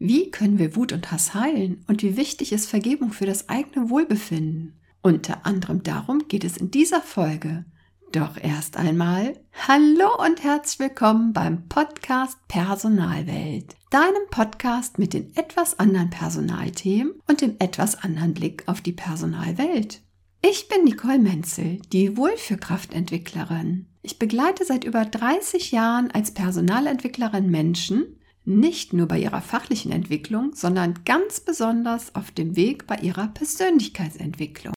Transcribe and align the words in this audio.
Wie 0.00 0.30
können 0.30 0.58
wir 0.58 0.76
Wut 0.76 0.92
und 0.92 1.10
Hass 1.10 1.34
heilen 1.34 1.84
und 1.86 2.02
wie 2.02 2.16
wichtig 2.16 2.52
ist 2.52 2.70
Vergebung 2.70 3.12
für 3.12 3.26
das 3.26 3.48
eigene 3.48 3.90
Wohlbefinden? 3.90 4.74
Unter 5.02 5.46
anderem 5.46 5.84
darum 5.84 6.26
geht 6.26 6.42
es 6.42 6.56
in 6.56 6.72
dieser 6.72 7.00
Folge. 7.00 7.64
Doch 8.10 8.36
erst 8.36 8.76
einmal 8.76 9.38
Hallo 9.68 10.08
und 10.24 10.42
herzlich 10.42 10.80
willkommen 10.80 11.32
beim 11.32 11.68
Podcast 11.68 12.36
Personalwelt, 12.48 13.76
deinem 13.90 14.28
Podcast 14.30 14.98
mit 14.98 15.14
den 15.14 15.36
etwas 15.36 15.78
anderen 15.78 16.10
Personalthemen 16.10 17.14
und 17.28 17.42
dem 17.42 17.54
etwas 17.60 18.02
anderen 18.02 18.34
Blick 18.34 18.64
auf 18.66 18.80
die 18.80 18.92
Personalwelt. 18.92 20.02
Ich 20.42 20.68
bin 20.68 20.82
Nicole 20.82 21.20
Menzel, 21.20 21.80
die 21.92 22.16
Wohlfühlkraftentwicklerin. 22.16 23.86
Ich 24.02 24.18
begleite 24.18 24.64
seit 24.64 24.82
über 24.82 25.04
30 25.04 25.70
Jahren 25.70 26.10
als 26.10 26.32
Personalentwicklerin 26.32 27.48
Menschen, 27.48 28.17
nicht 28.48 28.92
nur 28.92 29.06
bei 29.06 29.20
ihrer 29.20 29.42
fachlichen 29.42 29.92
Entwicklung, 29.92 30.52
sondern 30.54 31.04
ganz 31.04 31.40
besonders 31.40 32.14
auf 32.14 32.30
dem 32.30 32.56
Weg 32.56 32.86
bei 32.86 32.96
ihrer 32.96 33.28
Persönlichkeitsentwicklung. 33.28 34.74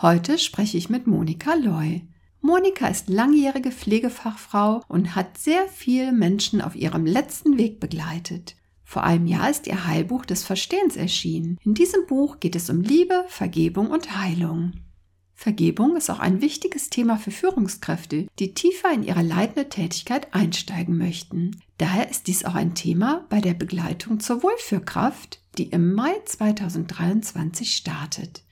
Heute 0.00 0.38
spreche 0.38 0.78
ich 0.78 0.88
mit 0.88 1.06
Monika 1.06 1.54
Loy. 1.54 2.06
Monika 2.40 2.86
ist 2.86 3.10
langjährige 3.10 3.70
Pflegefachfrau 3.70 4.82
und 4.88 5.14
hat 5.14 5.36
sehr 5.36 5.68
viele 5.68 6.12
Menschen 6.12 6.62
auf 6.62 6.74
ihrem 6.74 7.04
letzten 7.04 7.58
Weg 7.58 7.80
begleitet. 7.80 8.56
Vor 8.82 9.04
einem 9.04 9.26
Jahr 9.26 9.50
ist 9.50 9.66
ihr 9.66 9.86
Heilbuch 9.86 10.24
des 10.24 10.42
Verstehens 10.42 10.96
erschienen. 10.96 11.58
In 11.62 11.74
diesem 11.74 12.06
Buch 12.06 12.40
geht 12.40 12.56
es 12.56 12.70
um 12.70 12.80
Liebe, 12.80 13.24
Vergebung 13.28 13.90
und 13.90 14.16
Heilung. 14.18 14.72
Vergebung 15.40 15.96
ist 15.96 16.10
auch 16.10 16.18
ein 16.18 16.42
wichtiges 16.42 16.90
Thema 16.90 17.16
für 17.16 17.30
Führungskräfte, 17.30 18.26
die 18.38 18.52
tiefer 18.52 18.92
in 18.92 19.02
ihre 19.02 19.22
leitende 19.22 19.70
Tätigkeit 19.70 20.34
einsteigen 20.34 20.98
möchten. 20.98 21.62
Daher 21.78 22.10
ist 22.10 22.26
dies 22.26 22.44
auch 22.44 22.54
ein 22.54 22.74
Thema 22.74 23.24
bei 23.30 23.40
der 23.40 23.54
Begleitung 23.54 24.20
zur 24.20 24.42
Wohlführkraft, 24.42 25.40
die 25.56 25.70
im 25.70 25.94
Mai 25.94 26.12
2023 26.26 27.74
startet. 27.74 28.42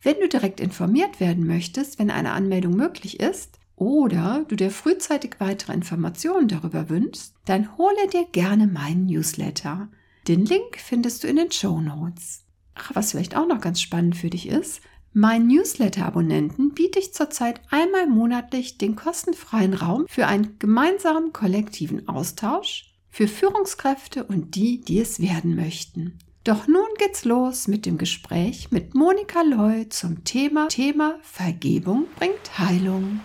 Wenn 0.00 0.14
du 0.22 0.26
direkt 0.26 0.60
informiert 0.60 1.20
werden 1.20 1.46
möchtest, 1.46 1.98
wenn 1.98 2.10
eine 2.10 2.32
Anmeldung 2.32 2.74
möglich 2.74 3.20
ist, 3.20 3.58
oder 3.76 4.46
du 4.48 4.56
dir 4.56 4.70
frühzeitig 4.70 5.34
weitere 5.40 5.74
Informationen 5.74 6.48
darüber 6.48 6.88
wünschst, 6.88 7.34
dann 7.44 7.76
hole 7.76 8.08
dir 8.10 8.24
gerne 8.24 8.66
meinen 8.66 9.04
Newsletter. 9.04 9.88
Den 10.26 10.46
Link 10.46 10.78
findest 10.78 11.24
du 11.24 11.28
in 11.28 11.36
den 11.36 11.52
Show 11.52 11.78
Notes. 11.82 12.46
Ach, 12.74 12.92
was 12.94 13.10
vielleicht 13.10 13.36
auch 13.36 13.46
noch 13.46 13.60
ganz 13.60 13.82
spannend 13.82 14.16
für 14.16 14.30
dich 14.30 14.48
ist, 14.48 14.80
Meinen 15.12 15.48
Newsletter-Abonnenten 15.48 16.74
biete 16.74 16.98
ich 16.98 17.14
zurzeit 17.14 17.60
einmal 17.70 18.06
monatlich 18.06 18.78
den 18.78 18.94
kostenfreien 18.94 19.74
Raum 19.74 20.06
für 20.08 20.26
einen 20.26 20.58
gemeinsamen 20.58 21.32
kollektiven 21.32 22.08
Austausch 22.08 22.92
für 23.10 23.26
Führungskräfte 23.26 24.24
und 24.24 24.54
die, 24.54 24.80
die 24.80 25.00
es 25.00 25.20
werden 25.20 25.56
möchten. 25.56 26.18
Doch 26.44 26.66
nun 26.66 26.86
geht's 26.98 27.24
los 27.24 27.68
mit 27.68 27.84
dem 27.84 27.98
Gespräch 27.98 28.70
mit 28.70 28.94
Monika 28.94 29.42
Loy 29.42 29.88
zum 29.88 30.24
Thema 30.24 30.68
Thema 30.68 31.16
Vergebung 31.22 32.06
bringt 32.16 32.58
Heilung. 32.58 33.20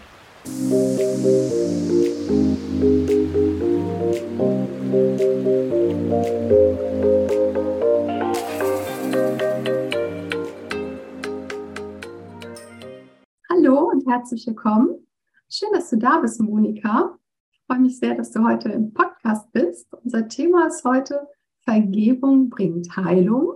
Herzlich 14.07 14.45
willkommen. 14.47 15.07
Schön, 15.49 15.69
dass 15.73 15.89
du 15.89 15.97
da 15.97 16.19
bist, 16.19 16.41
Monika. 16.41 17.17
Ich 17.51 17.61
freue 17.65 17.79
mich 17.79 17.99
sehr, 17.99 18.15
dass 18.15 18.31
du 18.31 18.43
heute 18.43 18.69
im 18.69 18.93
Podcast 18.93 19.51
bist. 19.53 19.93
Unser 20.03 20.27
Thema 20.27 20.67
ist 20.67 20.83
heute 20.83 21.27
Vergebung 21.61 22.49
bringt 22.49 22.95
Heilung. 22.97 23.53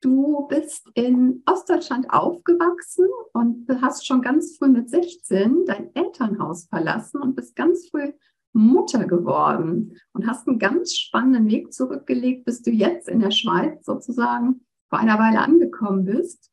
Du 0.00 0.46
bist 0.48 0.88
in 0.94 1.42
Ostdeutschland 1.46 2.10
aufgewachsen 2.10 3.06
und 3.32 3.66
hast 3.82 4.06
schon 4.06 4.22
ganz 4.22 4.56
früh 4.56 4.68
mit 4.68 4.88
16 4.88 5.66
dein 5.66 5.94
Elternhaus 5.94 6.66
verlassen 6.66 7.20
und 7.20 7.36
bist 7.36 7.56
ganz 7.56 7.88
früh 7.88 8.12
Mutter 8.52 9.06
geworden 9.06 9.98
und 10.12 10.26
hast 10.26 10.48
einen 10.48 10.58
ganz 10.58 10.96
spannenden 10.96 11.48
Weg 11.48 11.72
zurückgelegt, 11.72 12.46
bis 12.46 12.62
du 12.62 12.70
jetzt 12.70 13.08
in 13.08 13.20
der 13.20 13.30
Schweiz 13.30 13.84
sozusagen 13.84 14.64
vor 14.88 14.98
einer 14.98 15.18
Weile 15.18 15.40
angekommen 15.40 16.04
bist. 16.04 16.50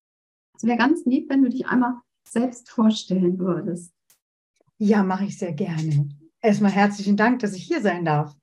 Es 0.58 0.64
wäre 0.64 0.78
ganz 0.78 1.06
lieb, 1.06 1.30
wenn 1.30 1.44
du 1.44 1.50
dich 1.50 1.68
einmal 1.68 2.02
selbst 2.34 2.70
vorstellen 2.70 3.40
würdest. 3.40 3.94
Ja, 4.78 5.04
mache 5.04 5.26
ich 5.26 5.38
sehr 5.38 5.54
gerne. 5.54 6.10
Erstmal 6.42 6.72
herzlichen 6.72 7.16
Dank, 7.16 7.40
dass 7.40 7.54
ich 7.54 7.64
hier 7.64 7.82
sein 7.82 8.04
darf. 8.04 8.36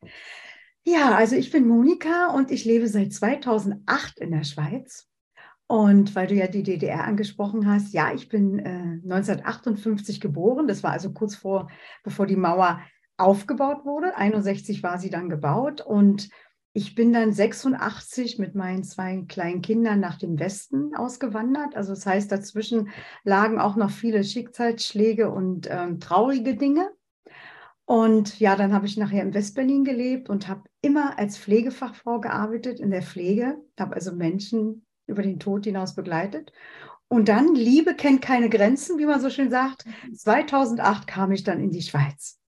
Ja, 0.84 1.14
also 1.14 1.36
ich 1.36 1.50
bin 1.50 1.68
Monika 1.68 2.28
und 2.28 2.50
ich 2.50 2.64
lebe 2.64 2.88
seit 2.88 3.12
2008 3.12 4.18
in 4.20 4.30
der 4.30 4.44
Schweiz. 4.44 5.06
Und 5.66 6.14
weil 6.16 6.26
du 6.26 6.34
ja 6.34 6.48
die 6.48 6.62
DDR 6.62 7.04
angesprochen 7.04 7.70
hast, 7.70 7.92
ja, 7.92 8.12
ich 8.12 8.28
bin 8.28 8.58
äh, 8.58 8.98
1958 9.04 10.20
geboren. 10.20 10.66
Das 10.66 10.82
war 10.82 10.92
also 10.92 11.12
kurz 11.12 11.36
vor, 11.36 11.70
bevor 12.02 12.26
die 12.26 12.36
Mauer 12.36 12.80
aufgebaut 13.18 13.84
wurde. 13.84 14.16
61 14.16 14.82
war 14.82 14.98
sie 14.98 15.10
dann 15.10 15.28
gebaut 15.28 15.80
und 15.80 16.30
ich 16.72 16.94
bin 16.94 17.12
dann 17.12 17.32
86 17.32 18.38
mit 18.38 18.54
meinen 18.54 18.84
zwei 18.84 19.24
kleinen 19.28 19.60
Kindern 19.60 19.98
nach 19.98 20.16
dem 20.16 20.38
Westen 20.38 20.94
ausgewandert. 20.94 21.74
Also 21.74 21.94
das 21.94 22.06
heißt, 22.06 22.30
dazwischen 22.30 22.90
lagen 23.24 23.58
auch 23.58 23.74
noch 23.74 23.90
viele 23.90 24.22
Schicksalsschläge 24.22 25.30
und 25.30 25.68
ähm, 25.68 25.98
traurige 25.98 26.56
Dinge. 26.56 26.90
Und 27.86 28.38
ja, 28.38 28.54
dann 28.54 28.72
habe 28.72 28.86
ich 28.86 28.96
nachher 28.96 29.22
in 29.22 29.34
Westberlin 29.34 29.82
gelebt 29.82 30.30
und 30.30 30.46
habe 30.46 30.62
immer 30.80 31.18
als 31.18 31.36
Pflegefachfrau 31.38 32.20
gearbeitet 32.20 32.78
in 32.78 32.92
der 32.92 33.02
Pflege, 33.02 33.58
habe 33.78 33.96
also 33.96 34.14
Menschen 34.14 34.86
über 35.08 35.22
den 35.22 35.40
Tod 35.40 35.64
hinaus 35.64 35.96
begleitet. 35.96 36.52
Und 37.08 37.28
dann, 37.28 37.56
Liebe 37.56 37.96
kennt 37.96 38.22
keine 38.22 38.48
Grenzen, 38.48 38.96
wie 39.00 39.06
man 39.06 39.20
so 39.20 39.28
schön 39.28 39.50
sagt. 39.50 39.84
2008 40.14 41.08
kam 41.08 41.32
ich 41.32 41.42
dann 41.42 41.58
in 41.58 41.72
die 41.72 41.82
Schweiz 41.82 42.38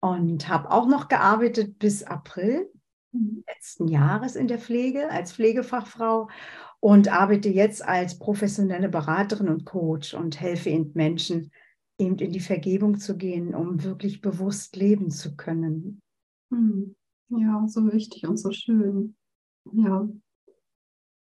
und 0.00 0.48
habe 0.48 0.72
auch 0.72 0.88
noch 0.88 1.06
gearbeitet 1.06 1.78
bis 1.78 2.02
April 2.02 2.68
letzten 3.46 3.88
Jahres 3.88 4.36
in 4.36 4.48
der 4.48 4.58
Pflege 4.58 5.10
als 5.10 5.32
Pflegefachfrau 5.32 6.28
und 6.80 7.12
arbeite 7.12 7.48
jetzt 7.48 7.84
als 7.84 8.18
professionelle 8.18 8.88
Beraterin 8.88 9.48
und 9.48 9.64
Coach 9.64 10.14
und 10.14 10.40
helfe 10.40 10.70
eben 10.70 10.90
Menschen, 10.94 11.50
eben 11.98 12.18
in 12.18 12.32
die 12.32 12.40
Vergebung 12.40 12.98
zu 12.98 13.16
gehen, 13.16 13.54
um 13.54 13.82
wirklich 13.82 14.20
bewusst 14.20 14.76
leben 14.76 15.10
zu 15.10 15.36
können. 15.36 16.02
Hm. 16.50 16.94
Ja, 17.28 17.64
so 17.66 17.90
wichtig 17.90 18.26
und 18.28 18.36
so 18.36 18.52
schön. 18.52 19.16
Ja. 19.72 20.08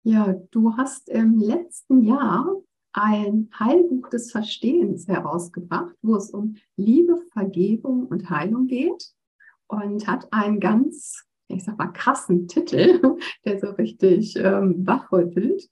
Ja, 0.05 0.32
du 0.50 0.76
hast 0.76 1.09
im 1.09 1.38
letzten 1.38 2.05
Jahr 2.05 2.55
ein 2.93 3.50
Heilbuch 3.59 4.09
des 4.09 4.31
Verstehens 4.31 5.06
herausgebracht, 5.06 5.94
wo 6.03 6.16
es 6.16 6.31
um 6.31 6.56
Liebe, 6.76 7.19
Vergebung 7.32 8.06
und 8.06 8.31
Heilung 8.31 8.66
geht 8.66 9.12
und 9.66 10.06
hat 10.06 10.32
ein 10.32 10.60
ganz 10.60 11.28
ich 11.48 11.64
sag 11.64 11.78
mal, 11.78 11.88
krassen 11.88 12.47
Titel, 12.47 13.00
der 13.44 13.59
so 13.59 13.70
richtig 13.70 14.36
ähm, 14.36 14.86
wachrüttelt. 14.86 15.69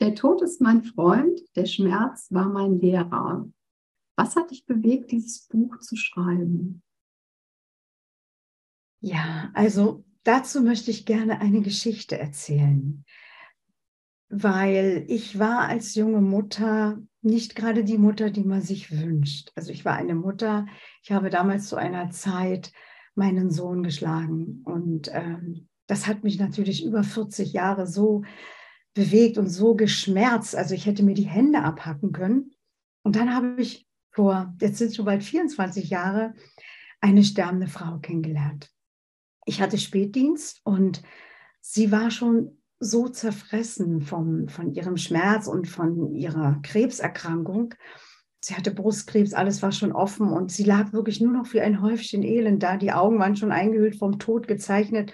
Der 0.00 0.14
Tod 0.14 0.42
ist 0.42 0.60
mein 0.60 0.82
Freund, 0.82 1.40
der 1.56 1.66
Schmerz 1.66 2.28
war 2.30 2.48
mein 2.48 2.78
Lehrer. 2.80 3.48
Was 4.16 4.36
hat 4.36 4.50
dich 4.50 4.64
bewegt, 4.64 5.12
dieses 5.12 5.46
Buch 5.46 5.78
zu 5.78 5.96
schreiben? 5.96 6.82
Ja, 9.00 9.50
also 9.54 10.04
dazu 10.24 10.60
möchte 10.60 10.90
ich 10.90 11.06
gerne 11.06 11.40
eine 11.40 11.60
Geschichte 11.60 12.18
erzählen, 12.18 13.04
weil 14.28 15.04
ich 15.08 15.38
war 15.38 15.68
als 15.68 15.94
junge 15.94 16.20
Mutter 16.20 17.00
nicht 17.22 17.54
gerade 17.54 17.84
die 17.84 17.98
Mutter, 17.98 18.30
die 18.30 18.44
man 18.44 18.62
sich 18.62 18.90
wünscht. 18.90 19.52
Also 19.54 19.72
ich 19.72 19.84
war 19.84 19.94
eine 19.94 20.14
Mutter, 20.14 20.66
ich 21.02 21.12
habe 21.12 21.30
damals 21.30 21.68
zu 21.68 21.76
einer 21.76 22.10
Zeit 22.10 22.72
meinen 23.18 23.50
Sohn 23.50 23.82
geschlagen. 23.82 24.62
Und 24.64 25.10
ähm, 25.12 25.68
das 25.86 26.06
hat 26.06 26.24
mich 26.24 26.38
natürlich 26.38 26.84
über 26.84 27.02
40 27.02 27.52
Jahre 27.52 27.86
so 27.86 28.22
bewegt 28.94 29.36
und 29.36 29.48
so 29.48 29.74
geschmerzt. 29.74 30.56
Also 30.56 30.74
ich 30.74 30.86
hätte 30.86 31.02
mir 31.02 31.14
die 31.14 31.28
Hände 31.28 31.62
abhacken 31.62 32.12
können. 32.12 32.52
Und 33.02 33.16
dann 33.16 33.34
habe 33.34 33.60
ich 33.60 33.86
vor, 34.10 34.54
jetzt 34.60 34.78
sind 34.78 34.94
schon 34.94 35.04
bald 35.04 35.22
24 35.22 35.90
Jahre, 35.90 36.34
eine 37.00 37.22
sterbende 37.22 37.68
Frau 37.68 37.98
kennengelernt. 37.98 38.70
Ich 39.44 39.60
hatte 39.60 39.78
Spätdienst 39.78 40.60
und 40.64 41.02
sie 41.60 41.92
war 41.92 42.10
schon 42.10 42.60
so 42.80 43.08
zerfressen 43.08 44.02
vom, 44.02 44.48
von 44.48 44.72
ihrem 44.74 44.96
Schmerz 44.96 45.46
und 45.46 45.66
von 45.68 46.14
ihrer 46.14 46.60
Krebserkrankung. 46.62 47.74
Sie 48.40 48.54
hatte 48.54 48.70
Brustkrebs, 48.70 49.34
alles 49.34 49.62
war 49.62 49.72
schon 49.72 49.92
offen 49.92 50.30
und 50.30 50.52
sie 50.52 50.64
lag 50.64 50.92
wirklich 50.92 51.20
nur 51.20 51.32
noch 51.32 51.52
wie 51.52 51.60
ein 51.60 51.82
Häufchen 51.82 52.22
Elend 52.22 52.62
da. 52.62 52.76
Die 52.76 52.92
Augen 52.92 53.18
waren 53.18 53.36
schon 53.36 53.50
eingehüllt 53.50 53.96
vom 53.96 54.18
Tod 54.18 54.46
gezeichnet 54.46 55.12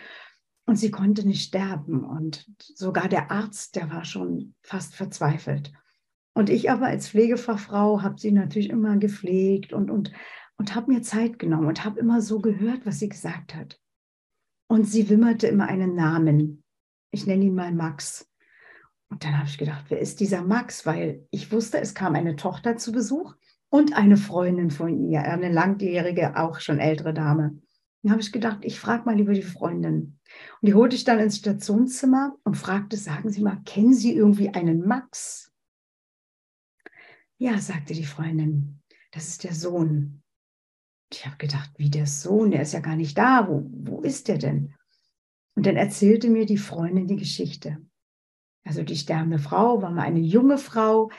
und 0.67 0.77
sie 0.77 0.91
konnte 0.91 1.27
nicht 1.27 1.49
sterben. 1.49 2.05
Und 2.05 2.47
sogar 2.59 3.09
der 3.09 3.31
Arzt, 3.31 3.77
der 3.77 3.91
war 3.91 4.05
schon 4.05 4.55
fast 4.63 4.95
verzweifelt. 4.95 5.73
Und 6.35 6.51
ich 6.51 6.71
aber 6.71 6.87
als 6.87 7.09
Pflegefachfrau 7.09 8.03
habe 8.03 8.19
sie 8.19 8.33
natürlich 8.33 8.69
immer 8.69 8.97
gepflegt 8.97 9.73
und, 9.73 9.91
und, 9.91 10.13
und 10.57 10.75
habe 10.75 10.93
mir 10.93 11.03
Zeit 11.03 11.39
genommen 11.39 11.69
und 11.69 11.85
habe 11.85 12.01
immer 12.01 12.21
so 12.21 12.41
gehört, 12.41 12.85
was 12.85 12.99
sie 12.99 13.09
gesagt 13.09 13.55
hat. 13.55 13.81
Und 14.69 14.85
sie 14.85 15.09
wimmerte 15.09 15.47
immer 15.47 15.69
einen 15.69 15.95
Namen. 15.95 16.63
Ich 17.11 17.27
nenne 17.27 17.45
ihn 17.45 17.55
mal 17.55 17.73
Max. 17.73 18.29
Und 19.11 19.25
dann 19.25 19.39
habe 19.39 19.49
ich 19.49 19.59
gedacht, 19.59 19.87
wer 19.89 20.01
ist 20.01 20.21
dieser 20.21 20.43
Max? 20.43 20.87
Weil 20.87 21.27
ich 21.31 21.53
wusste, 21.53 21.81
es 21.81 21.95
kam 21.95 22.15
eine 22.15 22.37
Tochter 22.37 22.77
zu 22.77 22.93
Besuch 22.93 23.35
und 23.69 23.97
eine 23.97 24.17
Freundin 24.17 24.71
von 24.71 25.09
ihr, 25.09 25.23
eine 25.23 25.51
langjährige, 25.51 26.37
auch 26.37 26.61
schon 26.61 26.79
ältere 26.79 27.15
Dame. 27.15 27.61
Dann 28.03 28.13
habe 28.13 28.21
ich 28.21 28.33
gedacht, 28.33 28.59
ich 28.63 28.79
frage 28.79 29.05
mal 29.05 29.17
lieber 29.17 29.33
die 29.33 29.43
Freundin. 29.43 30.19
Und 30.61 30.69
die 30.69 30.75
holte 30.75 30.95
ich 30.95 31.05
dann 31.05 31.19
ins 31.19 31.39
Stationszimmer 31.39 32.37
und 32.45 32.57
fragte, 32.57 32.97
sagen 32.97 33.31
Sie 33.31 33.41
mal, 33.41 33.63
kennen 33.65 33.95
Sie 33.95 34.15
irgendwie 34.15 34.51
einen 34.51 34.87
Max? 34.87 35.53
Ja, 37.39 37.59
sagte 37.59 37.95
die 37.95 38.05
Freundin, 38.05 38.81
das 39.11 39.29
ist 39.29 39.45
der 39.45 39.55
Sohn. 39.55 40.23
Ich 41.11 41.25
habe 41.27 41.37
gedacht, 41.37 41.71
wie 41.77 41.91
der 41.91 42.07
Sohn, 42.07 42.51
der 42.51 42.63
ist 42.63 42.75
ja 42.75 42.81
gar 42.81 42.97
nicht 42.97 43.17
da. 43.17 43.49
Wo, 43.49 43.65
wo 43.71 44.01
ist 44.03 44.29
der 44.29 44.39
denn? 44.39 44.75
Und 45.55 45.67
dann 45.67 45.77
erzählte 45.77 46.29
mir 46.29 46.47
die 46.47 46.59
Freundin 46.59 47.07
die 47.07 47.17
Geschichte. 47.17 47.79
Also 48.65 48.83
die 48.83 48.97
sterbende 48.97 49.39
Frau 49.39 49.83
war 49.83 49.91
mal 49.91 50.03
eine 50.03 50.21
junge 50.21 50.59
Frau, 50.59 51.11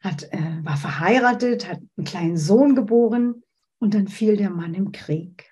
hat, 0.00 0.24
äh, 0.32 0.64
war 0.64 0.76
verheiratet, 0.76 1.68
hat 1.68 1.80
einen 1.96 2.04
kleinen 2.04 2.36
Sohn 2.36 2.74
geboren 2.74 3.42
und 3.78 3.94
dann 3.94 4.08
fiel 4.08 4.36
der 4.36 4.50
Mann 4.50 4.74
im 4.74 4.92
Krieg. 4.92 5.50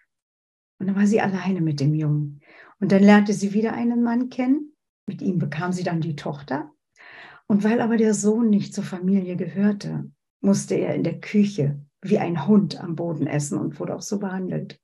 Und 0.79 0.89
dann 0.89 0.97
war 0.97 1.07
sie 1.07 1.21
alleine 1.21 1.61
mit 1.61 1.81
dem 1.81 1.95
Jungen. 1.95 2.41
Und 2.81 2.93
dann 2.93 3.03
lernte 3.03 3.33
sie 3.33 3.55
wieder 3.55 3.73
einen 3.73 4.03
Mann 4.03 4.29
kennen. 4.29 4.77
Mit 5.07 5.23
ihm 5.23 5.39
bekam 5.39 5.73
sie 5.73 5.85
dann 5.85 6.01
die 6.01 6.17
Tochter. 6.17 6.71
Und 7.47 7.65
weil 7.65 7.81
aber 7.81 7.97
der 7.97 8.13
Sohn 8.13 8.51
nicht 8.51 8.75
zur 8.75 8.85
Familie 8.85 9.37
gehörte, 9.37 10.11
musste 10.41 10.75
er 10.75 10.95
in 10.95 11.05
der 11.05 11.21
Küche 11.21 11.81
wie 12.03 12.19
ein 12.19 12.47
Hund 12.47 12.81
am 12.81 12.97
Boden 12.97 13.27
essen 13.27 13.59
und 13.59 13.79
wurde 13.81 13.95
auch 13.95 14.03
so 14.03 14.19
behandelt. 14.19 14.81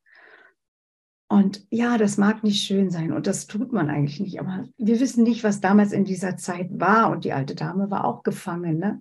Und 1.33 1.67
ja, 1.71 1.97
das 1.97 2.19
mag 2.19 2.45
nicht 2.45 2.63
schön 2.63 2.91
sein 2.91 3.11
und 3.11 3.27
das 3.27 3.47
tut 3.47 3.73
man 3.73 3.89
eigentlich 3.89 4.21
nicht, 4.21 4.39
aber 4.39 4.69
wir 4.77 5.01
wissen 5.01 5.25
nicht, 5.25 5.43
was 5.43 5.63
damals 5.63 5.93
in 5.93 6.05
dieser 6.05 6.37
Zeit 6.37 6.69
war 6.79 7.11
und 7.11 7.25
die 7.25 7.33
alte 7.33 7.55
Dame 7.55 7.91
war 7.91 8.05
auch 8.05 8.23
gefangen. 8.23 8.79
Ne? 8.79 9.01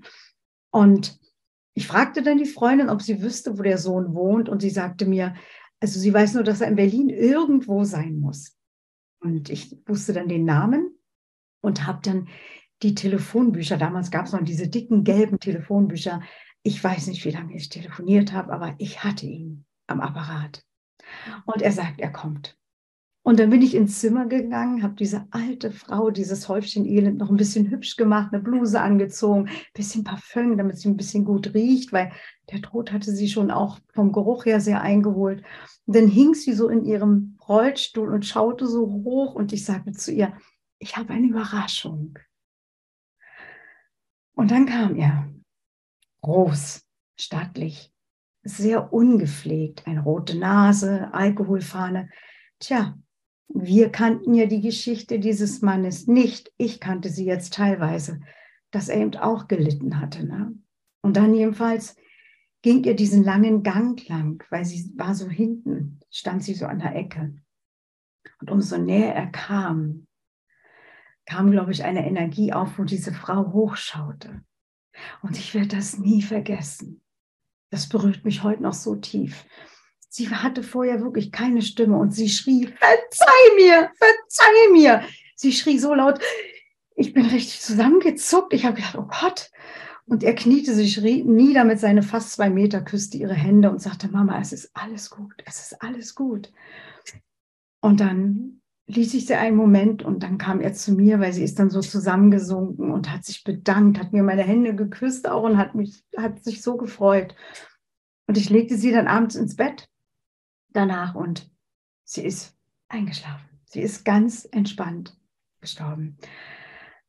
Und 0.72 1.20
ich 1.74 1.88
fragte 1.88 2.24
dann 2.24 2.38
die 2.38 2.46
Freundin, 2.46 2.88
ob 2.90 3.02
sie 3.02 3.22
wüsste, 3.22 3.60
wo 3.60 3.64
der 3.64 3.78
Sohn 3.78 4.14
wohnt 4.14 4.48
und 4.48 4.62
sie 4.62 4.70
sagte 4.70 5.06
mir, 5.06 5.36
also 5.82 6.00
sie 6.00 6.14
weiß 6.14 6.36
nur, 6.36 6.44
dass 6.44 6.62
er 6.62 6.70
in 6.70 6.78
Berlin 6.78 7.10
irgendwo 7.10 7.84
sein 7.84 8.18
muss. 8.22 8.58
Und 9.20 9.50
ich 9.50 9.78
wusste 9.86 10.14
dann 10.14 10.30
den 10.30 10.46
Namen 10.46 10.90
und 11.60 11.86
habe 11.86 12.00
dann 12.02 12.30
die 12.82 12.96
Telefonbücher, 12.96 13.76
damals 13.76 14.10
gab 14.10 14.28
es 14.28 14.32
noch 14.32 14.42
diese 14.42 14.70
dicken 14.70 15.04
gelben 15.04 15.38
Telefonbücher, 15.38 16.22
ich 16.64 16.82
weiß 16.82 17.08
nicht, 17.08 17.26
wie 17.26 17.32
lange 17.32 17.58
ich 17.58 17.68
telefoniert 17.68 18.32
habe, 18.32 18.54
aber 18.54 18.74
ich 18.78 19.04
hatte 19.04 19.26
ihn 19.26 19.66
am 19.88 20.00
Apparat. 20.00 20.64
Und 21.46 21.62
er 21.62 21.72
sagt, 21.72 22.00
er 22.00 22.12
kommt. 22.12 22.58
Und 23.24 23.40
dann 23.40 23.52
bin 23.52 23.62
ich 23.62 23.76
ins 23.76 24.00
Zimmer 24.00 24.26
gegangen, 24.26 24.82
habe 24.82 24.96
diese 24.96 25.28
alte 25.30 25.72
Frau, 25.72 26.10
dieses 26.10 26.50
Häufchen 26.50 26.88
Elend 26.88 27.20
noch 27.20 27.30
ein 27.30 27.38
bisschen 27.38 27.70
hübsch 27.70 27.96
gemacht, 27.96 28.34
eine 28.34 28.42
Bluse 28.42 28.82
angezogen, 28.82 29.48
ein 29.48 29.56
bisschen 29.76 30.04
Parfüm, 30.04 30.58
damit 30.58 30.80
sie 30.80 30.90
ein 30.90 30.98
bisschen 30.98 31.24
gut 31.24 31.54
riecht, 31.54 31.94
weil 31.94 32.12
der 32.52 32.64
Tod 32.64 32.92
hatte 32.92 33.12
sie 33.12 33.30
schon 33.30 33.52
auch 33.52 33.80
vom 33.94 34.12
Geruch 34.12 34.46
her 34.46 34.60
sehr 34.60 34.82
eingeholt. 34.82 35.44
Und 35.86 35.96
dann 35.96 36.08
hing 36.08 36.34
sie 36.34 36.54
so 36.54 36.68
in 36.68 36.84
ihrem 36.84 37.38
Rollstuhl 37.48 38.12
und 38.12 38.26
schaute 38.26 38.66
so 38.66 38.88
hoch 38.88 39.36
und 39.36 39.54
ich 39.54 39.66
sagte 39.66 39.92
zu 39.92 40.12
ihr, 40.12 40.34
ich 40.80 40.98
habe 40.98 41.14
eine 41.14 41.28
Überraschung. 41.28 42.18
Und 44.34 44.50
dann 44.50 44.66
kam 44.66 44.96
er 44.96 45.30
groß, 46.22 46.82
stattlich, 47.20 47.94
sehr 48.44 48.94
ungepflegt, 48.94 49.88
eine 49.88 50.02
rote 50.02 50.38
Nase, 50.38 51.14
Alkoholfahne. 51.14 52.10
Tja, 52.60 52.98
wir 53.48 53.90
kannten 53.90 54.34
ja 54.34 54.46
die 54.46 54.62
Geschichte 54.62 55.20
dieses 55.20 55.62
Mannes 55.62 56.08
nicht. 56.08 56.52
Ich 56.58 56.80
kannte 56.80 57.10
sie 57.10 57.26
jetzt 57.26 57.54
teilweise, 57.54 58.20
dass 58.72 58.90
er 58.90 59.02
eben 59.02 59.16
auch 59.16 59.48
gelitten 59.48 60.00
hatte. 60.00 60.26
Ne? 60.26 60.56
Und 61.02 61.18
dann 61.18 61.36
jedenfalls 61.36 61.96
ging 62.62 62.84
ihr 62.84 62.96
diesen 62.96 63.24
langen 63.24 63.64
Gang 63.64 64.08
lang, 64.08 64.44
weil 64.50 64.66
sie 64.66 64.92
war 64.96 65.16
so 65.16 65.28
hinten, 65.28 66.00
stand 66.10 66.44
sie 66.44 66.54
so 66.54 66.66
an 66.66 66.80
der 66.80 66.96
Ecke. 66.96 67.36
Und 68.40 68.52
umso 68.52 68.78
näher 68.78 69.16
er 69.16 69.28
kam, 69.28 70.08
kam, 71.26 71.52
glaube 71.52 71.72
ich, 71.72 71.84
eine 71.84 72.06
Energie 72.08 72.54
auf, 72.54 72.78
wo 72.78 72.84
diese 72.84 73.14
Frau 73.14 73.52
hochschaute. 73.52 74.44
Und 75.22 75.38
ich 75.38 75.54
werde 75.54 75.76
das 75.76 75.98
nie 75.98 76.22
vergessen. 76.22 77.01
Das 77.72 77.90
berührt 77.90 78.24
mich 78.26 78.44
heute 78.44 78.62
noch 78.62 78.74
so 78.74 78.96
tief. 78.96 79.46
Sie 80.10 80.30
hatte 80.30 80.62
vorher 80.62 81.02
wirklich 81.02 81.32
keine 81.32 81.62
Stimme 81.62 81.98
und 81.98 82.12
sie 82.12 82.30
schrie, 82.30 82.68
verzeih 82.68 83.56
mir, 83.56 83.90
verzeih 83.98 84.72
mir. 84.74 85.04
Sie 85.36 85.54
schrie 85.54 85.80
so 85.80 85.94
laut, 85.94 86.20
ich 86.96 87.14
bin 87.14 87.26
richtig 87.26 87.62
zusammengezuckt. 87.62 88.54
Ich 88.54 88.66
habe 88.66 88.76
gedacht, 88.76 88.98
oh 88.98 89.08
Gott. 89.22 89.50
Und 90.06 90.24
er 90.24 90.36
kniete 90.36 90.74
sich 90.76 90.98
nieder 91.02 91.64
mit 91.64 91.80
seinen 91.80 92.04
fast 92.04 92.34
zwei 92.34 92.50
Meter, 92.50 92.82
küsste 92.82 93.18
ihre 93.18 93.34
Hände 93.34 93.72
und 93.72 93.82
sagte, 93.82 94.10
Mama, 94.10 94.40
es 94.42 94.52
ist 94.52 94.72
alles 94.74 95.10
gut, 95.10 95.34
es 95.46 95.60
ist 95.60 95.82
alles 95.82 96.16
gut. 96.16 96.52
Und 97.80 98.02
dann 98.02 98.61
ließ 98.88 99.14
ich 99.14 99.26
sie 99.26 99.36
einen 99.36 99.56
Moment 99.56 100.04
und 100.04 100.24
dann 100.24 100.38
kam 100.38 100.60
er 100.60 100.74
zu 100.74 100.94
mir, 100.94 101.20
weil 101.20 101.34
sie 101.34 101.44
ist 101.44 101.60
dann 101.60 101.70
so 101.70 101.82
zusammengesunken 101.82 102.92
und 102.92 103.12
hat 103.12 103.24
sich 103.24 103.44
bedankt, 103.44 104.00
hat 104.00 104.14
mir 104.14 104.24
meine 104.24 104.44
Hände 104.44 104.76
geküsst 104.76 105.30
auch 105.30 105.44
und 105.44 105.58
hat 105.58 105.76
mich, 105.76 106.04
hat 106.18 106.44
sich 106.44 106.62
so 106.62 106.78
gefreut. 106.78 107.36
Und 108.28 108.38
ich 108.38 108.50
legte 108.50 108.78
sie 108.78 108.92
dann 108.92 109.08
abends 109.08 109.36
ins 109.36 109.56
Bett 109.56 109.88
danach 110.70 111.16
und 111.16 111.50
sie 112.04 112.24
ist 112.26 112.56
eingeschlafen. 112.88 113.50
Sie 113.66 113.82
ist 113.82 114.04
ganz 114.04 114.48
entspannt 114.52 115.18
gestorben. 115.62 116.18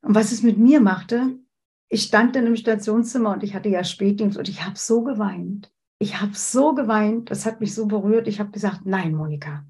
Und 0.03 0.15
was 0.15 0.31
es 0.31 0.43
mit 0.43 0.59
mir 0.59 0.81
machte, 0.81 1.39
ich 1.89 2.05
stand 2.05 2.37
dann 2.37 2.47
im 2.47 2.57
Stationszimmer 2.57 3.33
und 3.33 3.43
ich 3.43 3.55
hatte 3.55 3.69
ja 3.69 3.85
Spätdienst 3.85 4.39
und 4.39 4.49
ich 4.49 4.65
habe 4.65 4.79
so 4.79 5.03
geweint. 5.03 5.73
Ich 5.99 6.21
habe 6.21 6.35
so 6.35 6.75
geweint, 6.75 7.31
das 7.31 7.47
hat 7.47 7.61
mich 7.61 7.75
so 7.75 7.87
berührt. 7.87 8.27
Ich 8.27 8.41
habe 8.41 8.51
gesagt, 8.51 8.83
nein, 8.85 9.15
Monika, 9.15 9.65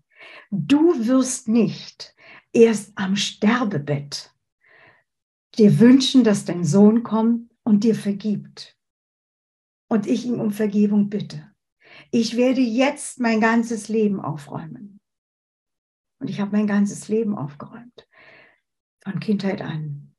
Du 0.50 1.06
wirst 1.06 1.48
nicht 1.48 2.14
erst 2.52 2.92
am 2.96 3.16
Sterbebett 3.16 4.32
dir 5.56 5.78
wünschen, 5.80 6.24
dass 6.24 6.44
dein 6.44 6.64
Sohn 6.64 7.02
kommt 7.02 7.50
und 7.62 7.84
dir 7.84 7.94
vergibt. 7.94 8.76
Und 9.88 10.06
ich 10.06 10.24
ihn 10.24 10.40
um 10.40 10.50
Vergebung 10.50 11.10
bitte. 11.10 11.52
Ich 12.10 12.36
werde 12.36 12.60
jetzt 12.60 13.20
mein 13.20 13.40
ganzes 13.40 13.88
Leben 13.88 14.20
aufräumen. 14.20 15.00
Und 16.18 16.30
ich 16.30 16.40
habe 16.40 16.52
mein 16.52 16.66
ganzes 16.66 17.08
Leben 17.08 17.36
aufgeräumt. 17.36 18.08
Von 19.02 19.20
Kindheit 19.20 19.60
an. 19.60 20.14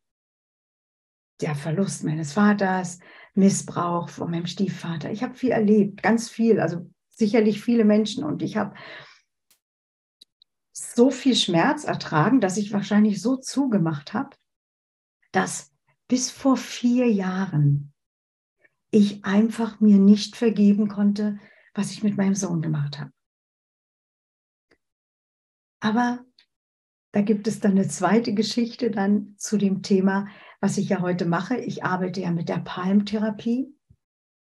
Der 1.41 1.55
Verlust 1.55 2.03
meines 2.03 2.33
Vaters, 2.33 2.99
Missbrauch 3.33 4.09
von 4.09 4.29
meinem 4.29 4.45
Stiefvater. 4.45 5.11
Ich 5.11 5.23
habe 5.23 5.33
viel 5.33 5.51
erlebt, 5.51 6.03
ganz 6.03 6.29
viel, 6.29 6.59
also 6.59 6.89
sicherlich 7.09 7.61
viele 7.61 7.85
Menschen. 7.85 8.23
Und 8.23 8.43
ich 8.43 8.57
habe 8.57 8.75
so 10.73 11.11
viel 11.11 11.35
Schmerz 11.35 11.83
ertragen, 11.85 12.41
dass 12.41 12.57
ich 12.57 12.73
wahrscheinlich 12.73 13.21
so 13.21 13.37
zugemacht 13.37 14.13
habe, 14.13 14.35
dass 15.31 15.71
bis 16.07 16.31
vor 16.31 16.57
vier 16.57 17.09
Jahren 17.09 17.93
ich 18.91 19.23
einfach 19.23 19.79
mir 19.79 19.97
nicht 19.97 20.35
vergeben 20.35 20.87
konnte, 20.87 21.39
was 21.73 21.91
ich 21.91 22.03
mit 22.03 22.17
meinem 22.17 22.35
Sohn 22.35 22.61
gemacht 22.61 22.99
habe. 22.99 23.11
Aber 25.79 26.25
da 27.11 27.21
gibt 27.21 27.47
es 27.47 27.59
dann 27.59 27.71
eine 27.71 27.87
zweite 27.87 28.33
Geschichte 28.33 28.89
dann 28.89 29.35
zu 29.37 29.57
dem 29.57 29.83
Thema, 29.83 30.27
was 30.59 30.77
ich 30.77 30.89
ja 30.89 31.01
heute 31.01 31.25
mache. 31.25 31.57
Ich 31.57 31.83
arbeite 31.83 32.21
ja 32.21 32.31
mit 32.31 32.49
der 32.49 32.59
Palmtherapie. 32.59 33.75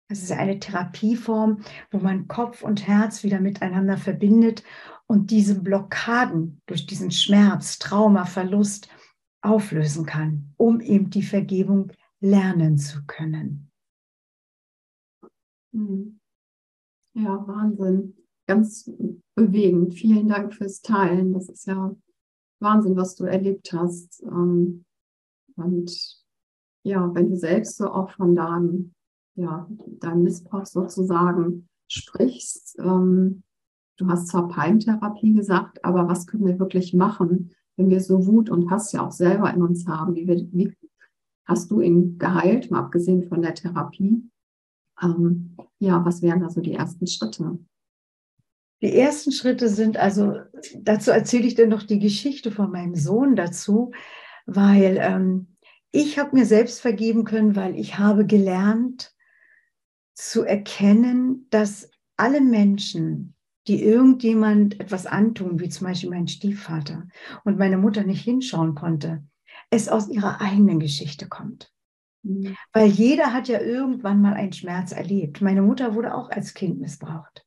Das 0.08 0.22
ist 0.22 0.30
eine 0.30 0.60
Therapieform, 0.60 1.62
wo 1.90 1.98
man 1.98 2.28
Kopf 2.28 2.62
und 2.62 2.86
Herz 2.86 3.24
wieder 3.24 3.40
miteinander 3.40 3.96
verbindet 3.96 4.62
und 5.06 5.30
diese 5.30 5.60
Blockaden 5.60 6.60
durch 6.66 6.86
diesen 6.86 7.10
Schmerz, 7.10 7.78
Trauma, 7.78 8.24
Verlust 8.24 8.88
auflösen 9.42 10.06
kann, 10.06 10.52
um 10.56 10.80
eben 10.80 11.10
die 11.10 11.22
Vergebung 11.22 11.92
lernen 12.20 12.78
zu 12.78 13.04
können. 13.06 13.70
Hm. 15.72 16.20
Ja, 17.14 17.46
Wahnsinn. 17.46 18.14
Ganz 18.46 18.90
bewegend. 19.34 19.94
Vielen 19.94 20.28
Dank 20.28 20.54
fürs 20.54 20.82
Teilen. 20.82 21.32
Das 21.32 21.48
ist 21.48 21.66
ja 21.66 21.96
Wahnsinn, 22.60 22.96
was 22.96 23.16
du 23.16 23.24
erlebt 23.24 23.72
hast. 23.72 24.22
Ähm, 24.22 24.84
und 25.56 26.24
ja, 26.84 27.12
wenn 27.14 27.30
du 27.30 27.36
selbst 27.36 27.76
so 27.76 27.90
auch 27.90 28.10
von 28.10 28.36
deinem 28.36 28.94
ja, 29.36 29.68
deinem 30.00 30.22
Missbrauch 30.22 30.66
sozusagen 30.66 31.68
sprichst. 31.88 32.76
Ähm, 32.78 33.42
du 33.96 34.08
hast 34.08 34.28
zwar 34.28 34.48
Peintherapie 34.48 35.32
gesagt, 35.34 35.84
aber 35.84 36.08
was 36.08 36.26
können 36.26 36.46
wir 36.46 36.58
wirklich 36.58 36.94
machen, 36.94 37.54
wenn 37.76 37.90
wir 37.90 38.00
so 38.00 38.26
Wut 38.26 38.50
und 38.50 38.70
Hass 38.70 38.92
ja 38.92 39.06
auch 39.06 39.12
selber 39.12 39.52
in 39.52 39.62
uns 39.62 39.86
haben? 39.86 40.14
Wie, 40.14 40.26
wir, 40.26 40.36
wie 40.52 40.74
hast 41.44 41.70
du 41.70 41.80
ihn 41.80 42.18
geheilt, 42.18 42.70
mal 42.70 42.80
abgesehen 42.80 43.28
von 43.28 43.42
der 43.42 43.54
Therapie? 43.54 44.22
Ähm, 45.02 45.56
ja, 45.78 46.04
was 46.04 46.22
wären 46.22 46.40
da 46.40 46.48
so 46.48 46.60
die 46.60 46.72
ersten 46.72 47.06
Schritte? 47.06 47.58
Die 48.82 48.94
ersten 48.94 49.32
Schritte 49.32 49.68
sind 49.68 49.96
also, 49.96 50.34
dazu 50.78 51.10
erzähle 51.10 51.46
ich 51.46 51.54
dir 51.54 51.66
noch 51.66 51.82
die 51.82 51.98
Geschichte 51.98 52.50
von 52.50 52.70
meinem 52.70 52.94
Sohn 52.94 53.36
dazu, 53.36 53.92
weil 54.46 54.98
ähm, 55.00 55.56
ich 55.92 56.18
habe 56.18 56.36
mir 56.36 56.44
selbst 56.44 56.80
vergeben 56.80 57.24
können, 57.24 57.56
weil 57.56 57.78
ich 57.78 57.98
habe 57.98 58.26
gelernt 58.26 59.15
zu 60.16 60.44
erkennen, 60.44 61.46
dass 61.50 61.90
alle 62.16 62.40
Menschen, 62.40 63.34
die 63.68 63.82
irgendjemand 63.82 64.80
etwas 64.80 65.06
antun, 65.06 65.60
wie 65.60 65.68
zum 65.68 65.86
Beispiel 65.86 66.10
mein 66.10 66.26
Stiefvater 66.26 67.06
und 67.44 67.58
meine 67.58 67.76
Mutter 67.76 68.02
nicht 68.02 68.22
hinschauen 68.22 68.74
konnte, 68.74 69.22
es 69.70 69.88
aus 69.88 70.08
ihrer 70.08 70.40
eigenen 70.40 70.80
Geschichte 70.80 71.28
kommt. 71.28 71.70
Mhm. 72.22 72.56
Weil 72.72 72.88
jeder 72.88 73.32
hat 73.32 73.48
ja 73.48 73.60
irgendwann 73.60 74.22
mal 74.22 74.32
einen 74.32 74.52
Schmerz 74.52 74.92
erlebt. 74.92 75.42
Meine 75.42 75.62
Mutter 75.62 75.94
wurde 75.94 76.14
auch 76.14 76.30
als 76.30 76.54
Kind 76.54 76.80
missbraucht. 76.80 77.44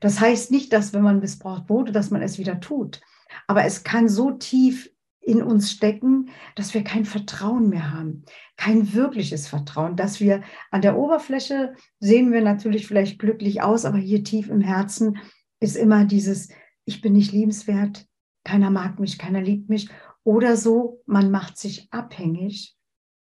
Das 0.00 0.20
heißt 0.20 0.50
nicht, 0.50 0.72
dass 0.72 0.92
wenn 0.92 1.02
man 1.02 1.20
missbraucht 1.20 1.68
wurde, 1.68 1.92
dass 1.92 2.10
man 2.10 2.22
es 2.22 2.38
wieder 2.38 2.58
tut. 2.58 3.00
Aber 3.46 3.64
es 3.64 3.84
kann 3.84 4.08
so 4.08 4.32
tief 4.32 4.91
in 5.22 5.42
uns 5.42 5.70
stecken, 5.70 6.30
dass 6.56 6.74
wir 6.74 6.82
kein 6.82 7.04
Vertrauen 7.04 7.68
mehr 7.68 7.92
haben, 7.92 8.24
kein 8.56 8.92
wirkliches 8.92 9.46
Vertrauen, 9.46 9.96
dass 9.96 10.20
wir 10.20 10.42
an 10.70 10.82
der 10.82 10.98
Oberfläche 10.98 11.74
sehen 12.00 12.32
wir 12.32 12.42
natürlich 12.42 12.86
vielleicht 12.86 13.18
glücklich 13.18 13.62
aus, 13.62 13.84
aber 13.84 13.98
hier 13.98 14.24
tief 14.24 14.48
im 14.48 14.60
Herzen 14.60 15.18
ist 15.60 15.76
immer 15.76 16.04
dieses, 16.04 16.48
ich 16.84 17.00
bin 17.00 17.12
nicht 17.12 17.32
liebenswert, 17.32 18.06
keiner 18.44 18.70
mag 18.70 18.98
mich, 18.98 19.18
keiner 19.18 19.40
liebt 19.40 19.68
mich 19.68 19.88
oder 20.24 20.56
so, 20.56 21.00
man 21.06 21.30
macht 21.30 21.56
sich 21.56 21.88
abhängig. 21.92 22.76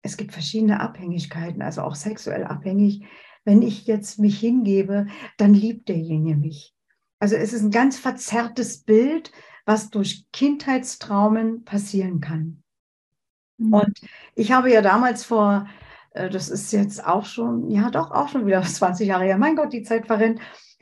Es 0.01 0.17
gibt 0.17 0.31
verschiedene 0.31 0.79
Abhängigkeiten, 0.79 1.61
also 1.61 1.81
auch 1.81 1.95
sexuell 1.95 2.45
abhängig, 2.45 3.05
wenn 3.45 3.61
ich 3.61 3.85
jetzt 3.87 4.19
mich 4.19 4.39
hingebe, 4.39 5.07
dann 5.37 5.53
liebt 5.53 5.89
derjenige 5.89 6.37
mich. 6.37 6.73
Also 7.19 7.35
es 7.35 7.53
ist 7.53 7.63
ein 7.63 7.71
ganz 7.71 7.97
verzerrtes 7.97 8.83
Bild, 8.83 9.31
was 9.65 9.89
durch 9.89 10.25
Kindheitstraumen 10.31 11.63
passieren 11.63 12.19
kann. 12.19 12.63
Mhm. 13.57 13.73
Und 13.73 14.01
ich 14.35 14.51
habe 14.51 14.71
ja 14.71 14.81
damals 14.81 15.23
vor, 15.23 15.67
äh, 16.11 16.29
das 16.29 16.49
ist 16.49 16.71
jetzt 16.71 17.05
auch 17.05 17.25
schon, 17.25 17.69
ja 17.69 17.89
doch 17.89 18.11
auch 18.11 18.29
schon 18.29 18.45
wieder 18.45 18.61
20 18.63 19.07
Jahre 19.07 19.25
her, 19.25 19.37
mein 19.37 19.55
Gott, 19.55 19.73
die 19.73 19.83
Zeit 19.83 20.07
verrennt, 20.07 20.39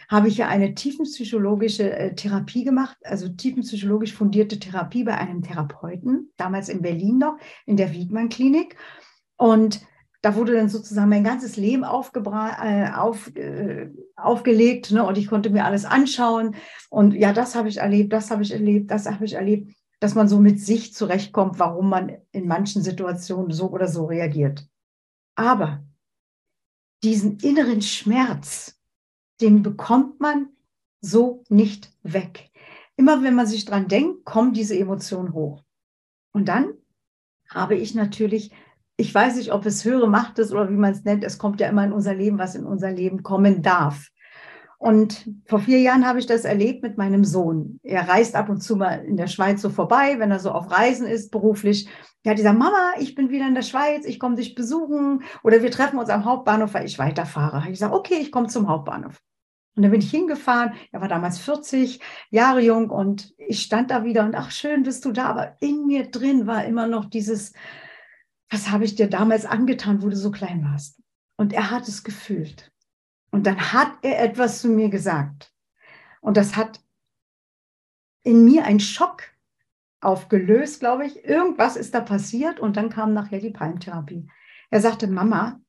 habe 0.09 0.27
ich 0.27 0.37
ja 0.37 0.49
eine 0.49 0.75
tiefenpsychologische 0.75 1.89
äh, 1.89 2.15
Therapie 2.15 2.65
gemacht, 2.65 2.97
also 3.03 3.29
tiefenpsychologisch 3.29 4.13
fundierte 4.13 4.59
Therapie 4.59 5.05
bei 5.05 5.17
einem 5.17 5.41
Therapeuten, 5.41 6.31
damals 6.35 6.67
in 6.67 6.81
Berlin 6.81 7.17
noch, 7.17 7.37
in 7.65 7.77
der 7.77 7.93
Wiedmann 7.93 8.27
Klinik. 8.27 8.75
Und 9.37 9.81
da 10.21 10.35
wurde 10.35 10.53
dann 10.53 10.69
sozusagen 10.69 11.09
mein 11.09 11.23
ganzes 11.23 11.57
Leben 11.57 11.83
äh, 11.83 11.85
auf, 11.85 13.35
äh, 13.35 13.89
aufgelegt 14.15 14.91
ne? 14.91 15.03
und 15.03 15.17
ich 15.17 15.27
konnte 15.27 15.49
mir 15.49 15.65
alles 15.65 15.85
anschauen. 15.85 16.55
Und 16.89 17.13
ja, 17.15 17.33
das 17.33 17.55
habe 17.55 17.69
ich 17.69 17.77
erlebt, 17.77 18.13
das 18.13 18.29
habe 18.29 18.43
ich 18.43 18.51
erlebt, 18.51 18.91
das 18.91 19.07
habe 19.07 19.25
ich 19.25 19.33
erlebt, 19.33 19.73
dass 19.99 20.13
man 20.13 20.27
so 20.27 20.39
mit 20.39 20.59
sich 20.59 20.93
zurechtkommt, 20.93 21.57
warum 21.57 21.89
man 21.89 22.17
in 22.31 22.47
manchen 22.47 22.83
Situationen 22.83 23.51
so 23.51 23.69
oder 23.69 23.87
so 23.87 24.05
reagiert. 24.05 24.67
Aber 25.35 25.83
diesen 27.03 27.37
inneren 27.39 27.81
Schmerz, 27.81 28.79
den 29.41 29.63
bekommt 29.63 30.19
man 30.19 30.49
so 31.01 31.43
nicht 31.49 31.91
weg. 32.03 32.51
Immer 32.95 33.23
wenn 33.23 33.33
man 33.33 33.47
sich 33.47 33.65
dran 33.65 33.87
denkt, 33.87 34.23
kommen 34.23 34.53
diese 34.53 34.77
Emotionen 34.77 35.33
hoch. 35.33 35.63
Und 36.31 36.47
dann 36.47 36.73
habe 37.49 37.75
ich 37.75 37.95
natürlich 37.95 38.51
ich 38.97 39.13
weiß 39.13 39.35
nicht, 39.35 39.51
ob 39.51 39.65
es 39.65 39.85
höhere 39.85 40.09
Macht 40.09 40.39
ist 40.39 40.51
oder 40.51 40.69
wie 40.69 40.75
man 40.75 40.91
es 40.91 41.03
nennt. 41.03 41.23
Es 41.23 41.37
kommt 41.37 41.59
ja 41.59 41.67
immer 41.67 41.83
in 41.83 41.93
unser 41.93 42.13
Leben, 42.13 42.37
was 42.37 42.55
in 42.55 42.65
unser 42.65 42.91
Leben 42.91 43.23
kommen 43.23 43.61
darf. 43.61 44.09
Und 44.81 45.29
vor 45.45 45.59
vier 45.59 45.79
Jahren 45.79 46.07
habe 46.07 46.17
ich 46.17 46.25
das 46.25 46.43
erlebt 46.43 46.81
mit 46.81 46.97
meinem 46.97 47.23
Sohn. 47.23 47.79
Er 47.83 48.09
reist 48.09 48.35
ab 48.35 48.49
und 48.49 48.61
zu 48.61 48.75
mal 48.75 49.05
in 49.05 49.15
der 49.15 49.27
Schweiz 49.27 49.61
so 49.61 49.69
vorbei, 49.69 50.15
wenn 50.17 50.31
er 50.31 50.39
so 50.39 50.49
auf 50.49 50.71
Reisen 50.71 51.05
ist, 51.05 51.29
beruflich. 51.29 51.87
Er 52.23 52.31
hat 52.31 52.37
gesagt, 52.37 52.57
Mama, 52.57 52.93
ich 52.99 53.13
bin 53.13 53.29
wieder 53.29 53.47
in 53.47 53.53
der 53.53 53.61
Schweiz, 53.61 54.05
ich 54.05 54.19
komme 54.19 54.37
dich 54.37 54.55
besuchen. 54.55 55.21
Oder 55.43 55.61
wir 55.61 55.69
treffen 55.69 55.99
uns 55.99 56.09
am 56.09 56.25
Hauptbahnhof, 56.25 56.73
weil 56.73 56.87
ich 56.87 56.97
weiterfahre. 56.97 57.69
Ich 57.69 57.77
sage, 57.77 57.93
okay, 57.93 58.17
ich 58.19 58.31
komme 58.31 58.47
zum 58.47 58.67
Hauptbahnhof. 58.67 59.21
Und 59.75 59.83
dann 59.83 59.91
bin 59.91 60.01
ich 60.01 60.09
hingefahren. 60.09 60.73
Er 60.91 61.01
war 61.01 61.07
damals 61.07 61.37
40 61.37 61.99
Jahre 62.31 62.61
jung 62.61 62.89
und 62.89 63.35
ich 63.37 63.61
stand 63.61 63.91
da 63.91 64.03
wieder 64.03 64.25
und 64.25 64.35
ach, 64.35 64.49
schön 64.49 64.81
bist 64.81 65.05
du 65.05 65.11
da. 65.11 65.25
Aber 65.25 65.57
in 65.59 65.85
mir 65.85 66.09
drin 66.09 66.47
war 66.47 66.65
immer 66.65 66.87
noch 66.87 67.05
dieses, 67.05 67.53
was 68.51 68.69
habe 68.69 68.83
ich 68.83 68.95
dir 68.95 69.07
damals 69.07 69.45
angetan, 69.45 70.03
wo 70.03 70.09
du 70.09 70.15
so 70.17 70.29
klein 70.29 70.63
warst? 70.63 71.01
Und 71.37 71.53
er 71.53 71.71
hat 71.71 71.87
es 71.87 72.03
gefühlt. 72.03 72.71
Und 73.31 73.47
dann 73.47 73.71
hat 73.71 73.93
er 74.01 74.21
etwas 74.21 74.59
zu 74.61 74.67
mir 74.67 74.89
gesagt. 74.89 75.53
Und 76.19 76.35
das 76.35 76.57
hat 76.57 76.83
in 78.23 78.43
mir 78.43 78.65
einen 78.65 78.81
Schock 78.81 79.23
aufgelöst, 80.01 80.81
glaube 80.81 81.05
ich. 81.05 81.23
Irgendwas 81.23 81.77
ist 81.77 81.95
da 81.95 82.01
passiert 82.01 82.59
und 82.59 82.75
dann 82.75 82.89
kam 82.89 83.13
nachher 83.13 83.39
die 83.39 83.51
Palmtherapie. 83.51 84.29
Er 84.69 84.81
sagte, 84.81 85.07
Mama, 85.07 85.61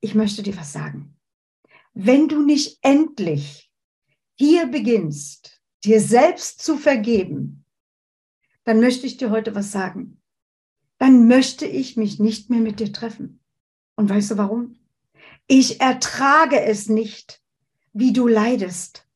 ich 0.00 0.14
möchte 0.14 0.42
dir 0.42 0.56
was 0.56 0.72
sagen. 0.72 1.16
Wenn 1.92 2.28
du 2.28 2.42
nicht 2.44 2.78
endlich 2.80 3.70
hier 4.36 4.66
beginnst, 4.68 5.60
dir 5.84 6.00
selbst 6.00 6.62
zu 6.62 6.78
vergeben, 6.78 7.66
dann 8.64 8.80
möchte 8.80 9.06
ich 9.06 9.18
dir 9.18 9.30
heute 9.30 9.54
was 9.54 9.70
sagen 9.70 10.18
dann 10.98 11.28
möchte 11.28 11.66
ich 11.66 11.96
mich 11.96 12.18
nicht 12.18 12.50
mehr 12.50 12.60
mit 12.60 12.80
dir 12.80 12.92
treffen. 12.92 13.40
Und 13.94 14.10
weißt 14.10 14.32
du 14.32 14.36
warum? 14.36 14.76
Ich 15.46 15.80
ertrage 15.80 16.60
es 16.60 16.88
nicht, 16.88 17.40
wie 17.92 18.12
du 18.12 18.28
leidest. 18.28 19.06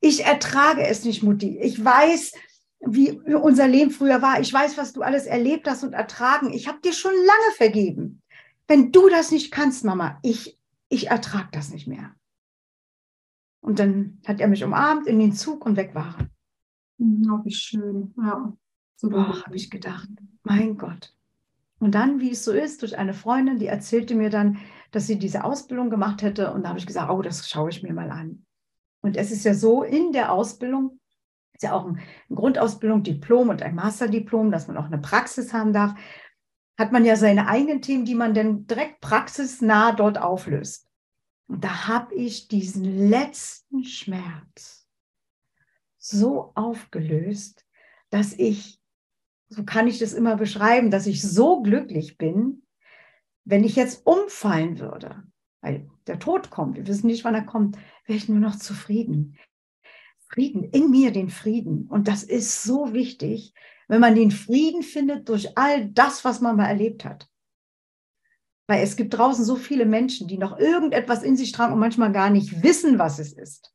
Ich 0.00 0.24
ertrage 0.24 0.86
es 0.86 1.04
nicht, 1.04 1.22
Mutti. 1.22 1.58
Ich 1.58 1.82
weiß, 1.82 2.32
wie 2.80 3.12
unser 3.34 3.68
Leben 3.68 3.90
früher 3.90 4.22
war. 4.22 4.40
Ich 4.40 4.52
weiß, 4.52 4.76
was 4.76 4.92
du 4.92 5.02
alles 5.02 5.26
erlebt 5.26 5.68
hast 5.68 5.84
und 5.84 5.92
ertragen. 5.92 6.52
Ich 6.52 6.68
habe 6.68 6.80
dir 6.80 6.92
schon 6.92 7.12
lange 7.12 7.54
vergeben. 7.56 8.22
Wenn 8.68 8.92
du 8.92 9.08
das 9.08 9.30
nicht 9.30 9.50
kannst, 9.50 9.84
Mama, 9.84 10.18
ich, 10.22 10.58
ich 10.88 11.08
ertrage 11.08 11.48
das 11.52 11.70
nicht 11.70 11.86
mehr. 11.86 12.14
Und 13.60 13.78
dann 13.78 14.20
hat 14.26 14.40
er 14.40 14.48
mich 14.48 14.62
umarmt 14.64 15.06
in 15.06 15.18
den 15.18 15.32
Zug 15.32 15.66
und 15.66 15.76
weg 15.76 15.94
war 15.94 16.16
er. 16.18 16.28
Oh, 16.98 17.44
wie 17.44 17.52
schön. 17.52 18.14
Ja, 18.16 18.56
so 18.96 19.12
habe 19.12 19.56
ich 19.56 19.70
gedacht. 19.70 20.08
Mein 20.42 20.76
Gott. 20.76 21.15
Und 21.78 21.94
dann, 21.94 22.20
wie 22.20 22.30
es 22.30 22.44
so 22.44 22.52
ist, 22.52 22.82
durch 22.82 22.96
eine 22.96 23.14
Freundin, 23.14 23.58
die 23.58 23.66
erzählte 23.66 24.14
mir 24.14 24.30
dann, 24.30 24.58
dass 24.92 25.06
sie 25.06 25.18
diese 25.18 25.44
Ausbildung 25.44 25.90
gemacht 25.90 26.22
hätte. 26.22 26.52
Und 26.52 26.62
da 26.62 26.70
habe 26.70 26.78
ich 26.78 26.86
gesagt, 26.86 27.10
oh, 27.10 27.22
das 27.22 27.48
schaue 27.48 27.70
ich 27.70 27.82
mir 27.82 27.92
mal 27.92 28.10
an. 28.10 28.46
Und 29.02 29.16
es 29.16 29.30
ist 29.30 29.44
ja 29.44 29.54
so, 29.54 29.82
in 29.82 30.12
der 30.12 30.32
Ausbildung, 30.32 30.98
ist 31.52 31.62
ja 31.62 31.72
auch 31.72 31.86
eine 31.86 31.98
Grundausbildung, 32.34 33.02
Diplom 33.02 33.50
und 33.50 33.62
ein 33.62 33.74
Masterdiplom, 33.74 34.50
dass 34.50 34.68
man 34.68 34.76
auch 34.76 34.86
eine 34.86 34.98
Praxis 34.98 35.52
haben 35.52 35.72
darf, 35.72 35.94
hat 36.78 36.92
man 36.92 37.04
ja 37.04 37.16
seine 37.16 37.48
eigenen 37.48 37.82
Themen, 37.82 38.04
die 38.04 38.14
man 38.14 38.34
dann 38.34 38.66
direkt 38.66 39.00
praxisnah 39.00 39.92
dort 39.92 40.18
auflöst. 40.18 40.88
Und 41.48 41.64
da 41.64 41.86
habe 41.86 42.14
ich 42.14 42.48
diesen 42.48 43.08
letzten 43.08 43.84
Schmerz 43.84 44.86
so 45.96 46.52
aufgelöst, 46.54 47.64
dass 48.10 48.32
ich 48.32 48.80
so 49.48 49.64
kann 49.64 49.86
ich 49.86 49.98
das 49.98 50.12
immer 50.12 50.36
beschreiben, 50.36 50.90
dass 50.90 51.06
ich 51.06 51.22
so 51.22 51.62
glücklich 51.62 52.18
bin, 52.18 52.62
wenn 53.44 53.64
ich 53.64 53.76
jetzt 53.76 54.06
umfallen 54.06 54.78
würde, 54.78 55.22
weil 55.60 55.88
der 56.06 56.18
Tod 56.18 56.50
kommt, 56.50 56.76
wir 56.76 56.86
wissen 56.86 57.06
nicht, 57.06 57.24
wann 57.24 57.34
er 57.34 57.44
kommt, 57.44 57.76
wäre 58.06 58.16
ich 58.16 58.28
nur 58.28 58.40
noch 58.40 58.56
zufrieden. 58.56 59.38
Frieden, 60.28 60.64
in 60.64 60.90
mir 60.90 61.12
den 61.12 61.30
Frieden. 61.30 61.86
Und 61.86 62.08
das 62.08 62.24
ist 62.24 62.64
so 62.64 62.92
wichtig, 62.92 63.54
wenn 63.86 64.00
man 64.00 64.16
den 64.16 64.32
Frieden 64.32 64.82
findet 64.82 65.28
durch 65.28 65.56
all 65.56 65.88
das, 65.88 66.24
was 66.24 66.40
man 66.40 66.56
mal 66.56 66.66
erlebt 66.66 67.04
hat. 67.04 67.28
Weil 68.66 68.82
es 68.82 68.96
gibt 68.96 69.16
draußen 69.16 69.44
so 69.44 69.54
viele 69.54 69.86
Menschen, 69.86 70.26
die 70.26 70.38
noch 70.38 70.58
irgendetwas 70.58 71.22
in 71.22 71.36
sich 71.36 71.52
tragen 71.52 71.72
und 71.72 71.78
manchmal 71.78 72.10
gar 72.10 72.30
nicht 72.30 72.64
wissen, 72.64 72.98
was 72.98 73.20
es 73.20 73.32
ist. 73.32 73.72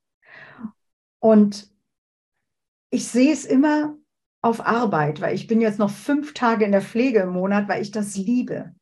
Und 1.20 1.72
ich 2.90 3.08
sehe 3.08 3.32
es 3.32 3.46
immer 3.46 3.98
auf 4.41 4.65
Arbeit, 4.65 5.21
weil 5.21 5.36
ich 5.36 5.48
bin 5.48 5.62
jetzt 5.62 5.79
noch 5.79 5.91
fünf 5.91 6.33
Tage 6.33 6.65
in 6.65 6.71
der 6.71 6.81
Pflege 6.81 7.19
im 7.19 7.29
Monat, 7.29 7.67
weil 7.67 7.81
ich 7.81 7.91
das 7.91 8.15
liebe. 8.15 8.74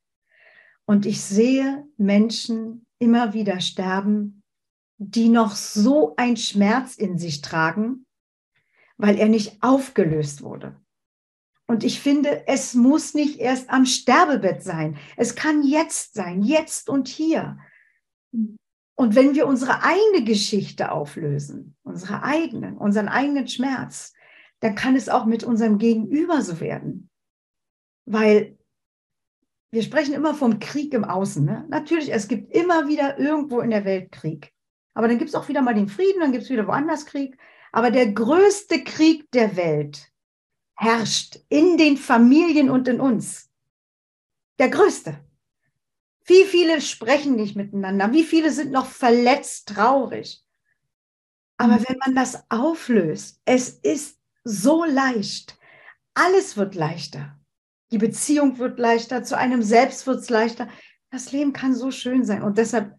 Und 0.86 1.06
ich 1.06 1.22
sehe 1.22 1.86
Menschen 1.98 2.86
immer 2.98 3.34
wieder 3.34 3.60
sterben, 3.60 4.42
die 4.98 5.30
noch 5.30 5.56
so 5.56 6.16
ein 6.18 6.38
Schmerz 6.38 6.96
in 6.96 7.18
sich 7.18 7.42
tragen, 7.42 8.06
weil 8.98 9.18
er 9.18 9.30
nicht 9.30 9.62
aufgelöst 9.62 10.42
wurde. 10.42 10.76
Und 11.68 11.84
ich 11.84 12.00
finde, 12.00 12.48
es 12.48 12.74
muss 12.74 13.14
nicht 13.14 13.40
erst 13.40 13.70
am 13.70 13.86
Sterbebett 13.86 14.64
sein. 14.64 14.98
Es 15.16 15.36
kann 15.36 15.62
jetzt 15.64 16.16
sein, 16.16 16.42
jetzt 16.42 16.90
und 16.90 17.08
hier. 17.08 17.60
Und 18.32 19.16
wenn 19.16 19.36
wir 19.36 19.48
unsere 19.48 19.84
eigene 19.84 20.26
Geschichte 20.26 20.92
auflösen, 20.92 21.78
unsere 21.84 22.24
eigenen, 22.24 22.78
unseren 22.78 23.08
eigenen 23.08 23.48
Schmerz, 23.48 24.14
dann 24.60 24.76
kann 24.76 24.96
es 24.96 25.10
auch 25.10 25.26
mit 25.26 25.44
unserem 25.44 25.78
Gegenüber 25.78 26.42
so 26.42 26.60
werden. 26.60 27.10
Weil 28.06 28.58
wir 29.72 29.84
sprechen 29.84 30.14
immer 30.14 30.34
vom 30.34 30.60
Krieg 30.60 30.94
im 30.94 31.04
Außen. 31.04 31.46
Ne? 31.46 31.66
Natürlich, 31.70 32.12
es 32.12 32.28
gibt 32.28 32.54
immer 32.54 32.88
wieder 32.88 33.20
irgendwo 33.20 33.62
in 33.62 33.70
der 33.70 33.86
Welt 33.86 34.12
Krieg. 34.12 34.54
Aber 34.94 35.08
dann 35.08 35.18
gibt 35.18 35.30
es 35.30 35.36
auch 35.36 35.48
wieder 35.48 35.62
mal 35.62 35.76
den 35.76 35.88
Frieden, 35.88 36.20
dann 36.20 36.32
gibt 36.32 36.44
es 36.44 36.50
wieder 36.50 36.68
woanders 36.68 37.06
Krieg. 37.06 37.38
Aber 37.72 37.92
der 37.92 38.12
größte 38.12 38.84
Krieg 38.84 39.30
der 39.32 39.56
Welt 39.56 40.12
herrscht 40.76 41.40
in 41.50 41.78
den 41.78 41.98
Familien 41.98 42.70
und 42.70 42.88
in 42.88 43.00
uns. 43.00 43.50
Der 44.58 44.70
größte. 44.70 45.20
Wie 46.26 46.46
viele 46.46 46.82
sprechen 46.82 47.36
nicht 47.36 47.56
miteinander? 47.56 48.12
Wie 48.12 48.24
viele 48.24 48.52
sind 48.52 48.72
noch 48.72 48.88
verletzt, 48.88 49.70
traurig? 49.70 50.44
Aber 51.58 51.80
wenn 51.88 51.98
man 51.98 52.16
das 52.16 52.44
auflöst, 52.50 53.42
es 53.46 53.70
ist 53.70 54.19
so 54.50 54.84
leicht. 54.84 55.58
Alles 56.14 56.58
wird 56.58 56.76
leichter. 56.76 57.38
Die 57.92 57.98
Beziehung 57.98 58.58
wird 58.58 58.80
leichter, 58.80 59.24
zu 59.24 59.38
einem 59.38 59.62
selbst 59.62 60.06
wird 60.08 60.20
es 60.20 60.30
leichter. 60.30 60.68
Das 61.12 61.32
Leben 61.32 61.54
kann 61.54 61.74
so 61.74 61.92
schön 61.92 62.24
sein. 62.24 62.44
Und 62.44 62.58
deshalb 62.58 62.96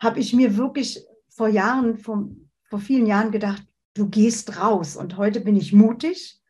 habe 0.00 0.20
ich 0.20 0.32
mir 0.32 0.56
wirklich 0.56 1.04
vor 1.28 1.48
Jahren, 1.48 1.98
vor, 1.98 2.28
vor 2.68 2.78
vielen 2.78 3.06
Jahren 3.06 3.30
gedacht, 3.30 3.64
du 3.94 4.08
gehst 4.08 4.60
raus. 4.60 4.96
Und 4.96 5.16
heute 5.16 5.40
bin 5.40 5.56
ich 5.56 5.72
mutig, 5.72 6.40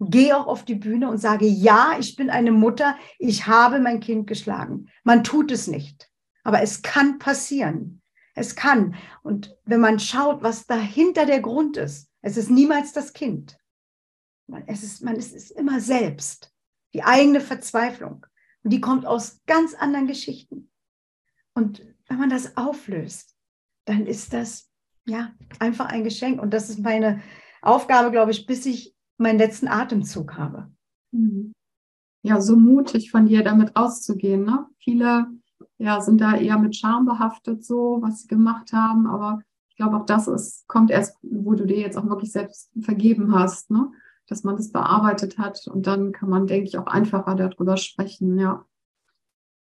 gehe 0.00 0.36
auch 0.36 0.46
auf 0.46 0.64
die 0.64 0.74
Bühne 0.74 1.10
und 1.10 1.18
sage, 1.18 1.46
ja, 1.46 1.96
ich 1.98 2.16
bin 2.16 2.30
eine 2.30 2.52
Mutter, 2.52 2.96
ich 3.18 3.46
habe 3.46 3.80
mein 3.80 4.00
Kind 4.00 4.26
geschlagen. 4.26 4.88
Man 5.04 5.24
tut 5.24 5.50
es 5.50 5.66
nicht, 5.66 6.10
aber 6.42 6.62
es 6.62 6.82
kann 6.82 7.18
passieren. 7.18 8.02
Es 8.34 8.54
kann. 8.54 8.94
Und 9.22 9.56
wenn 9.64 9.80
man 9.80 9.98
schaut, 9.98 10.42
was 10.42 10.66
dahinter 10.66 11.26
der 11.26 11.40
Grund 11.40 11.76
ist, 11.76 12.10
es 12.22 12.36
ist 12.36 12.50
niemals 12.50 12.92
das 12.92 13.12
Kind. 13.12 13.59
Es 14.66 14.82
ist, 14.82 15.02
man 15.02 15.16
ist 15.16 15.34
es 15.34 15.50
immer 15.50 15.80
selbst 15.80 16.52
die 16.94 17.02
eigene 17.02 17.40
Verzweiflung. 17.40 18.26
Und 18.62 18.72
die 18.72 18.80
kommt 18.80 19.06
aus 19.06 19.40
ganz 19.46 19.74
anderen 19.74 20.06
Geschichten. 20.06 20.70
Und 21.54 21.82
wenn 22.08 22.18
man 22.18 22.30
das 22.30 22.56
auflöst, 22.56 23.36
dann 23.84 24.06
ist 24.06 24.32
das 24.32 24.70
ja 25.06 25.32
einfach 25.58 25.86
ein 25.86 26.04
Geschenk. 26.04 26.40
Und 26.40 26.52
das 26.52 26.70
ist 26.70 26.80
meine 26.80 27.22
Aufgabe, 27.62 28.10
glaube 28.10 28.30
ich, 28.30 28.46
bis 28.46 28.66
ich 28.66 28.94
meinen 29.16 29.38
letzten 29.38 29.68
Atemzug 29.68 30.36
habe. 30.36 30.70
Mhm. 31.12 31.52
Ja, 32.22 32.40
so 32.40 32.56
mutig 32.56 33.10
von 33.10 33.26
dir 33.26 33.42
damit 33.42 33.76
rauszugehen. 33.76 34.44
Ne? 34.44 34.66
Viele 34.78 35.26
ja, 35.78 36.00
sind 36.00 36.20
da 36.20 36.36
eher 36.36 36.58
mit 36.58 36.76
Scham 36.76 37.06
behaftet, 37.06 37.64
so 37.64 37.98
was 38.02 38.22
sie 38.22 38.28
gemacht 38.28 38.72
haben. 38.72 39.06
Aber 39.06 39.40
ich 39.70 39.76
glaube, 39.76 39.96
auch 39.96 40.06
das 40.06 40.28
ist, 40.28 40.68
kommt 40.68 40.90
erst, 40.90 41.16
wo 41.22 41.54
du 41.54 41.64
dir 41.64 41.78
jetzt 41.78 41.96
auch 41.96 42.06
wirklich 42.06 42.32
selbst 42.32 42.70
vergeben 42.80 43.34
hast. 43.34 43.70
Ne? 43.70 43.90
Dass 44.30 44.44
man 44.44 44.56
das 44.56 44.72
bearbeitet 44.72 45.36
hat. 45.38 45.66
Und 45.66 45.86
dann 45.86 46.12
kann 46.12 46.30
man, 46.30 46.46
denke 46.46 46.68
ich, 46.68 46.78
auch 46.78 46.86
einfacher 46.86 47.34
darüber 47.34 47.76
sprechen, 47.76 48.38
ja. 48.38 48.64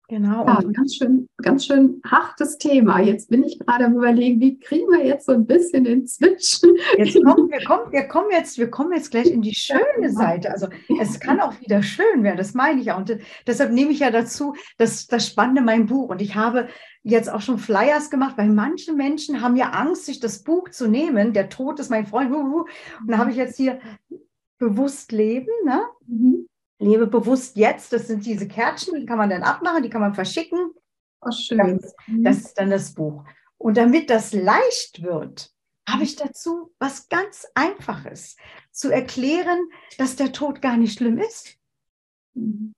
Genau. 0.09 0.45
Ja, 0.45 0.61
ganz 0.61 0.95
schön, 0.95 1.27
ganz 1.35 1.65
schön 1.65 2.01
hartes 2.05 2.57
Thema. 2.57 3.01
Jetzt 3.01 3.29
bin 3.29 3.43
ich 3.43 3.59
gerade 3.59 3.83
am 3.83 3.97
überlegen, 3.97 4.39
wie 4.39 4.57
kriegen 4.57 4.89
wir 4.89 5.05
jetzt 5.05 5.25
so 5.25 5.33
ein 5.33 5.45
bisschen 5.45 5.83
den 5.83 6.07
Switch? 6.07 6.61
Jetzt 6.97 7.21
kommen, 7.21 7.51
wir, 7.51 7.61
kommen, 7.65 7.91
wir, 7.91 8.07
kommen 8.07 8.31
jetzt, 8.31 8.57
wir 8.57 8.69
kommen 8.69 8.93
jetzt 8.93 9.11
gleich 9.11 9.29
in 9.29 9.41
die 9.41 9.53
schöne 9.53 10.09
Seite. 10.09 10.49
Also 10.49 10.67
es 11.01 11.19
kann 11.19 11.41
auch 11.41 11.59
wieder 11.59 11.83
schön 11.83 12.23
werden, 12.23 12.37
das 12.37 12.53
meine 12.53 12.79
ich 12.79 12.85
ja. 12.85 12.95
Und 12.95 13.17
deshalb 13.45 13.73
nehme 13.73 13.91
ich 13.91 13.99
ja 13.99 14.09
dazu 14.09 14.55
das, 14.77 15.07
das 15.07 15.27
Spannende 15.27 15.61
mein 15.61 15.87
Buch. 15.87 16.09
Und 16.09 16.21
ich 16.21 16.35
habe 16.35 16.69
jetzt 17.03 17.31
auch 17.31 17.41
schon 17.41 17.57
Flyers 17.57 18.09
gemacht, 18.09 18.37
weil 18.37 18.49
manche 18.49 18.93
Menschen 18.93 19.41
haben 19.41 19.55
ja 19.55 19.71
Angst, 19.71 20.05
sich 20.05 20.19
das 20.19 20.43
Buch 20.43 20.69
zu 20.69 20.87
nehmen. 20.87 21.33
Der 21.33 21.49
Tod 21.49 21.79
ist 21.79 21.89
mein 21.89 22.05
Freund. 22.05 22.33
Und 22.33 22.67
da 23.07 23.17
habe 23.17 23.31
ich 23.31 23.37
jetzt 23.37 23.57
hier 23.57 23.79
bewusst 24.57 25.11
leben, 25.11 25.51
ne? 25.65 25.83
Mhm. 26.05 26.47
Lebe 26.79 27.07
bewusst 27.07 27.57
jetzt. 27.57 27.91
Das 27.93 28.07
sind 28.07 28.25
diese 28.25 28.47
Kärtchen, 28.47 28.99
die 28.99 29.05
kann 29.05 29.17
man 29.17 29.29
dann 29.29 29.43
abmachen, 29.43 29.83
die 29.83 29.89
kann 29.89 30.01
man 30.01 30.13
verschicken. 30.13 30.71
Oh, 31.21 31.31
schön. 31.31 31.79
Das, 31.79 31.95
mhm. 32.07 32.23
das 32.23 32.37
ist 32.37 32.53
dann 32.59 32.69
das 32.69 32.93
Buch. 32.93 33.23
Und 33.57 33.77
damit 33.77 34.09
das 34.09 34.33
leicht 34.33 35.01
wird, 35.01 35.51
habe 35.87 36.03
ich 36.03 36.15
dazu 36.15 36.73
was 36.79 37.09
ganz 37.09 37.47
Einfaches 37.55 38.35
zu 38.71 38.91
erklären, 38.91 39.59
dass 39.97 40.15
der 40.15 40.31
Tod 40.31 40.61
gar 40.61 40.77
nicht 40.77 40.97
schlimm 40.97 41.17
ist, 41.17 41.57
mhm. 42.33 42.73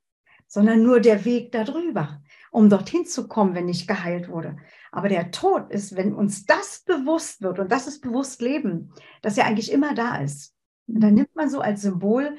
sondern 0.48 0.84
nur 0.84 1.00
der 1.00 1.26
Weg 1.26 1.52
darüber, 1.52 2.22
um 2.52 2.70
dorthin 2.70 3.06
zu 3.06 3.28
kommen, 3.28 3.56
wenn 3.56 3.66
nicht 3.66 3.88
geheilt 3.88 4.30
wurde. 4.30 4.58
Aber 4.92 5.10
der 5.10 5.32
Tod 5.32 5.72
ist, 5.72 5.96
wenn 5.96 6.14
uns 6.14 6.46
das 6.46 6.84
bewusst 6.86 7.42
wird, 7.42 7.60
und 7.60 7.72
das 7.72 7.88
ist 7.88 8.02
bewusst 8.02 8.42
Leben, 8.42 8.94
dass 9.22 9.38
er 9.38 9.46
eigentlich 9.46 9.72
immer 9.72 9.94
da 9.94 10.18
ist. 10.18 10.56
Und 10.94 11.02
dann 11.02 11.14
nimmt 11.14 11.36
man 11.36 11.50
so 11.50 11.62
als 11.62 11.82
Symbol, 11.84 12.38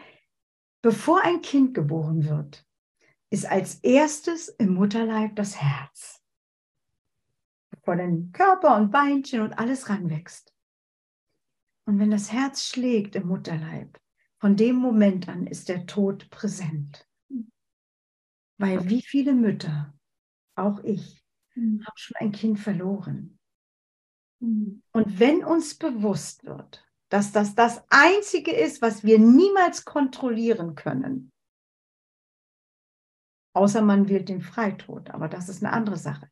bevor 0.82 1.22
ein 1.22 1.40
Kind 1.40 1.74
geboren 1.74 2.24
wird, 2.24 2.66
ist 3.30 3.46
als 3.46 3.76
erstes 3.76 4.48
im 4.48 4.74
Mutterleib 4.74 5.36
das 5.36 5.60
Herz. 5.60 6.20
Bevor 7.70 7.96
dann 7.96 8.32
Körper 8.32 8.76
und 8.76 8.90
Beinchen 8.90 9.40
und 9.40 9.52
alles 9.52 9.88
ranwächst. 9.88 10.52
Und 11.86 11.98
wenn 11.98 12.10
das 12.10 12.32
Herz 12.32 12.64
schlägt 12.66 13.14
im 13.14 13.28
Mutterleib, 13.28 13.98
von 14.38 14.56
dem 14.56 14.76
Moment 14.76 15.28
an 15.28 15.46
ist 15.46 15.68
der 15.68 15.86
Tod 15.86 16.28
präsent. 16.30 17.06
Weil 18.58 18.88
wie 18.88 19.02
viele 19.02 19.34
Mütter, 19.34 19.94
auch 20.54 20.82
ich, 20.82 21.24
mhm. 21.54 21.84
haben 21.86 21.96
schon 21.96 22.16
ein 22.16 22.32
Kind 22.32 22.58
verloren. 22.58 23.38
Mhm. 24.40 24.82
Und 24.92 25.18
wenn 25.20 25.44
uns 25.44 25.76
bewusst 25.76 26.44
wird, 26.44 26.89
dass 27.10 27.32
das 27.32 27.54
das 27.54 27.82
Einzige 27.90 28.52
ist, 28.52 28.80
was 28.80 29.04
wir 29.04 29.18
niemals 29.18 29.84
kontrollieren 29.84 30.76
können. 30.76 31.32
Außer 33.52 33.82
man 33.82 34.08
wählt 34.08 34.28
den 34.28 34.40
Freitod, 34.40 35.10
aber 35.10 35.28
das 35.28 35.48
ist 35.48 35.62
eine 35.62 35.72
andere 35.72 35.96
Sache. 35.96 36.30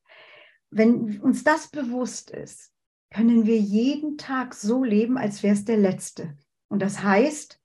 Wenn 0.70 1.20
uns 1.20 1.42
das 1.44 1.68
bewusst 1.68 2.30
ist, 2.30 2.72
können 3.10 3.44
wir 3.44 3.58
jeden 3.58 4.18
Tag 4.18 4.54
so 4.54 4.84
leben, 4.84 5.18
als 5.18 5.42
wäre 5.42 5.54
es 5.54 5.64
der 5.64 5.78
letzte. 5.78 6.36
Und 6.68 6.80
das 6.80 7.02
heißt, 7.02 7.60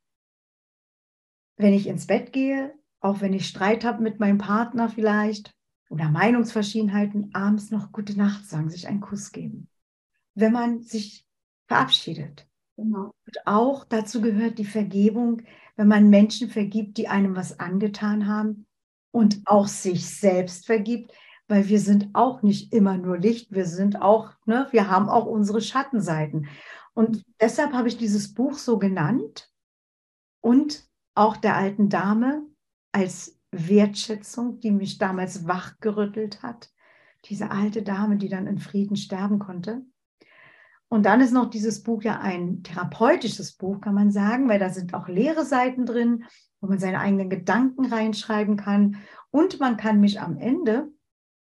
wenn 1.57 1.73
ich 1.73 1.87
ins 1.87 2.07
Bett 2.07 2.33
gehe, 2.33 2.73
auch 2.99 3.21
wenn 3.21 3.33
ich 3.33 3.47
Streit 3.47 3.83
habe 3.83 4.01
mit 4.01 4.19
meinem 4.19 4.37
Partner 4.39 4.89
vielleicht 4.89 5.53
oder 5.89 6.09
Meinungsverschiedenheiten, 6.09 7.35
abends 7.35 7.69
noch 7.69 7.91
gute 7.91 8.17
Nacht 8.17 8.45
sagen, 8.45 8.69
sich 8.69 8.87
einen 8.87 9.01
Kuss 9.01 9.31
geben. 9.31 9.69
Wenn 10.33 10.53
man 10.53 10.81
sich 10.81 11.27
verabschiedet, 11.67 12.47
Genau. 12.77 13.13
Und 13.25 13.37
auch 13.45 13.85
dazu 13.85 14.21
gehört 14.21 14.57
die 14.57 14.65
Vergebung, 14.65 15.43
wenn 15.75 15.87
man 15.87 16.09
Menschen 16.09 16.49
vergibt, 16.49 16.97
die 16.97 17.07
einem 17.07 17.35
was 17.35 17.59
angetan 17.59 18.27
haben 18.27 18.65
und 19.11 19.41
auch 19.45 19.67
sich 19.67 20.07
selbst 20.07 20.65
vergibt, 20.65 21.11
weil 21.47 21.67
wir 21.67 21.79
sind 21.79 22.09
auch 22.13 22.41
nicht 22.41 22.73
immer 22.73 22.97
nur 22.97 23.17
Licht, 23.17 23.51
wir 23.51 23.65
sind 23.65 24.01
auch, 24.01 24.31
ne, 24.45 24.67
wir 24.71 24.89
haben 24.89 25.09
auch 25.09 25.25
unsere 25.25 25.61
Schattenseiten. 25.61 26.47
Und 26.93 27.23
deshalb 27.39 27.73
habe 27.73 27.87
ich 27.87 27.97
dieses 27.97 28.33
Buch 28.33 28.53
so 28.53 28.77
genannt 28.79 29.51
und 30.41 30.87
auch 31.15 31.37
der 31.37 31.55
alten 31.55 31.89
Dame 31.89 32.43
als 32.91 33.39
Wertschätzung, 33.51 34.59
die 34.59 34.71
mich 34.71 34.97
damals 34.97 35.47
wachgerüttelt 35.47 36.41
hat. 36.41 36.71
Diese 37.25 37.51
alte 37.51 37.83
Dame, 37.83 38.17
die 38.17 38.29
dann 38.29 38.47
in 38.47 38.57
Frieden 38.57 38.95
sterben 38.95 39.39
konnte. 39.39 39.85
Und 40.93 41.07
dann 41.07 41.21
ist 41.21 41.31
noch 41.31 41.49
dieses 41.49 41.81
Buch 41.81 42.03
ja 42.03 42.19
ein 42.19 42.61
therapeutisches 42.61 43.53
Buch, 43.53 43.81
kann 43.81 43.95
man 43.95 44.11
sagen, 44.11 44.47
weil 44.47 44.59
da 44.59 44.69
sind 44.69 44.93
auch 44.93 45.07
leere 45.07 45.43
Seiten 45.43 45.87
drin, 45.87 46.25
wo 46.61 46.67
man 46.67 46.77
seine 46.77 46.99
eigenen 46.99 47.31
Gedanken 47.31 47.87
reinschreiben 47.87 48.57
kann. 48.57 48.97
Und 49.31 49.59
man 49.59 49.75
kann 49.75 49.99
mich 49.99 50.21
am 50.21 50.37
Ende 50.37 50.91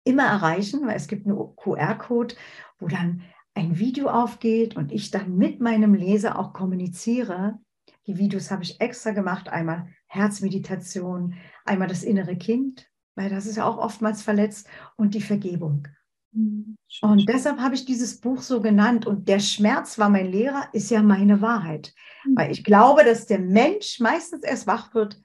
immer 0.04 0.22
erreichen, 0.22 0.86
weil 0.86 0.94
es 0.94 1.08
gibt 1.08 1.26
einen 1.26 1.36
QR-Code, 1.56 2.36
wo 2.78 2.86
dann 2.86 3.22
ein 3.54 3.76
Video 3.76 4.06
aufgeht 4.06 4.76
und 4.76 4.92
ich 4.92 5.10
dann 5.10 5.36
mit 5.36 5.60
meinem 5.60 5.94
Leser 5.94 6.38
auch 6.38 6.52
kommuniziere. 6.52 7.58
Die 8.06 8.18
Videos 8.18 8.52
habe 8.52 8.62
ich 8.62 8.80
extra 8.80 9.10
gemacht, 9.10 9.48
einmal 9.48 9.88
Herzmeditation, 10.06 11.34
einmal 11.64 11.88
das 11.88 12.04
innere 12.04 12.36
Kind, 12.36 12.88
weil 13.16 13.30
das 13.30 13.46
ist 13.46 13.56
ja 13.56 13.64
auch 13.64 13.78
oftmals 13.78 14.22
verletzt 14.22 14.68
und 14.94 15.12
die 15.12 15.20
Vergebung. 15.20 15.88
Mhm. 16.34 16.76
Und 17.00 17.28
deshalb 17.28 17.58
habe 17.58 17.74
ich 17.74 17.84
dieses 17.84 18.20
Buch 18.20 18.42
so 18.42 18.60
genannt. 18.60 19.06
Und 19.06 19.28
der 19.28 19.40
Schmerz 19.40 19.98
war 19.98 20.08
mein 20.08 20.30
Lehrer, 20.30 20.68
ist 20.72 20.90
ja 20.90 21.02
meine 21.02 21.40
Wahrheit. 21.40 21.94
Mhm. 22.24 22.36
Weil 22.36 22.52
ich 22.52 22.64
glaube, 22.64 23.04
dass 23.04 23.26
der 23.26 23.38
Mensch 23.38 24.00
meistens 24.00 24.42
erst 24.42 24.66
wach 24.66 24.94
wird, 24.94 25.20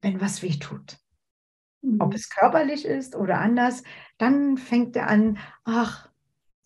wenn 0.00 0.20
was 0.20 0.42
weh 0.42 0.58
tut. 0.58 0.98
Ob 1.98 2.10
mhm. 2.10 2.14
es 2.14 2.30
körperlich 2.30 2.84
ist 2.84 3.16
oder 3.16 3.40
anders, 3.40 3.82
dann 4.18 4.56
fängt 4.56 4.96
er 4.96 5.08
an, 5.08 5.38
ach, 5.64 6.08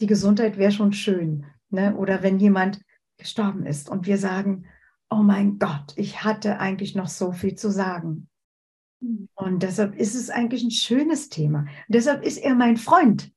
die 0.00 0.06
Gesundheit 0.06 0.58
wäre 0.58 0.72
schon 0.72 0.92
schön. 0.92 1.46
Ne? 1.70 1.96
Oder 1.96 2.22
wenn 2.22 2.38
jemand 2.38 2.82
gestorben 3.16 3.64
ist 3.64 3.88
und 3.88 4.06
wir 4.06 4.18
sagen, 4.18 4.66
oh 5.08 5.22
mein 5.22 5.58
Gott, 5.58 5.94
ich 5.96 6.22
hatte 6.22 6.58
eigentlich 6.58 6.94
noch 6.94 7.08
so 7.08 7.32
viel 7.32 7.54
zu 7.54 7.70
sagen. 7.70 8.28
Und 9.34 9.62
deshalb 9.62 9.94
ist 9.96 10.14
es 10.14 10.30
eigentlich 10.30 10.64
ein 10.64 10.70
schönes 10.70 11.28
Thema. 11.28 11.60
Und 11.60 11.94
deshalb 11.94 12.24
ist 12.24 12.38
er 12.38 12.54
mein 12.54 12.76
Freund, 12.76 13.30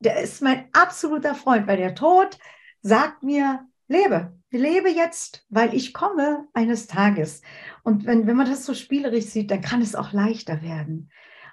der 0.00 0.20
ist 0.20 0.42
mein 0.42 0.68
absoluter 0.72 1.34
Freund, 1.34 1.66
weil 1.66 1.78
der 1.78 1.94
Tod 1.94 2.38
sagt 2.82 3.22
mir, 3.22 3.66
lebe, 3.88 4.36
lebe 4.50 4.90
jetzt, 4.90 5.44
weil 5.48 5.74
ich 5.74 5.92
komme 5.92 6.46
eines 6.52 6.86
Tages. 6.86 7.42
Und 7.82 8.06
wenn, 8.06 8.26
wenn 8.26 8.36
man 8.36 8.48
das 8.48 8.64
so 8.64 8.74
spielerisch 8.74 9.26
sieht, 9.26 9.50
dann 9.50 9.60
kann 9.60 9.82
es 9.82 9.94
auch 9.94 10.12
leichter 10.12 10.62
werden. 10.62 11.10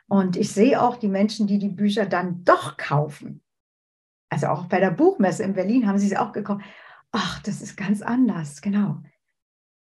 Und 0.07 0.35
ich 0.35 0.51
sehe 0.51 0.81
auch 0.81 0.97
die 0.97 1.07
Menschen, 1.07 1.47
die 1.47 1.59
die 1.59 1.69
Bücher 1.69 2.05
dann 2.05 2.43
doch 2.43 2.77
kaufen. 2.77 3.41
Also 4.29 4.47
auch 4.47 4.65
bei 4.65 4.79
der 4.79 4.91
Buchmesse 4.91 5.43
in 5.43 5.53
Berlin 5.53 5.87
haben 5.87 5.97
sie 5.97 6.07
sie 6.07 6.17
auch 6.17 6.33
gekauft. 6.33 6.63
Ach, 7.11 7.41
das 7.43 7.61
ist 7.61 7.77
ganz 7.77 8.01
anders, 8.01 8.61
genau. 8.61 9.01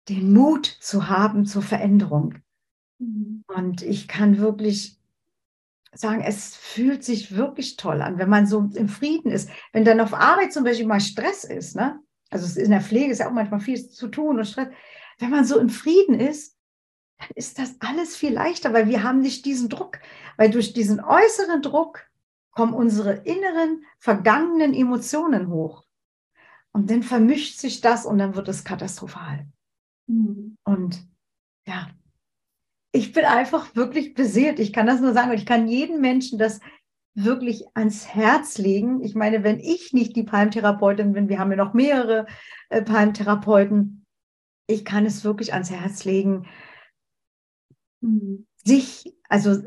Den 0.09 0.33
Mut 0.33 0.67
zu 0.67 1.09
haben 1.09 1.47
zur 1.47 1.63
Veränderung. 1.63 2.37
Mhm. 2.99 3.45
Und 3.49 3.83
ich 3.83 4.07
kann 4.07 4.39
wirklich 4.39 4.96
sagen, 5.99 6.23
es 6.23 6.55
fühlt 6.55 7.05
sich 7.05 7.37
wirklich 7.37 7.77
toll 7.77 8.03
an, 8.03 8.19
wenn 8.19 8.29
man 8.29 8.47
so 8.47 8.71
im 8.75 8.89
Frieden 8.89 9.31
ist. 9.31 9.49
Wenn 9.73 9.85
dann 9.85 10.01
auf 10.01 10.15
Arbeit 10.15 10.53
zum 10.53 10.65
Beispiel 10.65 10.87
mal 10.87 11.01
Stress 11.01 11.45
ist, 11.45 11.77
ne? 11.77 12.01
also 12.31 12.61
in 12.61 12.71
der 12.71 12.81
Pflege 12.81 13.13
ist 13.13 13.19
ja 13.19 13.29
auch 13.29 13.33
manchmal 13.33 13.61
viel 13.61 13.89
zu 13.89 14.09
tun 14.09 14.39
und 14.39 14.45
Stress. 14.47 14.69
Wenn 15.19 15.31
man 15.31 15.45
so 15.45 15.59
im 15.59 15.71
Frieden 15.71 16.19
ist, 16.19 16.57
dann 17.19 17.29
ist 17.35 17.59
das 17.59 17.77
alles 17.81 18.17
viel 18.17 18.33
leichter, 18.33 18.73
weil 18.73 18.89
wir 18.89 19.03
haben 19.03 19.21
nicht 19.21 19.45
diesen 19.47 19.69
Druck. 19.69 19.99
Weil 20.37 20.51
durch 20.51 20.73
diesen 20.73 21.01
äußeren 21.01 21.63
Druck 21.63 22.07
kommen 22.51 22.75
unsere 22.75 23.15
inneren, 23.15 23.85
vergangenen 23.99 24.75
Emotionen 24.75 25.49
hoch. 25.49 25.85
Und 26.73 26.91
dann 26.91 27.03
vermischt 27.03 27.59
sich 27.59 27.81
das 27.81 28.05
und 28.05 28.19
dann 28.19 28.35
wird 28.35 28.49
es 28.49 28.65
katastrophal. 28.65 29.47
Mhm. 30.07 30.59
Und 30.65 31.07
ja, 31.67 31.89
ich 32.97 33.13
bin 33.13 33.25
einfach 33.25 33.77
wirklich 33.77 34.15
beseelt. 34.15 34.59
Ich 34.59 34.73
kann 34.73 34.87
das 34.87 35.01
nur 35.01 35.13
sagen 35.13 35.31
und 35.31 35.37
ich 35.37 35.47
kann 35.47 35.69
jedem 35.69 36.01
Menschen 36.01 36.39
das 36.39 36.61
wirklich 37.15 37.65
ans 37.75 38.09
Herz 38.09 38.59
legen. 38.59 39.03
Ich 39.03 39.15
meine, 39.15 39.45
wenn 39.45 39.61
ich 39.61 39.93
nicht 39.93 40.17
die 40.17 40.23
Palmtherapeutin 40.23 41.13
bin, 41.13 41.29
wir 41.29 41.39
haben 41.39 41.51
ja 41.51 41.57
noch 41.57 41.75
mehrere 41.75 42.27
äh, 42.71 42.83
Palmtherapeuten, 42.83 44.07
ich 44.67 44.85
kann 44.85 45.07
es 45.07 45.25
wirklich 45.25 45.53
ans 45.53 45.71
Herz 45.71 46.05
legen, 46.05 46.47
mhm. 48.01 48.47
sich, 48.65 49.15
also 49.29 49.63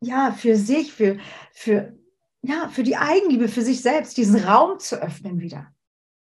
ja, 0.00 0.32
für 0.32 0.56
sich, 0.56 0.92
für, 0.92 1.18
für, 1.52 1.96
ja, 2.42 2.68
für 2.68 2.84
die 2.84 2.96
Eigenliebe, 2.96 3.48
für 3.48 3.62
sich 3.62 3.82
selbst, 3.82 4.16
diesen 4.16 4.36
Raum 4.36 4.78
zu 4.78 5.00
öffnen 5.02 5.40
wieder. 5.40 5.72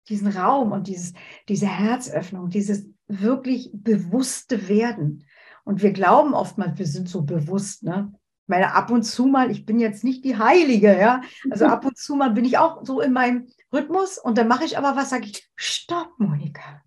Diesen 0.08 0.28
Raum 0.28 0.72
und 0.72 0.88
dieses, 0.88 1.12
diese 1.48 1.68
Herzöffnung, 1.68 2.50
dieses 2.50 2.86
wirklich 3.06 3.70
bewusste 3.72 4.68
Werden. 4.68 5.24
Und 5.64 5.82
wir 5.82 5.92
glauben 5.92 6.34
oftmals, 6.34 6.78
wir 6.78 6.86
sind 6.86 7.08
so 7.08 7.22
bewusst, 7.22 7.82
ne? 7.82 8.12
Ich 8.14 8.48
meine, 8.48 8.74
ab 8.74 8.90
und 8.90 9.04
zu 9.04 9.26
mal, 9.26 9.50
ich 9.50 9.64
bin 9.64 9.78
jetzt 9.78 10.02
nicht 10.02 10.24
die 10.24 10.36
Heilige, 10.36 10.98
ja. 10.98 11.20
Also 11.50 11.66
ab 11.66 11.84
und 11.84 11.96
zu 11.96 12.16
mal 12.16 12.30
bin 12.30 12.44
ich 12.44 12.58
auch 12.58 12.84
so 12.84 13.00
in 13.00 13.12
meinem 13.12 13.46
Rhythmus 13.72 14.18
und 14.18 14.36
dann 14.38 14.48
mache 14.48 14.64
ich 14.64 14.76
aber 14.76 14.96
was, 14.96 15.10
sage 15.10 15.26
ich, 15.26 15.48
stopp, 15.54 16.18
Monika. 16.18 16.82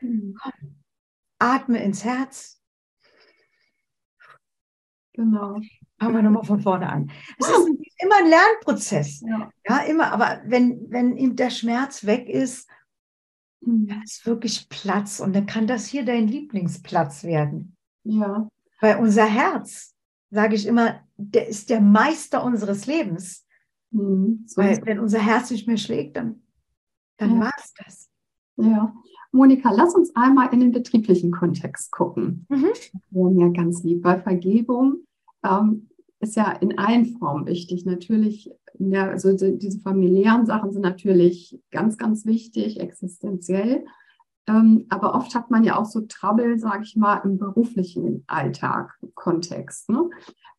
Mhm. 0.00 0.36
Komm, 0.42 0.74
atme 1.38 1.82
ins 1.82 2.04
Herz. 2.04 2.60
Genau. 5.14 5.60
Fangen 6.00 6.16
wir 6.16 6.22
nochmal 6.22 6.44
von 6.44 6.60
vorne 6.60 6.88
an. 6.88 7.10
Es 7.38 7.48
ist 7.48 7.68
immer 7.98 8.16
ein 8.16 8.28
Lernprozess. 8.28 9.20
Ja. 9.20 9.50
ja, 9.68 9.78
immer. 9.84 10.12
Aber 10.12 10.42
wenn, 10.44 10.90
wenn 10.90 11.16
ihm 11.16 11.36
der 11.36 11.50
Schmerz 11.50 12.04
weg 12.04 12.28
ist, 12.28 12.68
hm. 13.64 13.86
da 13.86 13.94
ist 14.02 14.26
wirklich 14.26 14.68
Platz. 14.68 15.20
Und 15.20 15.34
dann 15.34 15.46
kann 15.46 15.66
das 15.66 15.86
hier 15.86 16.04
dein 16.04 16.26
Lieblingsplatz 16.26 17.22
werden. 17.22 17.73
Ja. 18.04 18.48
Weil 18.80 18.98
unser 18.98 19.26
Herz, 19.26 19.94
sage 20.30 20.54
ich 20.54 20.66
immer, 20.66 21.00
der 21.16 21.48
ist 21.48 21.70
der 21.70 21.80
Meister 21.80 22.44
unseres 22.44 22.86
Lebens. 22.86 23.46
Mhm. 23.90 24.46
Weil 24.56 24.84
wenn 24.84 25.00
unser 25.00 25.20
Herz 25.20 25.50
nicht 25.50 25.66
mehr 25.66 25.76
schlägt, 25.76 26.16
dann, 26.16 26.42
dann 27.16 27.36
ja. 27.36 27.40
war 27.40 27.52
es 27.58 27.72
das. 27.84 28.10
Ja. 28.56 28.94
Monika, 29.32 29.72
lass 29.72 29.94
uns 29.94 30.14
einmal 30.14 30.52
in 30.52 30.60
den 30.60 30.72
betrieblichen 30.72 31.32
Kontext 31.32 31.90
gucken. 31.90 32.46
Mhm. 32.48 32.68
Wäre 33.10 33.30
mir 33.30 33.52
ganz 33.52 33.82
lieb. 33.82 34.02
Bei 34.02 34.20
Vergebung 34.20 34.98
ähm, 35.44 35.88
ist 36.20 36.36
ja 36.36 36.52
in 36.52 36.78
allen 36.78 37.06
Formen 37.18 37.46
wichtig. 37.46 37.84
Natürlich, 37.84 38.50
ja, 38.78 39.08
also 39.08 39.36
diese 39.36 39.80
familiären 39.80 40.46
Sachen 40.46 40.72
sind 40.72 40.82
natürlich 40.82 41.60
ganz, 41.70 41.96
ganz 41.98 42.26
wichtig, 42.26 42.78
existenziell. 42.80 43.84
Ähm, 44.46 44.86
aber 44.90 45.14
oft 45.14 45.34
hat 45.34 45.50
man 45.50 45.64
ja 45.64 45.76
auch 45.78 45.86
so 45.86 46.02
Trouble, 46.02 46.58
sage 46.58 46.84
ich 46.84 46.96
mal, 46.96 47.16
im 47.24 47.38
beruflichen 47.38 48.24
Alltag, 48.26 48.94
Kontext. 49.14 49.88
Ne? 49.88 50.10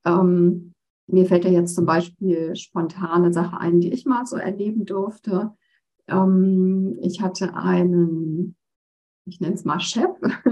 Ähm, 0.05 0.73
mir 1.07 1.25
fällt 1.25 1.45
ja 1.45 1.51
jetzt 1.51 1.75
zum 1.75 1.85
Beispiel 1.85 2.55
spontane 2.55 3.31
Sache 3.31 3.59
ein, 3.59 3.79
die 3.79 3.93
ich 3.93 4.05
mal 4.05 4.25
so 4.25 4.37
erleben 4.37 4.85
durfte. 4.85 5.51
Ähm, 6.07 6.97
ich 7.01 7.21
hatte 7.21 7.55
einen, 7.55 8.55
ich 9.25 9.39
nenne 9.39 9.53
es 9.53 9.65
mal 9.65 9.79
Chef, 9.79 10.09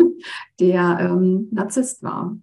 der 0.60 1.00
ähm, 1.00 1.48
Narzisst 1.52 2.04
war. 2.04 2.38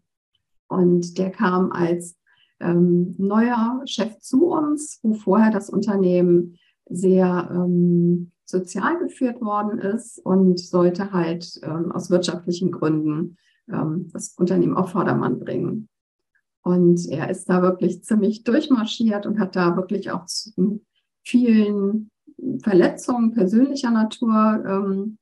Und 0.68 1.18
der 1.18 1.30
kam 1.30 1.72
als 1.72 2.16
ähm, 2.60 3.14
neuer 3.18 3.80
Chef 3.86 4.18
zu 4.18 4.46
uns, 4.46 5.00
wo 5.02 5.14
vorher 5.14 5.50
das 5.50 5.70
Unternehmen 5.70 6.58
sehr 6.88 7.48
ähm, 7.52 8.32
sozial 8.50 8.98
geführt 8.98 9.40
worden 9.40 9.78
ist 9.78 10.18
und 10.18 10.58
sollte 10.58 11.12
halt 11.12 11.60
ähm, 11.62 11.92
aus 11.92 12.10
wirtschaftlichen 12.10 12.70
Gründen 12.70 13.36
ähm, 13.72 14.10
das 14.12 14.34
Unternehmen 14.36 14.76
auf 14.76 14.90
Vordermann 14.90 15.38
bringen. 15.38 15.88
Und 16.62 17.08
er 17.08 17.30
ist 17.30 17.48
da 17.48 17.62
wirklich 17.62 18.04
ziemlich 18.04 18.44
durchmarschiert 18.44 19.26
und 19.26 19.38
hat 19.38 19.56
da 19.56 19.76
wirklich 19.76 20.10
auch 20.10 20.26
zu 20.26 20.84
vielen 21.22 22.10
Verletzungen 22.62 23.32
persönlicher 23.32 23.90
Natur 23.90 24.62
ähm, 24.66 25.18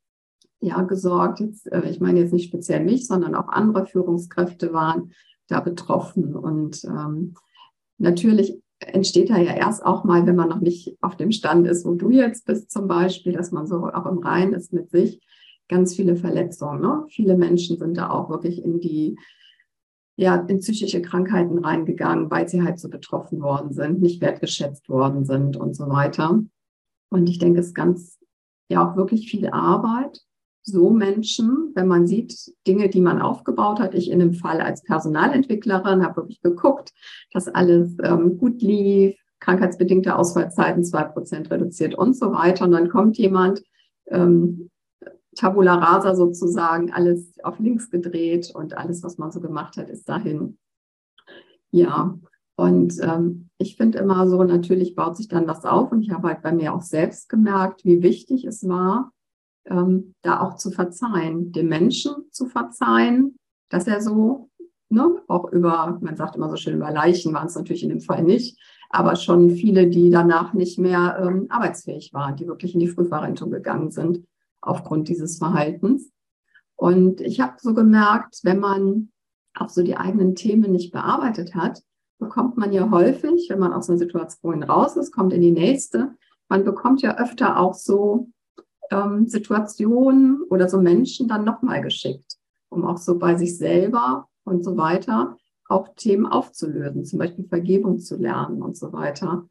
ja, 0.60 0.82
gesorgt. 0.82 1.40
Jetzt, 1.40 1.70
äh, 1.70 1.88
ich 1.88 2.00
meine 2.00 2.20
jetzt 2.20 2.32
nicht 2.32 2.48
speziell 2.48 2.84
mich, 2.84 3.06
sondern 3.06 3.34
auch 3.34 3.48
andere 3.48 3.86
Führungskräfte 3.86 4.72
waren 4.72 5.12
da 5.46 5.60
betroffen. 5.60 6.34
Und 6.34 6.84
ähm, 6.84 7.34
natürlich 7.98 8.60
entsteht 8.80 9.30
da 9.30 9.38
ja 9.38 9.54
erst 9.54 9.84
auch 9.84 10.04
mal, 10.04 10.26
wenn 10.26 10.36
man 10.36 10.48
noch 10.48 10.60
nicht 10.60 10.96
auf 11.00 11.16
dem 11.16 11.32
Stand 11.32 11.66
ist, 11.66 11.84
wo 11.84 11.94
du 11.94 12.10
jetzt 12.10 12.46
bist 12.46 12.70
zum 12.70 12.86
Beispiel, 12.86 13.32
dass 13.32 13.50
man 13.50 13.66
so 13.66 13.86
auch 13.86 14.06
im 14.06 14.18
Reinen 14.18 14.54
ist 14.54 14.72
mit 14.72 14.90
sich, 14.90 15.20
ganz 15.68 15.94
viele 15.94 16.16
Verletzungen. 16.16 16.80
Ne? 16.80 17.04
Viele 17.08 17.36
Menschen 17.36 17.78
sind 17.78 17.96
da 17.96 18.10
auch 18.10 18.30
wirklich 18.30 18.62
in 18.62 18.80
die, 18.80 19.18
ja, 20.16 20.36
in 20.36 20.60
psychische 20.60 21.02
Krankheiten 21.02 21.58
reingegangen, 21.58 22.30
weil 22.30 22.48
sie 22.48 22.62
halt 22.62 22.78
so 22.78 22.88
betroffen 22.88 23.40
worden 23.40 23.72
sind, 23.72 24.00
nicht 24.00 24.20
wertgeschätzt 24.20 24.88
worden 24.88 25.24
sind 25.24 25.56
und 25.56 25.74
so 25.74 25.88
weiter. 25.88 26.42
Und 27.10 27.28
ich 27.28 27.38
denke, 27.38 27.60
es 27.60 27.68
ist 27.68 27.74
ganz, 27.74 28.18
ja, 28.70 28.88
auch 28.88 28.96
wirklich 28.96 29.30
viel 29.30 29.48
Arbeit, 29.48 30.20
so 30.62 30.90
Menschen, 30.90 31.72
wenn 31.74 31.88
man 31.88 32.06
sieht, 32.06 32.52
Dinge, 32.66 32.88
die 32.88 33.00
man 33.00 33.20
aufgebaut 33.20 33.80
hat. 33.80 33.94
Ich 33.94 34.10
in 34.10 34.18
dem 34.18 34.34
Fall 34.34 34.60
als 34.60 34.82
Personalentwicklerin 34.82 36.04
habe 36.04 36.16
wirklich 36.16 36.42
geguckt, 36.42 36.92
dass 37.32 37.48
alles 37.48 37.96
ähm, 38.02 38.38
gut 38.38 38.60
lief, 38.62 39.16
krankheitsbedingte 39.40 40.16
Ausfallzeiten 40.16 40.84
zwei 40.84 41.04
Prozent 41.04 41.50
reduziert 41.50 41.94
und 41.94 42.16
so 42.16 42.32
weiter. 42.32 42.64
Und 42.64 42.72
dann 42.72 42.88
kommt 42.88 43.16
jemand, 43.16 43.62
ähm, 44.06 44.70
Tabula 45.36 45.76
rasa 45.76 46.14
sozusagen, 46.14 46.92
alles 46.92 47.32
auf 47.42 47.58
links 47.58 47.90
gedreht 47.90 48.50
und 48.54 48.76
alles, 48.76 49.02
was 49.02 49.18
man 49.18 49.30
so 49.30 49.40
gemacht 49.40 49.76
hat, 49.76 49.88
ist 49.88 50.08
dahin. 50.08 50.58
Ja, 51.70 52.18
und 52.56 52.94
ähm, 53.02 53.50
ich 53.58 53.76
finde 53.76 53.98
immer 53.98 54.28
so, 54.28 54.42
natürlich 54.42 54.96
baut 54.96 55.16
sich 55.16 55.28
dann 55.28 55.46
das 55.46 55.64
auf 55.64 55.92
und 55.92 56.02
ich 56.02 56.10
habe 56.10 56.28
halt 56.28 56.42
bei 56.42 56.52
mir 56.52 56.74
auch 56.74 56.82
selbst 56.82 57.28
gemerkt, 57.28 57.84
wie 57.84 58.02
wichtig 58.02 58.44
es 58.44 58.66
war, 58.66 59.12
ähm, 59.70 60.14
da 60.22 60.40
auch 60.40 60.56
zu 60.56 60.70
verzeihen, 60.70 61.52
dem 61.52 61.68
Menschen 61.68 62.14
zu 62.30 62.46
verzeihen, 62.46 63.36
dass 63.68 63.86
er 63.86 64.00
so, 64.00 64.50
ne, 64.88 65.22
auch 65.28 65.50
über, 65.52 65.98
man 66.00 66.16
sagt 66.16 66.36
immer 66.36 66.50
so 66.50 66.56
schön, 66.56 66.76
über 66.76 66.90
Leichen 66.90 67.34
waren 67.34 67.46
es 67.46 67.54
natürlich 67.54 67.82
in 67.82 67.90
dem 67.90 68.00
Fall 68.00 68.22
nicht, 68.22 68.58
aber 68.90 69.16
schon 69.16 69.50
viele, 69.50 69.88
die 69.88 70.10
danach 70.10 70.54
nicht 70.54 70.78
mehr 70.78 71.18
ähm, 71.22 71.46
arbeitsfähig 71.48 72.12
waren, 72.12 72.36
die 72.36 72.46
wirklich 72.46 72.74
in 72.74 72.80
die 72.80 72.88
Frühverrentung 72.88 73.50
gegangen 73.50 73.90
sind 73.90 74.24
aufgrund 74.60 75.08
dieses 75.08 75.38
Verhaltens. 75.38 76.10
Und 76.76 77.20
ich 77.20 77.40
habe 77.40 77.56
so 77.58 77.74
gemerkt, 77.74 78.40
wenn 78.44 78.60
man 78.60 79.10
auch 79.54 79.68
so 79.68 79.82
die 79.82 79.96
eigenen 79.96 80.34
Themen 80.34 80.72
nicht 80.72 80.92
bearbeitet 80.92 81.54
hat, 81.54 81.82
bekommt 82.18 82.56
man 82.56 82.72
ja 82.72 82.90
häufig, 82.90 83.46
wenn 83.48 83.58
man 83.58 83.72
aus 83.72 83.88
einer 83.88 83.98
Situation 83.98 84.62
raus 84.62 84.96
ist, 84.96 85.12
kommt 85.12 85.32
in 85.32 85.42
die 85.42 85.52
nächste, 85.52 86.14
man 86.48 86.64
bekommt 86.64 87.02
ja 87.02 87.18
öfter 87.18 87.58
auch 87.58 87.74
so 87.74 88.30
ähm, 88.90 89.26
Situationen 89.26 90.42
oder 90.50 90.68
so 90.68 90.80
Menschen 90.80 91.28
dann 91.28 91.44
nochmal 91.44 91.82
geschickt, 91.82 92.36
um 92.68 92.84
auch 92.84 92.98
so 92.98 93.18
bei 93.18 93.36
sich 93.36 93.56
selber 93.56 94.28
und 94.44 94.64
so 94.64 94.76
weiter 94.76 95.36
auch 95.68 95.94
Themen 95.96 96.26
aufzulösen, 96.26 97.04
zum 97.04 97.18
Beispiel 97.18 97.46
Vergebung 97.46 97.98
zu 97.98 98.16
lernen 98.16 98.62
und 98.62 98.76
so 98.76 98.92
weiter. 98.92 99.46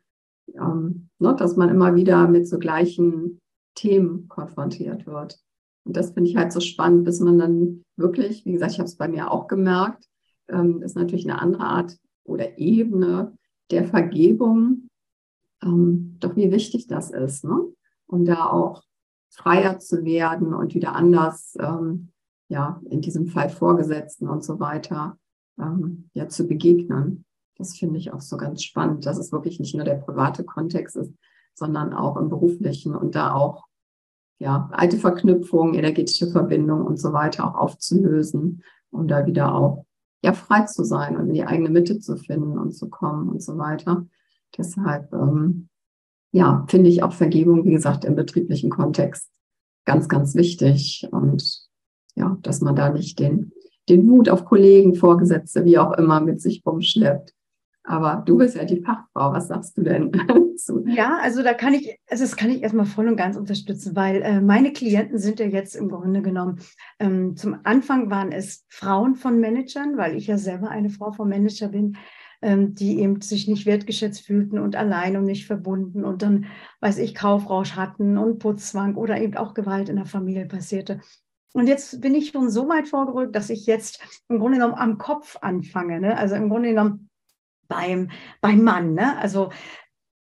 Ähm, 0.55 1.09
ne, 1.19 1.35
dass 1.35 1.55
man 1.55 1.69
immer 1.69 1.95
wieder 1.95 2.27
mit 2.27 2.47
so 2.47 2.57
gleichen 2.57 3.39
Themen 3.75 4.27
konfrontiert 4.27 5.05
wird. 5.05 5.39
Und 5.83 5.95
das 5.95 6.11
finde 6.11 6.29
ich 6.29 6.37
halt 6.37 6.51
so 6.51 6.59
spannend, 6.59 7.05
bis 7.05 7.19
man 7.19 7.37
dann 7.37 7.83
wirklich, 7.95 8.45
wie 8.45 8.53
gesagt, 8.53 8.73
ich 8.73 8.79
habe 8.79 8.87
es 8.87 8.95
bei 8.95 9.07
mir 9.07 9.31
auch 9.31 9.47
gemerkt, 9.47 10.05
ähm, 10.47 10.81
ist 10.81 10.95
natürlich 10.95 11.29
eine 11.29 11.39
andere 11.41 11.63
Art 11.63 11.97
oder 12.23 12.57
Ebene 12.57 13.37
der 13.71 13.85
Vergebung, 13.85 14.89
ähm, 15.61 16.15
doch 16.19 16.35
wie 16.35 16.51
wichtig 16.51 16.87
das 16.87 17.11
ist, 17.11 17.43
ne? 17.43 17.59
um 18.07 18.25
da 18.25 18.49
auch 18.49 18.83
freier 19.29 19.79
zu 19.79 20.03
werden 20.03 20.53
und 20.53 20.73
wieder 20.73 20.95
anders, 20.95 21.55
ähm, 21.59 22.09
ja, 22.49 22.81
in 22.89 23.01
diesem 23.01 23.27
Fall 23.27 23.49
Vorgesetzten 23.49 24.27
und 24.27 24.43
so 24.43 24.59
weiter, 24.59 25.17
ähm, 25.59 26.09
ja, 26.13 26.27
zu 26.29 26.47
begegnen. 26.47 27.25
Das 27.57 27.75
finde 27.75 27.99
ich 27.99 28.13
auch 28.13 28.21
so 28.21 28.37
ganz 28.37 28.63
spannend, 28.63 29.05
dass 29.05 29.17
es 29.17 29.31
wirklich 29.31 29.59
nicht 29.59 29.75
nur 29.75 29.83
der 29.83 29.95
private 29.95 30.43
Kontext 30.43 30.95
ist, 30.95 31.13
sondern 31.53 31.93
auch 31.93 32.17
im 32.17 32.29
beruflichen 32.29 32.95
und 32.95 33.15
da 33.15 33.33
auch 33.33 33.65
ja, 34.39 34.69
alte 34.71 34.97
Verknüpfungen, 34.97 35.73
energetische 35.73 36.27
Verbindungen 36.27 36.85
und 36.85 36.97
so 36.97 37.11
weiter 37.11 37.47
auch 37.47 37.55
aufzulösen, 37.55 38.63
um 38.91 39.07
da 39.07 39.25
wieder 39.25 39.55
auch 39.55 39.85
ja, 40.23 40.33
frei 40.33 40.65
zu 40.65 40.83
sein 40.83 41.17
und 41.17 41.27
in 41.27 41.33
die 41.33 41.45
eigene 41.45 41.69
Mitte 41.69 41.99
zu 41.99 42.17
finden 42.17 42.57
und 42.57 42.73
zu 42.73 42.89
kommen 42.89 43.29
und 43.29 43.41
so 43.41 43.57
weiter. 43.57 44.05
Deshalb, 44.57 45.11
ähm, 45.13 45.69
ja, 46.31 46.65
finde 46.67 46.89
ich 46.89 47.03
auch 47.03 47.13
Vergebung, 47.13 47.65
wie 47.65 47.71
gesagt, 47.71 48.05
im 48.05 48.15
betrieblichen 48.15 48.69
Kontext 48.69 49.29
ganz, 49.85 50.09
ganz 50.09 50.35
wichtig. 50.35 51.07
Und 51.11 51.67
ja, 52.15 52.37
dass 52.41 52.61
man 52.61 52.75
da 52.75 52.89
nicht 52.89 53.19
den, 53.19 53.51
den 53.89 54.05
Mut 54.05 54.29
auf 54.29 54.45
Kollegen, 54.45 54.95
Vorgesetzte, 54.95 55.65
wie 55.65 55.77
auch 55.77 55.93
immer, 55.93 56.19
mit 56.19 56.41
sich 56.41 56.61
rumschleppt. 56.65 57.33
Aber 57.83 58.21
du 58.25 58.37
bist 58.37 58.57
ja 58.57 58.65
die 58.65 58.81
Fachfrau. 58.81 59.31
Was 59.31 59.47
sagst 59.47 59.77
du 59.77 59.81
denn 59.81 60.11
zu? 60.57 60.83
Ja, 60.85 61.19
also 61.21 61.41
da 61.41 61.53
kann 61.53 61.73
ich, 61.73 61.97
also 62.09 62.25
das 62.25 62.35
kann 62.35 62.49
ich 62.49 62.61
erstmal 62.61 62.85
voll 62.85 63.07
und 63.07 63.15
ganz 63.15 63.37
unterstützen, 63.37 63.95
weil 63.95 64.21
äh, 64.23 64.41
meine 64.41 64.73
Klienten 64.73 65.17
sind 65.17 65.39
ja 65.39 65.45
jetzt 65.45 65.73
im 65.73 65.87
Grunde 65.87 66.21
genommen, 66.21 66.59
ähm, 66.99 67.37
zum 67.37 67.55
Anfang 67.63 68.09
waren 68.09 68.33
es 68.33 68.65
Frauen 68.67 69.15
von 69.15 69.39
Managern, 69.39 69.95
weil 69.95 70.17
ich 70.17 70.27
ja 70.27 70.37
selber 70.37 70.69
eine 70.69 70.89
Frau 70.89 71.13
von 71.13 71.29
Manager 71.29 71.69
bin, 71.69 71.95
die 72.41 72.99
eben 72.99 73.21
sich 73.21 73.47
nicht 73.47 73.65
wertgeschätzt 73.65 74.21
fühlten 74.21 74.59
und 74.59 74.75
allein 74.75 75.17
und 75.17 75.25
nicht 75.25 75.47
verbunden 75.47 76.05
und 76.05 76.21
dann, 76.21 76.45
weiß 76.81 76.99
ich, 76.99 77.15
Kaufrausch 77.15 77.75
hatten 77.75 78.17
und 78.17 78.39
Putzzwang 78.39 78.95
oder 78.95 79.19
eben 79.19 79.35
auch 79.37 79.53
Gewalt 79.53 79.89
in 79.89 79.95
der 79.95 80.05
Familie 80.05 80.45
passierte. 80.45 81.01
Und 81.53 81.67
jetzt 81.67 82.01
bin 82.01 82.13
ich 82.13 82.29
schon 82.29 82.51
so 82.51 82.69
weit 82.69 82.87
vorgerückt, 82.87 83.35
dass 83.35 83.49
ich 83.49 83.65
jetzt 83.65 83.99
im 84.29 84.37
Grunde 84.37 84.59
genommen 84.59 84.75
am 84.75 84.99
Kopf 84.99 85.37
anfange. 85.41 85.99
Ne? 85.99 86.15
Also 86.15 86.35
im 86.35 86.49
Grunde 86.49 86.69
genommen 86.69 87.09
beim, 87.67 88.11
beim 88.41 88.63
Mann. 88.63 88.93
Ne? 88.93 89.17
Also 89.17 89.49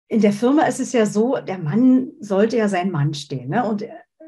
in 0.10 0.20
der 0.20 0.34
Firma 0.34 0.63
ist 0.63 0.82
es 0.82 0.92
ja 0.92 1.06
so, 1.06 1.38
der 1.38 1.60
Mann 1.60 2.12
sollte 2.20 2.58
ja 2.58 2.68
sein 2.68 2.92
Mann 2.92 3.13
stehen. 3.13 3.50
Ne? 3.50 3.63
Und 3.63 3.86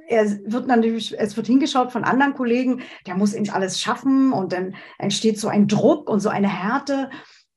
er 0.07 0.25
wird 0.45 0.67
natürlich, 0.67 1.19
es 1.19 1.35
wird 1.35 1.47
hingeschaut 1.47 1.91
von 1.91 2.03
anderen 2.03 2.33
Kollegen, 2.33 2.81
der 3.07 3.15
muss 3.15 3.33
eben 3.33 3.49
alles 3.49 3.81
schaffen 3.81 4.31
und 4.31 4.53
dann 4.53 4.75
entsteht 4.97 5.39
so 5.39 5.47
ein 5.47 5.67
Druck 5.67 6.09
und 6.09 6.19
so 6.19 6.29
eine 6.29 6.47
Härte 6.47 7.09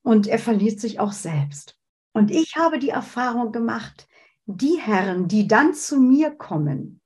und 0.03 0.27
er 0.27 0.39
verliert 0.39 0.79
sich 0.79 0.99
auch 0.99 1.11
selbst. 1.11 1.77
Und 2.13 2.31
ich 2.31 2.55
habe 2.55 2.79
die 2.79 2.89
Erfahrung 2.89 3.51
gemacht, 3.51 4.07
die 4.45 4.79
Herren, 4.79 5.27
die 5.27 5.47
dann 5.47 5.73
zu 5.73 5.99
mir 5.99 6.31
kommen, 6.31 7.01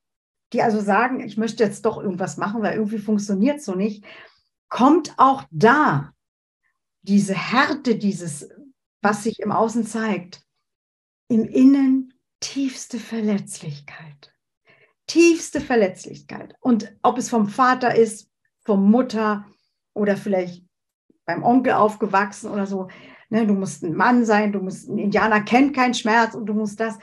die 0.52 0.62
also 0.62 0.80
sagen, 0.80 1.20
ich 1.20 1.36
möchte 1.36 1.64
jetzt 1.64 1.84
doch 1.84 1.98
irgendwas 1.98 2.36
machen, 2.36 2.62
weil 2.62 2.74
irgendwie 2.74 2.98
funktioniert 2.98 3.58
es 3.58 3.64
so 3.64 3.74
nicht, 3.74 4.04
kommt 4.68 5.14
auch 5.18 5.44
da 5.50 6.12
diese 7.02 7.34
Härte, 7.34 7.96
dieses, 7.96 8.48
was 9.02 9.24
sich 9.24 9.40
im 9.40 9.52
Außen 9.52 9.86
zeigt, 9.86 10.42
im 11.28 11.44
Innen 11.44 12.14
tiefste 12.40 12.98
Verletzlichkeit. 12.98 14.32
Tiefste 15.06 15.60
Verletzlichkeit. 15.60 16.54
Und 16.60 16.96
ob 17.02 17.18
es 17.18 17.28
vom 17.28 17.48
Vater 17.48 17.94
ist, 17.94 18.30
vom 18.64 18.90
Mutter 18.90 19.46
oder 19.92 20.16
vielleicht 20.16 20.64
beim 21.26 21.42
Onkel 21.42 21.72
aufgewachsen 21.72 22.50
oder 22.50 22.66
so. 22.66 22.88
Ne, 23.30 23.46
du 23.46 23.54
musst 23.54 23.82
ein 23.82 23.94
Mann 23.94 24.24
sein, 24.24 24.52
du 24.52 24.60
musst, 24.60 24.88
ein 24.88 24.98
Indianer 24.98 25.40
kennt 25.40 25.74
keinen 25.74 25.94
Schmerz 25.94 26.34
und 26.34 26.46
du 26.46 26.54
musst 26.54 26.80
das. 26.80 26.98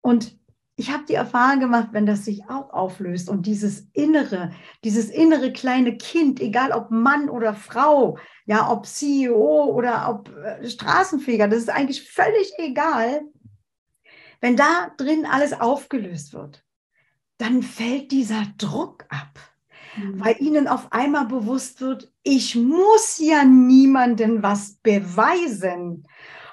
Und 0.00 0.38
ich 0.80 0.90
habe 0.90 1.04
die 1.06 1.14
Erfahrung 1.14 1.60
gemacht, 1.60 1.88
wenn 1.92 2.06
das 2.06 2.24
sich 2.24 2.48
auch 2.48 2.70
auflöst 2.70 3.28
und 3.28 3.44
dieses 3.44 3.88
innere, 3.92 4.50
dieses 4.82 5.10
innere 5.10 5.52
kleine 5.52 5.98
Kind, 5.98 6.40
egal 6.40 6.72
ob 6.72 6.90
Mann 6.90 7.28
oder 7.28 7.54
Frau, 7.54 8.18
ja, 8.46 8.70
ob 8.70 8.86
CEO 8.86 9.64
oder 9.66 10.08
ob 10.08 10.34
äh, 10.36 10.66
Straßenfeger, 10.66 11.48
das 11.48 11.60
ist 11.60 11.70
eigentlich 11.70 12.10
völlig 12.10 12.52
egal. 12.56 13.22
Wenn 14.40 14.56
da 14.56 14.90
drin 14.96 15.26
alles 15.30 15.52
aufgelöst 15.52 16.32
wird, 16.32 16.64
dann 17.36 17.62
fällt 17.62 18.10
dieser 18.10 18.46
Druck 18.56 19.04
ab 19.10 19.38
mhm. 19.96 20.20
weil 20.20 20.36
ihnen 20.40 20.68
auf 20.68 20.92
einmal 20.92 21.26
bewusst 21.26 21.80
wird, 21.80 22.12
ich 22.22 22.56
muss 22.56 23.18
ja 23.18 23.44
niemanden 23.44 24.42
was 24.42 24.74
beweisen. 24.82 26.06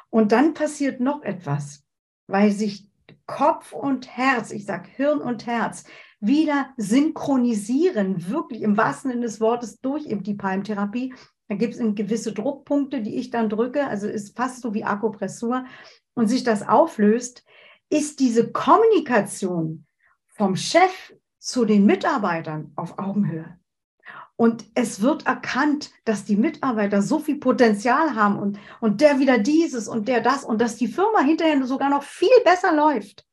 Und 0.09 0.31
dann 0.31 0.53
passiert 0.53 0.99
noch 0.99 1.21
etwas, 1.23 1.83
weil 2.27 2.51
sich 2.51 2.89
Kopf 3.25 3.73
und 3.73 4.07
Herz, 4.07 4.51
ich 4.51 4.65
sage 4.65 4.89
Hirn 4.95 5.19
und 5.19 5.45
Herz, 5.45 5.83
wieder 6.19 6.69
synchronisieren, 6.77 8.29
wirklich 8.29 8.61
im 8.61 8.77
wahrsten 8.77 9.11
Sinne 9.11 9.25
des 9.25 9.39
Wortes 9.39 9.79
durch 9.81 10.05
die 10.07 10.33
Palmtherapie. 10.33 11.13
Da 11.47 11.55
gibt 11.55 11.75
es 11.75 11.95
gewisse 11.95 12.33
Druckpunkte, 12.33 13.01
die 13.01 13.15
ich 13.15 13.29
dann 13.29 13.49
drücke, 13.49 13.87
also 13.87 14.07
ist 14.07 14.35
fast 14.35 14.61
so 14.61 14.73
wie 14.73 14.83
Akupressur 14.83 15.65
und 16.13 16.27
sich 16.27 16.43
das 16.43 16.67
auflöst, 16.67 17.45
ist 17.89 18.19
diese 18.19 18.51
Kommunikation 18.51 19.85
vom 20.27 20.55
Chef 20.55 21.13
zu 21.39 21.65
den 21.65 21.85
Mitarbeitern 21.85 22.71
auf 22.75 22.99
Augenhöhe. 22.99 23.57
Und 24.35 24.65
es 24.75 25.01
wird 25.01 25.25
erkannt, 25.25 25.91
dass 26.05 26.23
die 26.23 26.35
Mitarbeiter 26.35 27.01
so 27.01 27.17
viel 27.17 27.37
Potenzial 27.37 28.13
haben 28.15 28.37
und, 28.37 28.59
und 28.79 29.01
der 29.01 29.19
wieder 29.19 29.39
dieses 29.39 29.87
und 29.87 30.07
der 30.07 30.21
das 30.21 30.43
und 30.43 30.61
dass 30.61 30.75
die 30.75 30.87
Firma 30.87 31.21
hinterher 31.21 31.65
sogar 31.65 31.89
noch 31.89 32.03
viel 32.03 32.29
besser 32.45 32.71
läuft, 32.71 33.25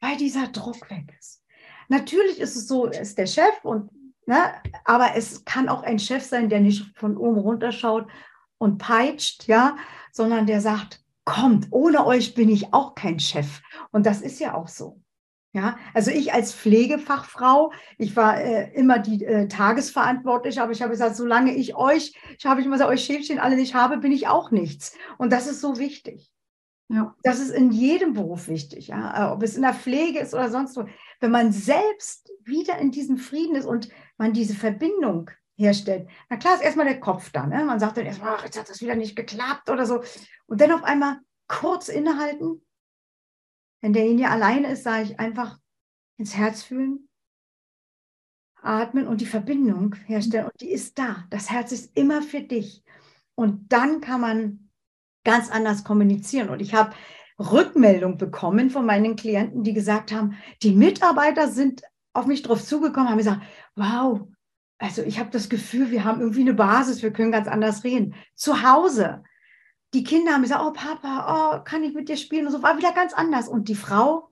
weil 0.00 0.16
dieser 0.16 0.48
Druck 0.48 0.90
weg 0.90 1.14
ist. 1.18 1.44
Natürlich 1.88 2.40
ist 2.40 2.56
es 2.56 2.66
so, 2.66 2.86
ist 2.86 3.16
der 3.16 3.26
Chef 3.26 3.64
und, 3.64 3.90
ne, 4.26 4.52
aber 4.84 5.14
es 5.14 5.44
kann 5.44 5.68
auch 5.68 5.84
ein 5.84 6.00
Chef 6.00 6.24
sein, 6.24 6.48
der 6.48 6.60
nicht 6.60 6.98
von 6.98 7.16
oben 7.16 7.38
runter 7.38 7.70
schaut 7.70 8.08
und 8.58 8.78
peitscht, 8.78 9.46
ja, 9.46 9.76
sondern 10.12 10.46
der 10.46 10.60
sagt, 10.60 11.00
kommt, 11.24 11.68
ohne 11.70 12.04
euch 12.06 12.34
bin 12.34 12.48
ich 12.48 12.74
auch 12.74 12.96
kein 12.96 13.20
Chef. 13.20 13.62
Und 13.92 14.04
das 14.04 14.20
ist 14.20 14.40
ja 14.40 14.54
auch 14.54 14.68
so. 14.68 15.00
Ja, 15.52 15.78
also 15.94 16.12
ich 16.12 16.32
als 16.32 16.54
Pflegefachfrau, 16.54 17.72
ich 17.98 18.14
war 18.14 18.40
äh, 18.40 18.72
immer 18.72 19.00
die 19.00 19.24
äh, 19.24 19.48
Tagesverantwortliche, 19.48 20.62
aber 20.62 20.70
ich 20.70 20.80
habe 20.80 20.92
gesagt, 20.92 21.16
solange 21.16 21.52
ich 21.52 21.74
euch, 21.74 22.14
ich 22.38 22.46
habe 22.46 22.62
immer 22.62 22.76
gesagt, 22.76 22.90
euch 22.90 23.04
Schäfchen 23.04 23.40
alle 23.40 23.56
nicht 23.56 23.74
habe, 23.74 23.98
bin 23.98 24.12
ich 24.12 24.28
auch 24.28 24.52
nichts. 24.52 24.96
Und 25.18 25.32
das 25.32 25.48
ist 25.48 25.60
so 25.60 25.78
wichtig. 25.78 26.30
Ja. 26.88 27.16
Das 27.24 27.40
ist 27.40 27.50
in 27.50 27.72
jedem 27.72 28.12
Beruf 28.12 28.46
wichtig, 28.46 28.88
ja? 28.88 29.28
Äh, 29.28 29.32
ob 29.32 29.42
es 29.42 29.56
in 29.56 29.62
der 29.62 29.74
Pflege 29.74 30.20
ist 30.20 30.34
oder 30.34 30.50
sonst 30.50 30.76
wo. 30.76 30.86
Wenn 31.18 31.32
man 31.32 31.50
selbst 31.50 32.30
wieder 32.44 32.78
in 32.78 32.92
diesem 32.92 33.16
Frieden 33.16 33.56
ist 33.56 33.66
und 33.66 33.88
man 34.18 34.32
diese 34.32 34.54
Verbindung 34.54 35.30
herstellt, 35.56 36.08
na 36.28 36.36
klar 36.36 36.54
ist 36.54 36.62
erstmal 36.62 36.86
der 36.86 37.00
Kopf 37.00 37.30
da. 37.30 37.46
Ne? 37.46 37.64
Man 37.64 37.80
sagt 37.80 37.96
dann 37.96 38.06
erstmal, 38.06 38.36
ach, 38.36 38.44
jetzt 38.44 38.58
hat 38.58 38.68
das 38.68 38.80
wieder 38.80 38.94
nicht 38.94 39.16
geklappt 39.16 39.68
oder 39.68 39.84
so. 39.84 40.02
Und 40.46 40.60
dann 40.60 40.72
auf 40.72 40.84
einmal 40.84 41.18
kurz 41.48 41.88
innehalten 41.88 42.62
wenn 43.80 43.92
derjenige 43.92 44.28
alleine 44.28 44.72
ist, 44.72 44.84
sage 44.84 45.04
ich 45.04 45.20
einfach 45.20 45.58
ins 46.16 46.36
Herz 46.36 46.62
fühlen, 46.62 47.08
atmen 48.62 49.06
und 49.06 49.20
die 49.20 49.26
Verbindung 49.26 49.94
herstellen. 50.06 50.46
Und 50.46 50.60
die 50.60 50.70
ist 50.70 50.98
da. 50.98 51.24
Das 51.30 51.50
Herz 51.50 51.72
ist 51.72 51.96
immer 51.96 52.22
für 52.22 52.42
dich. 52.42 52.84
Und 53.34 53.72
dann 53.72 54.00
kann 54.00 54.20
man 54.20 54.70
ganz 55.24 55.50
anders 55.50 55.84
kommunizieren. 55.84 56.50
Und 56.50 56.60
ich 56.60 56.74
habe 56.74 56.94
Rückmeldung 57.38 58.18
bekommen 58.18 58.70
von 58.70 58.84
meinen 58.84 59.16
Klienten, 59.16 59.62
die 59.62 59.72
gesagt 59.72 60.12
haben, 60.12 60.36
die 60.62 60.74
Mitarbeiter 60.74 61.48
sind 61.48 61.82
auf 62.12 62.26
mich 62.26 62.42
drauf 62.42 62.62
zugekommen, 62.62 63.08
haben 63.08 63.18
gesagt, 63.18 63.42
wow, 63.76 64.28
also 64.78 65.02
ich 65.02 65.18
habe 65.18 65.30
das 65.30 65.48
Gefühl, 65.48 65.90
wir 65.90 66.04
haben 66.04 66.20
irgendwie 66.20 66.40
eine 66.40 66.54
Basis, 66.54 67.02
wir 67.02 67.12
können 67.12 67.32
ganz 67.32 67.48
anders 67.48 67.84
reden. 67.84 68.14
Zu 68.34 68.62
Hause 68.62 69.22
die 69.94 70.04
Kinder 70.04 70.32
haben 70.32 70.42
gesagt, 70.42 70.62
oh 70.64 70.72
Papa, 70.72 71.58
oh, 71.58 71.64
kann 71.64 71.82
ich 71.82 71.94
mit 71.94 72.08
dir 72.08 72.16
spielen? 72.16 72.46
Und 72.46 72.52
so 72.52 72.62
war 72.62 72.76
wieder 72.76 72.92
ganz 72.92 73.12
anders. 73.12 73.48
Und 73.48 73.68
die 73.68 73.74
Frau 73.74 74.30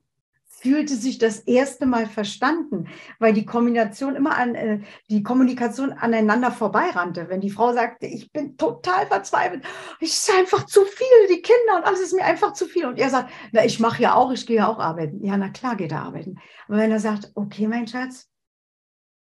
fühlte 0.60 0.96
sich 0.96 1.18
das 1.18 1.40
erste 1.40 1.86
Mal 1.86 2.06
verstanden, 2.06 2.88
weil 3.18 3.32
die 3.32 3.44
Kombination 3.44 4.16
immer 4.16 4.36
an, 4.36 4.54
äh, 4.54 4.80
die 5.08 5.22
Kommunikation 5.22 5.92
aneinander 5.92 6.50
vorbeirannte. 6.50 7.28
Wenn 7.28 7.40
die 7.40 7.50
Frau 7.50 7.72
sagte, 7.72 8.06
ich 8.06 8.32
bin 8.32 8.56
total 8.56 9.06
verzweifelt, 9.06 9.64
ich 10.00 10.10
ist 10.10 10.30
einfach 10.36 10.66
zu 10.66 10.84
viel, 10.84 11.28
die 11.28 11.42
Kinder 11.42 11.76
und 11.76 11.84
alles 11.84 12.00
ist 12.00 12.14
mir 12.14 12.24
einfach 12.24 12.54
zu 12.54 12.66
viel. 12.66 12.86
Und 12.86 12.98
er 12.98 13.10
sagt, 13.10 13.30
na, 13.52 13.64
ich 13.64 13.78
mache 13.78 14.02
ja 14.02 14.14
auch, 14.14 14.32
ich 14.32 14.46
gehe 14.46 14.56
ja 14.56 14.68
auch 14.68 14.78
arbeiten. 14.78 15.24
Ja, 15.24 15.36
na 15.36 15.48
klar 15.48 15.76
geht 15.76 15.92
er 15.92 16.02
arbeiten. 16.02 16.38
Aber 16.66 16.78
wenn 16.78 16.90
er 16.90 17.00
sagt, 17.00 17.30
okay, 17.34 17.68
mein 17.68 17.86
Schatz, 17.86 18.28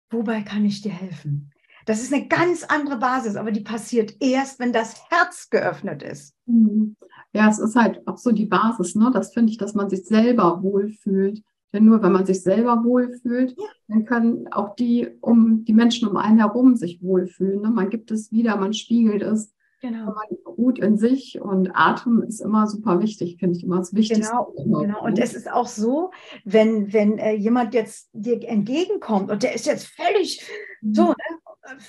wobei 0.09 0.41
kann 0.41 0.63
ich 0.63 0.81
dir 0.81 0.93
helfen? 0.93 1.51
Das 1.85 2.01
ist 2.01 2.11
eine 2.13 2.27
ganz 2.27 2.63
andere 2.63 2.97
Basis, 2.97 3.35
aber 3.35 3.51
die 3.51 3.61
passiert 3.61 4.15
erst, 4.19 4.59
wenn 4.59 4.73
das 4.73 4.95
Herz 5.09 5.49
geöffnet 5.49 6.01
ist. 6.03 6.35
Mhm. 6.45 6.95
Ja, 7.33 7.49
es 7.49 7.59
ist 7.59 7.75
halt 7.75 8.07
auch 8.07 8.17
so 8.17 8.31
die 8.31 8.45
Basis, 8.45 8.95
ne? 8.95 9.11
Das 9.13 9.33
finde 9.33 9.51
ich, 9.51 9.57
dass 9.57 9.75
man 9.75 9.89
sich 9.89 10.05
selber 10.05 10.63
wohlfühlt. 10.63 11.43
Denn 11.73 11.85
nur 11.85 12.01
wenn 12.01 12.13
man 12.13 12.25
sich 12.25 12.41
selber 12.41 12.85
wohlfühlt, 12.85 13.51
ja. 13.57 13.65
dann 13.89 14.05
können 14.05 14.47
auch 14.53 14.75
die 14.75 15.09
um 15.19 15.65
die 15.65 15.73
Menschen 15.73 16.07
um 16.07 16.15
einen 16.15 16.39
herum 16.39 16.77
sich 16.77 17.03
wohlfühlen. 17.03 17.61
Ne? 17.61 17.69
Man 17.69 17.89
gibt 17.89 18.11
es 18.11 18.31
wieder, 18.31 18.55
man 18.55 18.73
spiegelt 18.73 19.21
es. 19.21 19.53
Genau. 19.81 20.05
Man 20.05 20.37
ruht 20.47 20.79
in 20.79 20.97
sich 20.97 21.39
und 21.41 21.69
Atem 21.75 22.23
ist 22.23 22.39
immer 22.39 22.65
super 22.67 23.01
wichtig, 23.01 23.37
finde 23.39 23.57
ich 23.57 23.63
immer 23.65 23.79
das 23.79 23.93
Wichtigste. 23.93 24.31
Genau, 24.31 24.79
genau. 24.79 25.03
Und 25.03 25.19
es 25.19 25.33
ist 25.33 25.51
auch 25.51 25.67
so, 25.67 26.11
wenn, 26.45 26.93
wenn 26.93 27.17
äh, 27.17 27.33
jemand 27.33 27.73
jetzt 27.73 28.09
dir 28.13 28.41
entgegenkommt 28.47 29.29
und 29.29 29.43
der 29.43 29.53
ist 29.53 29.65
jetzt 29.65 29.87
völlig 29.87 30.49
mhm. 30.81 30.93
so 30.93 31.03
ne, 31.09 31.15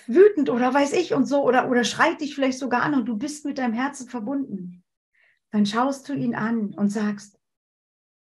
wütend 0.07 0.51
oder 0.51 0.73
weiß 0.73 0.93
ich 0.93 1.15
und 1.15 1.27
so 1.27 1.43
oder, 1.43 1.71
oder 1.71 1.85
schreit 1.85 2.21
dich 2.21 2.35
vielleicht 2.35 2.59
sogar 2.59 2.83
an 2.83 2.95
und 2.95 3.07
du 3.07 3.17
bist 3.17 3.45
mit 3.45 3.59
deinem 3.59 3.75
Herzen 3.75 4.09
verbunden, 4.09 4.85
dann 5.51 5.67
schaust 5.67 6.09
du 6.09 6.15
ihn 6.15 6.35
an 6.35 6.75
und 6.75 6.89
sagst, 6.89 7.39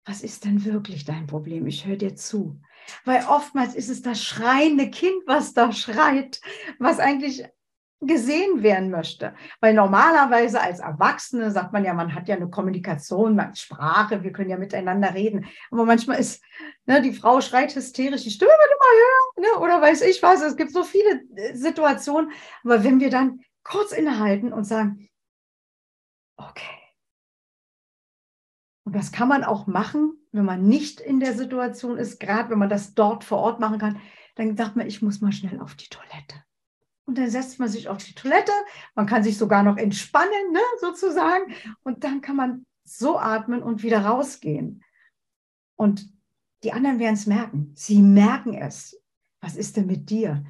was 0.04 0.22
ist 0.22 0.44
denn 0.44 0.64
wirklich 0.64 1.04
dein 1.04 1.26
Problem? 1.26 1.66
Ich 1.66 1.86
höre 1.86 1.96
dir 1.96 2.14
zu. 2.16 2.60
Weil 3.04 3.24
oftmals 3.26 3.74
ist 3.74 3.90
es 3.90 4.02
das 4.02 4.22
schreiende 4.22 4.90
Kind, 4.90 5.22
was 5.26 5.52
da 5.52 5.72
schreit, 5.72 6.40
was 6.78 6.98
eigentlich 6.98 7.44
gesehen 8.00 8.62
werden 8.62 8.90
möchte. 8.90 9.34
Weil 9.60 9.74
normalerweise 9.74 10.60
als 10.60 10.80
Erwachsene 10.80 11.50
sagt 11.50 11.72
man 11.72 11.84
ja, 11.84 11.92
man 11.92 12.14
hat 12.14 12.28
ja 12.28 12.36
eine 12.36 12.48
Kommunikation, 12.48 13.36
man 13.36 13.54
Sprache, 13.54 14.22
wir 14.22 14.32
können 14.32 14.50
ja 14.50 14.56
miteinander 14.56 15.14
reden. 15.14 15.46
Aber 15.70 15.84
manchmal 15.84 16.18
ist, 16.18 16.42
ne, 16.86 17.02
die 17.02 17.12
Frau 17.12 17.40
schreit 17.40 17.74
hysterisch, 17.74 18.22
die 18.22 18.30
Stimme 18.30 18.50
wird 18.50 18.70
immer 18.76 19.50
höher, 19.52 19.58
ne, 19.58 19.64
oder 19.64 19.82
weiß 19.82 20.02
ich 20.02 20.22
was. 20.22 20.40
Es 20.40 20.56
gibt 20.56 20.72
so 20.72 20.82
viele 20.82 21.22
äh, 21.36 21.54
Situationen. 21.54 22.32
Aber 22.64 22.84
wenn 22.84 23.00
wir 23.00 23.10
dann 23.10 23.40
kurz 23.64 23.92
innehalten 23.92 24.52
und 24.52 24.64
sagen, 24.64 25.08
okay. 26.36 26.80
Und 28.84 28.96
das 28.96 29.12
kann 29.12 29.28
man 29.28 29.44
auch 29.44 29.66
machen, 29.66 30.16
wenn 30.32 30.46
man 30.46 30.66
nicht 30.66 31.00
in 31.00 31.20
der 31.20 31.34
Situation 31.34 31.98
ist, 31.98 32.18
gerade 32.18 32.50
wenn 32.50 32.58
man 32.58 32.70
das 32.70 32.94
dort 32.94 33.24
vor 33.24 33.38
Ort 33.38 33.60
machen 33.60 33.78
kann, 33.78 34.00
dann 34.36 34.56
sagt 34.56 34.76
man, 34.76 34.86
ich 34.86 35.02
muss 35.02 35.20
mal 35.20 35.32
schnell 35.32 35.60
auf 35.60 35.74
die 35.74 35.88
Toilette. 35.88 36.42
Und 37.10 37.18
dann 37.18 37.28
setzt 37.28 37.58
man 37.58 37.68
sich 37.68 37.88
auf 37.88 37.98
die 37.98 38.14
Toilette. 38.14 38.52
Man 38.94 39.06
kann 39.06 39.24
sich 39.24 39.36
sogar 39.36 39.64
noch 39.64 39.78
entspannen, 39.78 40.52
ne, 40.52 40.60
sozusagen. 40.80 41.52
Und 41.82 42.04
dann 42.04 42.20
kann 42.20 42.36
man 42.36 42.66
so 42.84 43.18
atmen 43.18 43.64
und 43.64 43.82
wieder 43.82 44.06
rausgehen. 44.06 44.84
Und 45.74 46.08
die 46.62 46.72
anderen 46.72 47.00
werden 47.00 47.14
es 47.14 47.26
merken. 47.26 47.72
Sie 47.74 48.00
merken 48.00 48.54
es. 48.54 49.02
Was 49.40 49.56
ist 49.56 49.76
denn 49.76 49.88
mit 49.88 50.08
dir? 50.08 50.44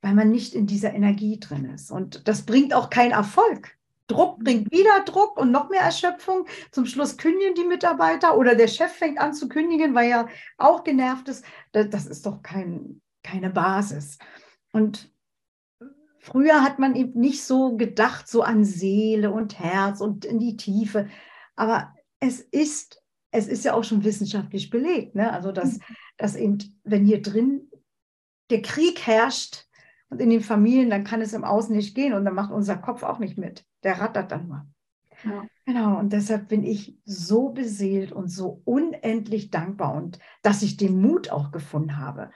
Weil 0.00 0.14
man 0.14 0.32
nicht 0.32 0.52
in 0.52 0.66
dieser 0.66 0.92
Energie 0.94 1.38
drin 1.38 1.66
ist. 1.66 1.92
Und 1.92 2.26
das 2.26 2.42
bringt 2.42 2.74
auch 2.74 2.90
keinen 2.90 3.12
Erfolg. 3.12 3.78
Druck 4.08 4.40
bringt 4.40 4.72
wieder 4.72 5.04
Druck 5.04 5.38
und 5.38 5.52
noch 5.52 5.70
mehr 5.70 5.82
Erschöpfung. 5.82 6.48
Zum 6.72 6.86
Schluss 6.86 7.18
kündigen 7.18 7.54
die 7.54 7.68
Mitarbeiter 7.68 8.36
oder 8.36 8.56
der 8.56 8.66
Chef 8.66 8.90
fängt 8.90 9.20
an 9.20 9.32
zu 9.32 9.48
kündigen, 9.48 9.94
weil 9.94 10.10
er 10.10 10.28
auch 10.58 10.82
genervt 10.82 11.28
ist. 11.28 11.44
Das 11.70 12.06
ist 12.06 12.26
doch 12.26 12.42
kein, 12.42 13.00
keine 13.22 13.50
Basis. 13.50 14.18
Und 14.72 15.08
Früher 16.20 16.62
hat 16.62 16.78
man 16.78 16.94
eben 16.94 17.18
nicht 17.18 17.42
so 17.42 17.76
gedacht, 17.76 18.28
so 18.28 18.42
an 18.42 18.62
Seele 18.62 19.32
und 19.32 19.58
Herz 19.58 20.02
und 20.02 20.26
in 20.26 20.38
die 20.38 20.56
Tiefe. 20.56 21.08
Aber 21.56 21.94
es 22.20 22.40
ist, 22.40 23.02
es 23.30 23.48
ist 23.48 23.64
ja 23.64 23.72
auch 23.72 23.84
schon 23.84 24.04
wissenschaftlich 24.04 24.68
belegt, 24.68 25.14
ne? 25.14 25.32
Also, 25.32 25.50
dass, 25.50 25.78
mhm. 25.78 25.82
dass 26.18 26.36
eben, 26.36 26.58
wenn 26.84 27.06
hier 27.06 27.22
drin 27.22 27.70
der 28.50 28.60
Krieg 28.60 29.06
herrscht 29.06 29.66
und 30.10 30.20
in 30.20 30.28
den 30.28 30.42
Familien, 30.42 30.90
dann 30.90 31.04
kann 31.04 31.22
es 31.22 31.32
im 31.32 31.44
Außen 31.44 31.74
nicht 31.74 31.94
gehen 31.94 32.12
und 32.12 32.26
dann 32.26 32.34
macht 32.34 32.52
unser 32.52 32.76
Kopf 32.76 33.02
auch 33.02 33.18
nicht 33.18 33.38
mit. 33.38 33.64
Der 33.82 33.98
rattert 33.98 34.30
dann 34.30 34.46
nur. 34.46 34.66
Ja. 35.24 35.44
Genau, 35.64 35.98
und 35.98 36.12
deshalb 36.12 36.48
bin 36.48 36.64
ich 36.64 36.98
so 37.04 37.50
beseelt 37.50 38.12
und 38.12 38.28
so 38.28 38.60
unendlich 38.64 39.50
dankbar 39.50 39.94
und 39.94 40.18
dass 40.42 40.62
ich 40.62 40.76
den 40.76 41.00
Mut 41.00 41.30
auch 41.30 41.50
gefunden 41.50 41.96
habe. 41.96 42.30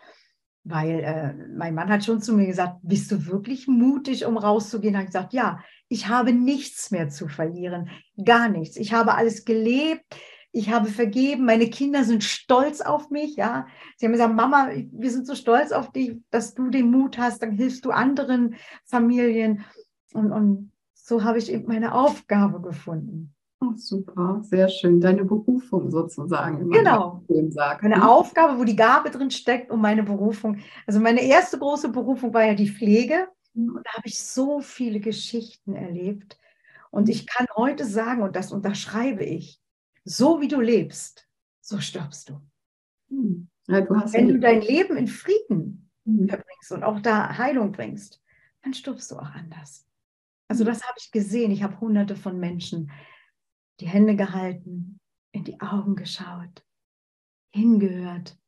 Weil 0.64 1.00
äh, 1.00 1.35
mein 1.55 1.74
Mann 1.74 1.90
hat 1.90 2.05
schon 2.05 2.22
zu 2.22 2.35
mir 2.35 2.46
gesagt, 2.46 2.79
bist 2.83 3.11
du 3.11 3.27
wirklich 3.27 3.68
mutig, 3.68 4.24
um 4.24 4.38
rauszugehen? 4.38 4.96
Hat 4.96 5.07
gesagt, 5.07 5.35
ja, 5.35 5.61
ich 5.88 6.09
habe 6.09 6.33
nichts 6.33 6.90
mehr 6.90 7.11
zu 7.11 7.29
verlieren, 7.29 7.90
gar 8.24 8.48
nichts. 8.48 8.77
Ich 8.77 8.94
habe 8.94 9.14
alles 9.14 9.44
gelebt, 9.44 10.05
ich 10.53 10.70
habe 10.70 10.88
vergeben, 10.88 11.44
meine 11.44 11.68
Kinder 11.68 12.05
sind 12.05 12.24
stolz 12.24 12.81
auf 12.81 13.11
mich, 13.11 13.37
ja. 13.37 13.66
Sie 13.96 14.07
haben 14.07 14.12
gesagt, 14.12 14.35
Mama, 14.35 14.70
wir 14.92 15.11
sind 15.11 15.27
so 15.27 15.35
stolz 15.35 15.72
auf 15.72 15.92
dich, 15.92 16.16
dass 16.31 16.55
du 16.55 16.70
den 16.70 16.90
Mut 16.90 17.18
hast, 17.18 17.42
dann 17.42 17.53
hilfst 17.53 17.85
du 17.85 17.90
anderen 17.90 18.55
Familien. 18.85 19.64
Und, 20.12 20.33
und 20.33 20.72
so 20.94 21.24
habe 21.24 21.38
ich 21.38 21.53
eben 21.53 21.66
meine 21.66 21.92
Aufgabe 21.92 22.62
gefunden. 22.62 23.35
Oh, 23.61 23.73
super, 23.77 24.40
sehr 24.43 24.69
schön. 24.69 25.01
Deine 25.01 25.25
Berufung 25.25 25.90
sozusagen. 25.90 26.71
Genau. 26.71 27.23
Meine 27.29 27.97
ne? 27.97 28.09
Aufgabe, 28.09 28.59
wo 28.59 28.64
die 28.64 28.77
Gabe 28.77 29.11
drin 29.11 29.31
steckt 29.31 29.71
und 29.71 29.81
meine 29.81 30.03
Berufung. 30.03 30.59
Also 30.87 31.01
meine 31.01 31.23
erste 31.23 31.59
große 31.59 31.90
Berufung 31.90 32.35
war 32.35 32.45
ja 32.45 32.55
die 32.55 32.69
Pflege. 32.69 33.29
Mhm. 33.55 33.77
Und 33.77 33.87
da 33.87 33.93
habe 33.93 34.07
ich 34.07 34.19
so 34.19 34.61
viele 34.61 35.01
Geschichten 35.01 35.75
erlebt. 35.75 36.38
Und 36.90 37.09
ich 37.09 37.27
kann 37.27 37.47
heute 37.57 37.85
sagen, 37.85 38.23
und 38.23 38.37
das 38.37 38.53
unterschreibe 38.53 39.25
ich, 39.25 39.61
so 40.05 40.40
wie 40.40 40.49
du 40.49 40.61
lebst, 40.61 41.27
so 41.61 41.81
stirbst 41.81 42.29
du. 42.29 42.40
Hm. 43.09 43.49
Ja, 43.67 43.81
du 43.81 43.95
Wenn 43.95 44.29
du 44.29 44.38
dein 44.38 44.61
Leben 44.61 44.97
in 44.97 45.09
Frieden 45.09 45.90
mhm. 46.05 46.29
verbringst 46.29 46.73
und 46.73 46.85
auch 46.85 47.01
da 47.01 47.37
Heilung 47.37 47.73
bringst, 47.73 48.23
dann 48.62 48.75
stirbst 48.75 49.11
du 49.11 49.17
auch 49.17 49.31
anders. 49.31 49.87
Also 50.47 50.64
hm. 50.64 50.73
das 50.73 50.85
habe 50.85 50.95
ich 50.99 51.11
gesehen. 51.11 51.51
Ich 51.51 51.62
habe 51.62 51.81
hunderte 51.81 52.14
von 52.14 52.38
Menschen 52.38 52.93
die 53.80 53.88
Hände 53.88 54.16
gehalten, 54.16 55.00
in 55.32 55.44
die 55.44 55.60
Augen 55.60 55.96
geschaut, 55.96 56.64
hingehört. 57.52 58.38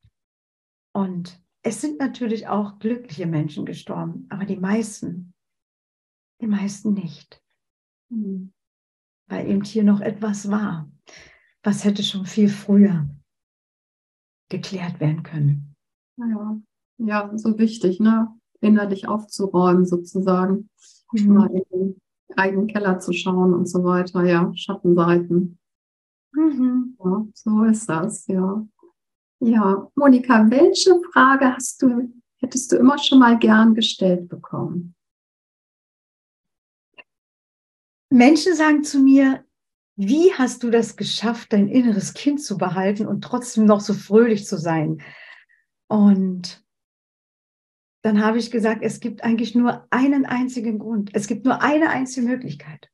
Und 0.92 1.42
es 1.62 1.80
sind 1.80 1.98
natürlich 1.98 2.46
auch 2.48 2.78
glückliche 2.78 3.26
Menschen 3.26 3.66
gestorben, 3.66 4.26
aber 4.30 4.44
die 4.44 4.56
meisten, 4.56 5.34
die 6.40 6.46
meisten 6.46 6.94
nicht. 6.94 7.42
Mhm. 8.08 8.52
Weil 9.28 9.48
eben 9.48 9.64
hier 9.64 9.82
noch 9.82 10.00
etwas 10.00 10.50
war, 10.50 10.90
was 11.62 11.84
hätte 11.84 12.04
schon 12.04 12.26
viel 12.26 12.48
früher 12.48 13.08
geklärt 14.48 15.00
werden 15.00 15.24
können. 15.24 15.74
Ja, 16.16 16.60
ja 16.98 17.36
so 17.36 17.58
wichtig, 17.58 17.98
ne? 17.98 18.32
innerlich 18.60 19.08
aufzuräumen 19.08 19.86
sozusagen. 19.86 20.70
Mhm. 21.12 21.34
Mal 21.34 21.50
in 21.70 22.00
eigenen 22.36 22.66
Keller 22.66 22.98
zu 22.98 23.12
schauen 23.12 23.54
und 23.54 23.66
so 23.66 23.84
weiter. 23.84 24.24
Ja, 24.24 24.52
Schattenseiten. 24.54 25.58
Mhm. 26.32 26.96
Ja, 27.02 27.26
so 27.34 27.64
ist 27.64 27.88
das, 27.88 28.26
ja. 28.26 28.66
Ja, 29.40 29.90
Monika, 29.94 30.50
welche 30.50 30.98
Frage 31.12 31.54
hast 31.54 31.82
du, 31.82 32.12
hättest 32.38 32.72
du 32.72 32.76
immer 32.76 32.98
schon 32.98 33.18
mal 33.18 33.38
gern 33.38 33.74
gestellt 33.74 34.28
bekommen? 34.28 34.94
Menschen 38.10 38.54
sagen 38.54 38.82
zu 38.82 39.00
mir, 39.00 39.44
wie 39.96 40.32
hast 40.34 40.62
du 40.62 40.70
das 40.70 40.96
geschafft, 40.96 41.52
dein 41.52 41.68
inneres 41.68 42.14
Kind 42.14 42.42
zu 42.42 42.56
behalten 42.58 43.06
und 43.06 43.22
trotzdem 43.22 43.64
noch 43.64 43.80
so 43.80 43.94
fröhlich 43.94 44.46
zu 44.46 44.58
sein? 44.58 45.02
Und 45.88 46.65
dann 48.06 48.24
habe 48.24 48.38
ich 48.38 48.52
gesagt, 48.52 48.82
es 48.84 49.00
gibt 49.00 49.24
eigentlich 49.24 49.56
nur 49.56 49.84
einen 49.90 50.26
einzigen 50.26 50.78
Grund. 50.78 51.10
Es 51.12 51.26
gibt 51.26 51.44
nur 51.44 51.60
eine 51.60 51.90
einzige 51.90 52.24
Möglichkeit. 52.24 52.88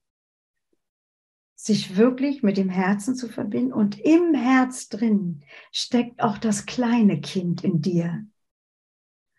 Sich 1.55 1.98
wirklich 1.98 2.42
mit 2.42 2.57
dem 2.57 2.70
Herzen 2.70 3.14
zu 3.14 3.29
verbinden 3.29 3.75
und 3.75 4.01
im 4.01 4.33
Herz 4.33 4.88
drin 4.88 5.42
steckt 5.70 6.22
auch 6.22 6.38
das 6.38 6.64
kleine 6.64 7.20
Kind 7.20 7.62
in 7.62 7.83
dir. 7.83 8.25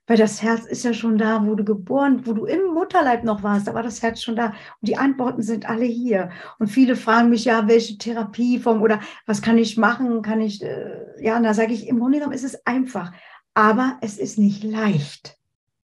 Weil 0.05 0.17
das 0.17 0.43
Herz 0.43 0.65
ist 0.65 0.85
ja 0.85 0.93
schon 0.93 1.17
da, 1.17 1.43
wo 1.43 1.55
du 1.55 1.63
geboren, 1.63 2.27
wo 2.27 2.33
du 2.33 2.45
im 2.45 2.71
Mutterleib 2.75 3.23
noch 3.23 3.41
warst, 3.41 3.67
aber 3.67 3.81
das 3.81 4.03
Herz 4.03 4.21
schon 4.21 4.35
da. 4.35 4.49
Und 4.49 4.55
die 4.81 4.97
Antworten 4.97 5.41
sind 5.41 5.67
alle 5.67 5.85
hier. 5.85 6.29
Und 6.59 6.67
viele 6.67 6.95
fragen 6.95 7.31
mich 7.31 7.45
ja, 7.45 7.67
welche 7.67 7.97
Therapieform 7.97 8.83
oder 8.83 8.99
was 9.25 9.41
kann 9.41 9.57
ich 9.57 9.75
machen? 9.75 10.21
Kann 10.21 10.39
ich, 10.39 10.61
äh, 10.61 11.03
ja, 11.19 11.35
und 11.35 11.41
da 11.41 11.55
sage 11.55 11.73
ich, 11.73 11.87
im 11.87 11.97
Grunde 11.97 12.19
genommen 12.19 12.35
ist 12.35 12.43
es 12.43 12.63
einfach. 12.67 13.11
Aber 13.55 13.97
es 14.01 14.19
ist 14.19 14.37
nicht 14.37 14.63
leicht. 14.63 15.39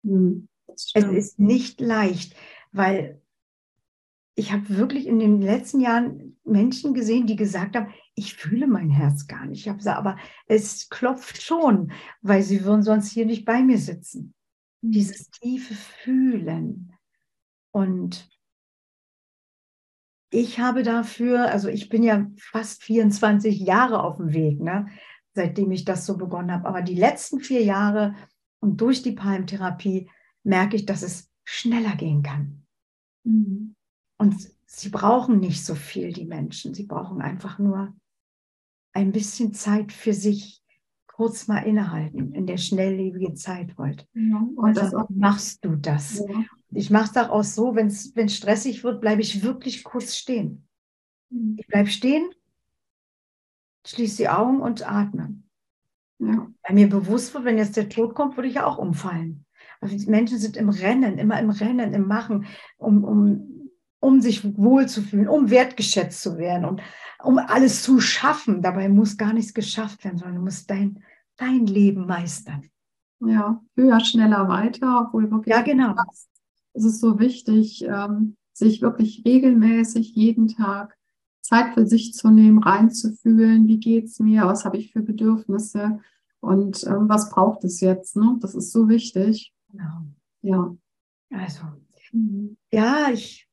Hm, 0.07 0.49
es 0.69 0.95
ist 0.95 1.39
nicht 1.39 1.81
leicht, 1.81 2.35
weil 2.73 3.21
ich 4.35 4.53
habe 4.53 4.69
wirklich 4.69 5.07
in 5.07 5.19
den 5.19 5.41
letzten 5.41 5.81
Jahren 5.81 6.39
Menschen 6.45 6.93
gesehen, 6.95 7.27
die 7.27 7.37
gesagt 7.37 7.75
haben, 7.75 7.93
ich 8.15 8.35
fühle 8.35 8.67
mein 8.67 8.91
Herz 8.91 9.27
gar 9.27 9.47
nicht. 9.47 9.61
Ich 9.61 9.69
habe 9.69 9.79
gesagt, 9.79 9.99
aber 9.99 10.17
es 10.47 10.89
klopft 10.91 11.43
schon, 11.43 11.93
weil 12.21 12.43
sie 12.43 12.65
würden 12.65 12.83
sonst 12.83 13.11
hier 13.11 13.27
nicht 13.27 13.45
bei 13.47 13.63
mir 13.63 13.79
sitzen. 13.79 14.35
Mhm. 14.83 14.91
Dieses 14.93 15.31
tiefe 15.31 15.75
Fühlen. 15.75 16.93
Und 17.73 18.29
ich 20.31 20.61
habe 20.61 20.83
dafür, 20.83 21.51
also 21.51 21.69
ich 21.69 21.89
bin 21.89 22.03
ja 22.03 22.27
fast 22.39 22.83
24 22.85 23.61
Jahre 23.61 24.03
auf 24.03 24.19
dem 24.19 24.35
Weg, 24.35 24.61
ne, 24.61 24.87
seitdem 25.35 25.71
ich 25.71 25.85
das 25.85 26.05
so 26.05 26.19
begonnen 26.19 26.53
habe. 26.53 26.69
Aber 26.69 26.83
die 26.83 26.95
letzten 26.95 27.41
vier 27.41 27.63
Jahre 27.63 28.15
und 28.61 28.81
durch 28.81 29.03
die 29.03 29.13
Palmtherapie 29.13 30.11
merke 30.43 30.77
ich, 30.77 30.87
dass 30.87 31.03
es 31.03 31.31
schneller 31.45 31.97
gehen 31.97 32.23
kann. 32.23 32.67
Mhm. 33.25 33.75
Und 34.19 34.35
sie 34.67 34.89
brauchen 34.89 35.41
nicht 35.41 35.65
so 35.65 35.75
viel, 35.75 36.13
die 36.13 36.25
Menschen. 36.25 36.75
Sie 36.75 36.85
brauchen 36.85 37.21
einfach 37.21 37.59
nur 37.59 37.95
ein 38.93 39.13
bisschen 39.13 39.53
Zeit 39.53 39.93
für 39.93 40.13
sich, 40.13 40.63
kurz 41.07 41.49
mal 41.49 41.61
innehalten 41.61 42.35
in 42.35 42.47
der 42.47 42.59
schnelllebigen 42.59 43.37
Zeit 43.37 43.77
heute. 43.79 44.07
Ja, 44.13 44.47
Und 44.55 44.77
das 44.77 44.95
auch. 44.95 45.09
machst 45.09 45.65
du 45.65 45.75
das. 45.77 46.19
Ja. 46.19 46.45
Ich 46.73 46.91
mache 46.91 47.11
es 47.11 47.17
auch 47.17 47.43
so, 47.43 47.75
wenn 47.75 47.87
es 47.87 48.37
stressig 48.37 48.85
wird, 48.85 49.01
bleibe 49.01 49.23
ich 49.23 49.43
wirklich 49.43 49.83
kurz 49.83 50.15
stehen. 50.15 50.69
Mhm. 51.31 51.57
Ich 51.59 51.67
bleibe 51.67 51.89
stehen, 51.89 52.29
schließe 53.87 54.19
die 54.19 54.29
Augen 54.29 54.61
und 54.61 54.87
atme. 54.87 55.43
Ja. 56.19 56.49
Weil 56.63 56.75
mir 56.75 56.89
bewusst 56.89 57.35
wird, 57.35 57.45
wenn 57.45 57.59
jetzt 57.59 57.77
der 57.77 57.89
Tod 57.89 58.15
kommt, 58.15 58.37
würde 58.37 58.49
ich 58.49 58.55
ja 58.55 58.67
auch 58.67 58.79
umfallen. 58.79 59.45
Also 59.81 59.97
die 59.97 60.11
Menschen 60.11 60.39
sind 60.39 60.57
im 60.57 60.71
Rennen, 60.71 61.19
immer 61.19 61.39
im 61.39 61.51
Rennen, 61.51 61.93
im 61.93 62.07
Machen, 62.07 62.47
um, 62.79 63.05
um, 63.05 63.71
um 64.01 64.21
sich 64.21 64.43
wohlzufühlen, 64.57 65.29
um 65.29 65.51
wertgeschätzt 65.51 66.23
zu 66.23 66.39
werden 66.39 66.65
und 66.65 66.81
um 67.23 67.39
alles 67.39 67.83
zu 67.83 68.01
schaffen. 68.01 68.63
Dabei 68.63 68.89
muss 68.89 69.17
gar 69.19 69.33
nichts 69.33 69.53
geschafft 69.53 70.05
werden, 70.05 70.19
sondern 70.19 70.37
du 70.37 70.43
musst 70.43 70.71
dein, 70.71 71.03
dein 71.37 71.67
Leben 71.67 72.07
meistern. 72.07 72.63
ja, 73.21 73.61
höher, 73.77 74.01
schneller, 74.01 74.49
weiter, 74.49 75.07
obwohl 75.07 75.31
wirklich 75.31 75.55
Ja, 75.55 75.63
genau. 75.63 75.95
es 76.73 76.85
ist 76.85 77.01
so 77.01 77.19
wichtig, 77.19 77.85
ähm, 77.85 78.37
sich 78.53 78.81
wirklich 78.81 79.23
regelmäßig 79.27 80.15
jeden 80.15 80.49
Tag 80.49 80.97
Zeit 81.47 81.75
für 81.75 81.87
sich 81.87 82.13
zu 82.13 82.31
nehmen, 82.31 82.63
reinzufühlen, 82.63 83.67
wie 83.69 83.79
geht 83.79 84.07
es 84.07 84.19
mir, 84.19 84.47
was 84.47 84.65
habe 84.65 84.77
ich 84.77 84.93
für 84.93 85.03
Bedürfnisse 85.03 86.01
und 86.41 86.85
ähm, 86.87 87.09
was 87.09 87.31
braucht 87.31 87.65
es 87.65 87.81
jetzt. 87.81 88.17
Ne? 88.17 88.37
Das 88.41 88.55
ist 88.55 88.73
so 88.73 88.89
wichtig. 88.89 89.53
genau. 89.71 90.03
Ja. 90.43 90.77
Also, 91.31 91.63
Mhm. 92.13 92.57
ja, 92.73 93.09
ich, 93.13 93.49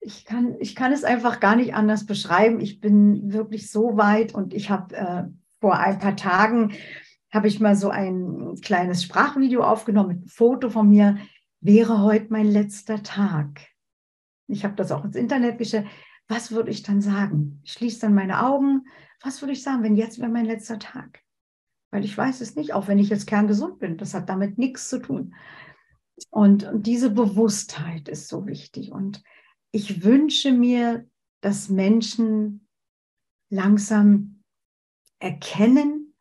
ich, 0.00 0.24
kann, 0.24 0.56
ich 0.60 0.74
kann 0.74 0.92
es 0.92 1.04
einfach 1.04 1.40
gar 1.40 1.56
nicht 1.56 1.74
anders 1.74 2.06
beschreiben. 2.06 2.60
Ich 2.60 2.80
bin 2.80 3.32
wirklich 3.32 3.70
so 3.70 3.96
weit 3.96 4.34
und 4.34 4.54
ich 4.54 4.70
habe 4.70 4.94
äh, 4.96 5.24
vor 5.60 5.78
ein 5.78 5.98
paar 5.98 6.16
Tagen 6.16 6.72
habe 7.30 7.46
ich 7.48 7.60
mal 7.60 7.76
so 7.76 7.90
ein 7.90 8.56
kleines 8.60 9.04
Sprachvideo 9.04 9.62
aufgenommen 9.62 10.08
mit 10.08 10.18
einem 10.18 10.28
Foto 10.28 10.70
von 10.70 10.88
mir. 10.88 11.18
Wäre 11.60 12.02
heute 12.02 12.26
mein 12.30 12.46
letzter 12.46 13.02
Tag. 13.02 13.60
Ich 14.48 14.64
habe 14.64 14.74
das 14.74 14.90
auch 14.90 15.04
ins 15.04 15.14
Internet 15.16 15.58
gestellt. 15.58 15.86
Was 16.30 16.52
würde 16.52 16.70
ich 16.70 16.84
dann 16.84 17.00
sagen? 17.00 17.60
Ich 17.64 17.72
schließe 17.72 18.02
dann 18.02 18.14
meine 18.14 18.46
Augen. 18.46 18.86
Was 19.20 19.42
würde 19.42 19.52
ich 19.52 19.64
sagen, 19.64 19.82
wenn 19.82 19.96
jetzt 19.96 20.20
wäre 20.20 20.30
mein 20.30 20.44
letzter 20.44 20.78
Tag? 20.78 21.24
Weil 21.90 22.04
ich 22.04 22.16
weiß 22.16 22.40
es 22.40 22.54
nicht, 22.54 22.72
auch 22.72 22.86
wenn 22.86 23.00
ich 23.00 23.08
jetzt 23.08 23.26
kerngesund 23.26 23.80
bin. 23.80 23.96
Das 23.96 24.14
hat 24.14 24.28
damit 24.28 24.56
nichts 24.56 24.88
zu 24.88 25.00
tun. 25.00 25.34
Und, 26.30 26.62
und 26.62 26.86
diese 26.86 27.10
Bewusstheit 27.10 28.08
ist 28.08 28.28
so 28.28 28.46
wichtig. 28.46 28.92
Und 28.92 29.24
ich 29.72 30.04
wünsche 30.04 30.52
mir, 30.52 31.04
dass 31.40 31.68
Menschen 31.68 32.68
langsam 33.48 34.44
erkennen, 35.18 36.14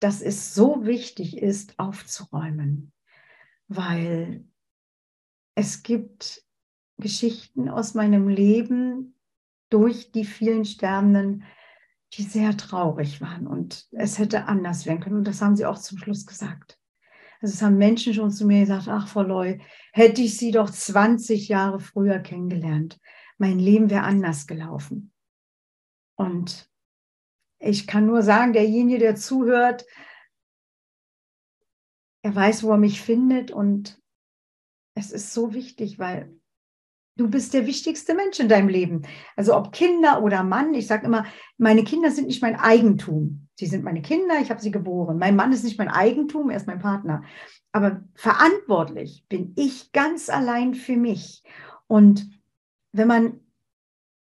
dass 0.00 0.22
es 0.22 0.56
so 0.56 0.84
wichtig 0.86 1.38
ist, 1.38 1.78
aufzuräumen. 1.78 2.92
Weil 3.68 4.44
es 5.54 5.84
gibt 5.84 6.44
Geschichten 6.98 7.68
aus 7.68 7.94
meinem 7.94 8.26
Leben 8.26 9.15
durch 9.70 10.12
die 10.12 10.24
vielen 10.24 10.64
Sterbenden, 10.64 11.44
die 12.14 12.22
sehr 12.22 12.56
traurig 12.56 13.20
waren. 13.20 13.46
Und 13.46 13.86
es 13.92 14.18
hätte 14.18 14.46
anders 14.46 14.86
werden 14.86 15.00
können. 15.00 15.16
Und 15.16 15.28
das 15.28 15.42
haben 15.42 15.56
sie 15.56 15.66
auch 15.66 15.78
zum 15.78 15.98
Schluss 15.98 16.26
gesagt. 16.26 16.78
Also 17.40 17.54
es 17.54 17.62
haben 17.62 17.76
Menschen 17.76 18.14
schon 18.14 18.30
zu 18.30 18.46
mir 18.46 18.60
gesagt, 18.60 18.88
ach 18.88 19.08
Frau 19.08 19.22
Loy, 19.22 19.60
hätte 19.92 20.22
ich 20.22 20.38
Sie 20.38 20.50
doch 20.50 20.70
20 20.70 21.48
Jahre 21.48 21.80
früher 21.80 22.18
kennengelernt. 22.18 22.98
Mein 23.38 23.58
Leben 23.58 23.90
wäre 23.90 24.04
anders 24.04 24.46
gelaufen. 24.46 25.12
Und 26.16 26.70
ich 27.58 27.86
kann 27.86 28.06
nur 28.06 28.22
sagen, 28.22 28.52
derjenige, 28.52 28.98
der 28.98 29.16
zuhört, 29.16 29.84
er 32.22 32.34
weiß, 32.34 32.62
wo 32.62 32.70
er 32.72 32.78
mich 32.78 33.02
findet 33.02 33.50
und 33.50 34.00
es 34.94 35.12
ist 35.12 35.32
so 35.32 35.52
wichtig, 35.52 35.98
weil 35.98 36.34
du 37.16 37.28
bist 37.28 37.54
der 37.54 37.66
wichtigste 37.66 38.14
Mensch 38.14 38.38
in 38.38 38.48
deinem 38.48 38.68
Leben. 38.68 39.02
Also 39.36 39.56
ob 39.56 39.72
Kinder 39.72 40.22
oder 40.22 40.42
Mann, 40.42 40.74
ich 40.74 40.86
sage 40.86 41.06
immer, 41.06 41.24
meine 41.58 41.82
Kinder 41.84 42.10
sind 42.10 42.28
nicht 42.28 42.42
mein 42.42 42.56
Eigentum. 42.56 43.48
Sie 43.58 43.66
sind 43.66 43.84
meine 43.84 44.02
Kinder, 44.02 44.38
ich 44.40 44.50
habe 44.50 44.60
sie 44.60 44.70
geboren. 44.70 45.18
Mein 45.18 45.34
Mann 45.34 45.52
ist 45.52 45.64
nicht 45.64 45.78
mein 45.78 45.88
Eigentum, 45.88 46.50
er 46.50 46.58
ist 46.58 46.66
mein 46.66 46.78
Partner. 46.78 47.22
Aber 47.72 48.02
verantwortlich 48.14 49.24
bin 49.28 49.54
ich 49.56 49.92
ganz 49.92 50.28
allein 50.28 50.74
für 50.74 50.96
mich. 50.96 51.42
Und 51.86 52.28
wenn 52.92 53.08
man 53.08 53.40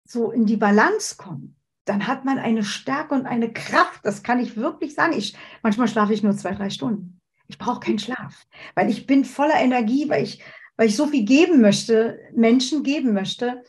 so 0.04 0.30
in 0.30 0.46
die 0.46 0.58
Balance 0.58 1.16
kommt, 1.16 1.54
dann 1.86 2.06
hat 2.06 2.24
man 2.24 2.38
eine 2.38 2.64
Stärke 2.64 3.14
und 3.14 3.26
eine 3.26 3.52
Kraft. 3.52 4.00
Das 4.04 4.22
kann 4.22 4.40
ich 4.40 4.56
wirklich 4.56 4.94
sagen. 4.94 5.14
Ich, 5.16 5.36
manchmal 5.62 5.88
schlafe 5.88 6.12
ich 6.12 6.22
nur 6.22 6.36
zwei, 6.36 6.52
drei 6.52 6.68
Stunden. 6.68 7.20
Ich 7.48 7.58
brauche 7.58 7.80
keinen 7.80 8.00
Schlaf, 8.00 8.44
weil 8.74 8.90
ich 8.90 9.06
bin 9.06 9.24
voller 9.24 9.54
Energie, 9.54 10.08
weil 10.08 10.24
ich, 10.24 10.42
weil 10.76 10.88
ich 10.88 10.96
so 10.96 11.06
viel 11.06 11.24
geben 11.24 11.60
möchte, 11.60 12.20
Menschen 12.34 12.82
geben 12.82 13.12
möchte. 13.12 13.62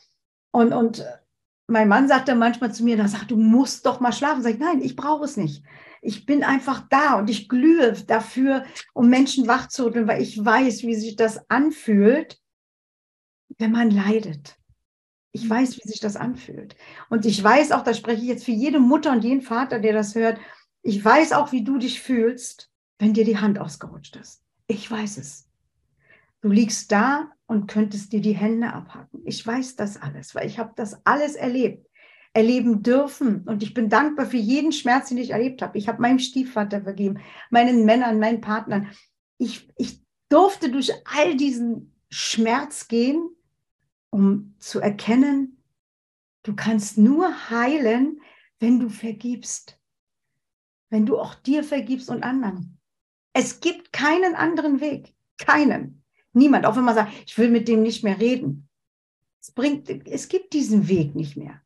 Und, 0.52 0.74
und 0.74 1.06
mein 1.68 1.88
Mann 1.88 2.08
sagte 2.08 2.36
manchmal 2.36 2.74
zu 2.74 2.84
mir, 2.84 2.98
da 2.98 3.08
sagt, 3.08 3.32
du 3.32 3.38
musst 3.38 3.86
doch 3.86 4.00
mal 4.00 4.14
schlafen. 4.14 4.42
Sag 4.42 4.54
ich, 4.54 4.60
nein, 4.60 4.82
ich 4.82 4.96
brauche 4.96 5.26
es 5.26 5.38
nicht. 5.38 5.64
Ich 6.02 6.26
bin 6.26 6.44
einfach 6.44 6.88
da 6.90 7.18
und 7.18 7.30
ich 7.30 7.50
glühe 7.50 7.94
dafür, 7.94 8.66
um 8.94 9.10
Menschen 9.10 9.48
wachzurütteln, 9.48 10.08
weil 10.08 10.22
ich 10.22 10.44
weiß, 10.44 10.84
wie 10.84 10.96
sich 10.96 11.16
das 11.16 11.50
anfühlt, 11.50 12.40
wenn 13.58 13.72
man 13.72 13.92
leidet. 13.92 14.56
Ich 15.32 15.50
weiß, 15.50 15.78
wie 15.78 15.88
sich 15.88 16.00
das 16.00 16.16
anfühlt. 16.16 16.76
Und 17.10 17.26
ich 17.26 17.44
weiß 17.44 17.72
auch, 17.72 17.84
da 17.84 17.94
spreche 17.94 18.22
ich 18.22 18.28
jetzt 18.28 18.46
für 18.46 18.52
jede 18.52 18.80
Mutter 18.80 19.12
und 19.12 19.24
jeden 19.24 19.42
Vater, 19.42 19.80
der 19.80 19.94
das 19.94 20.16
hört, 20.16 20.40
ich 20.84 21.04
weiß 21.04 21.34
auch, 21.34 21.52
wie 21.52 21.64
du 21.64 21.78
dich 21.78 22.02
fühlst, 22.02 22.72
wenn 23.00 23.14
dir 23.14 23.26
die 23.26 23.38
Hand 23.38 23.60
ausgerutscht 23.60 24.16
ist. 24.16 24.42
Ich 24.68 24.90
weiß 24.90 25.18
es. 25.18 25.47
Du 26.42 26.50
liegst 26.50 26.92
da 26.92 27.32
und 27.48 27.68
könntest 27.68 28.14
dir 28.14 28.22
die 28.22 28.36
Hände 28.36 28.72
abhacken. 28.74 29.22
Ich 29.26 29.46
weiß 29.46 29.76
das 29.76 30.02
alles, 30.02 30.36
weil 30.36 30.48
ich 30.48 30.60
habe 30.60 30.74
das 30.76 31.06
alles 31.06 31.36
erlebt, 31.36 31.88
erleben 32.34 32.84
dürfen. 32.84 33.44
Und 33.48 33.64
ich 33.64 33.74
bin 33.74 33.90
dankbar 33.90 34.28
für 34.28 34.38
jeden 34.38 34.72
Schmerz, 34.72 35.10
den 35.10 35.18
ich 35.18 35.32
erlebt 35.32 35.62
habe. 35.62 35.78
Ich 35.78 35.88
habe 35.88 36.02
meinem 36.02 36.20
Stiefvater 36.20 36.82
vergeben, 36.82 37.20
meinen 37.50 37.86
Männern, 37.86 38.20
meinen 38.20 38.42
Partnern. 38.42 38.92
Ich, 39.38 39.68
ich 39.78 40.02
durfte 40.30 40.70
durch 40.70 40.92
all 41.06 41.36
diesen 41.36 41.96
Schmerz 42.10 42.88
gehen, 42.88 43.30
um 44.10 44.56
zu 44.60 44.80
erkennen, 44.80 45.64
du 46.44 46.56
kannst 46.56 46.98
nur 46.98 47.50
heilen, 47.50 48.22
wenn 48.60 48.80
du 48.80 48.90
vergibst. 48.90 49.80
Wenn 50.90 51.06
du 51.06 51.20
auch 51.20 51.36
dir 51.36 51.64
vergibst 51.64 52.10
und 52.10 52.24
anderen. 52.24 52.80
Es 53.34 53.60
gibt 53.60 53.92
keinen 53.92 54.36
anderen 54.36 54.80
Weg. 54.80 55.14
Keinen. 55.38 56.04
Niemand. 56.34 56.66
Auch 56.66 56.76
wenn 56.76 56.84
man 56.84 56.96
sagt, 56.96 57.12
ich 57.26 57.38
will 57.38 57.50
mit 57.50 57.68
dem 57.68 57.82
nicht 57.82 58.04
mehr 58.04 58.20
reden. 58.20 58.70
Es 59.42 59.52
bringt, 59.52 59.90
es 59.90 60.28
gibt 60.28 60.54
diesen 60.54 60.88
Weg 60.88 61.16
nicht 61.16 61.38
mehr. 61.38 61.62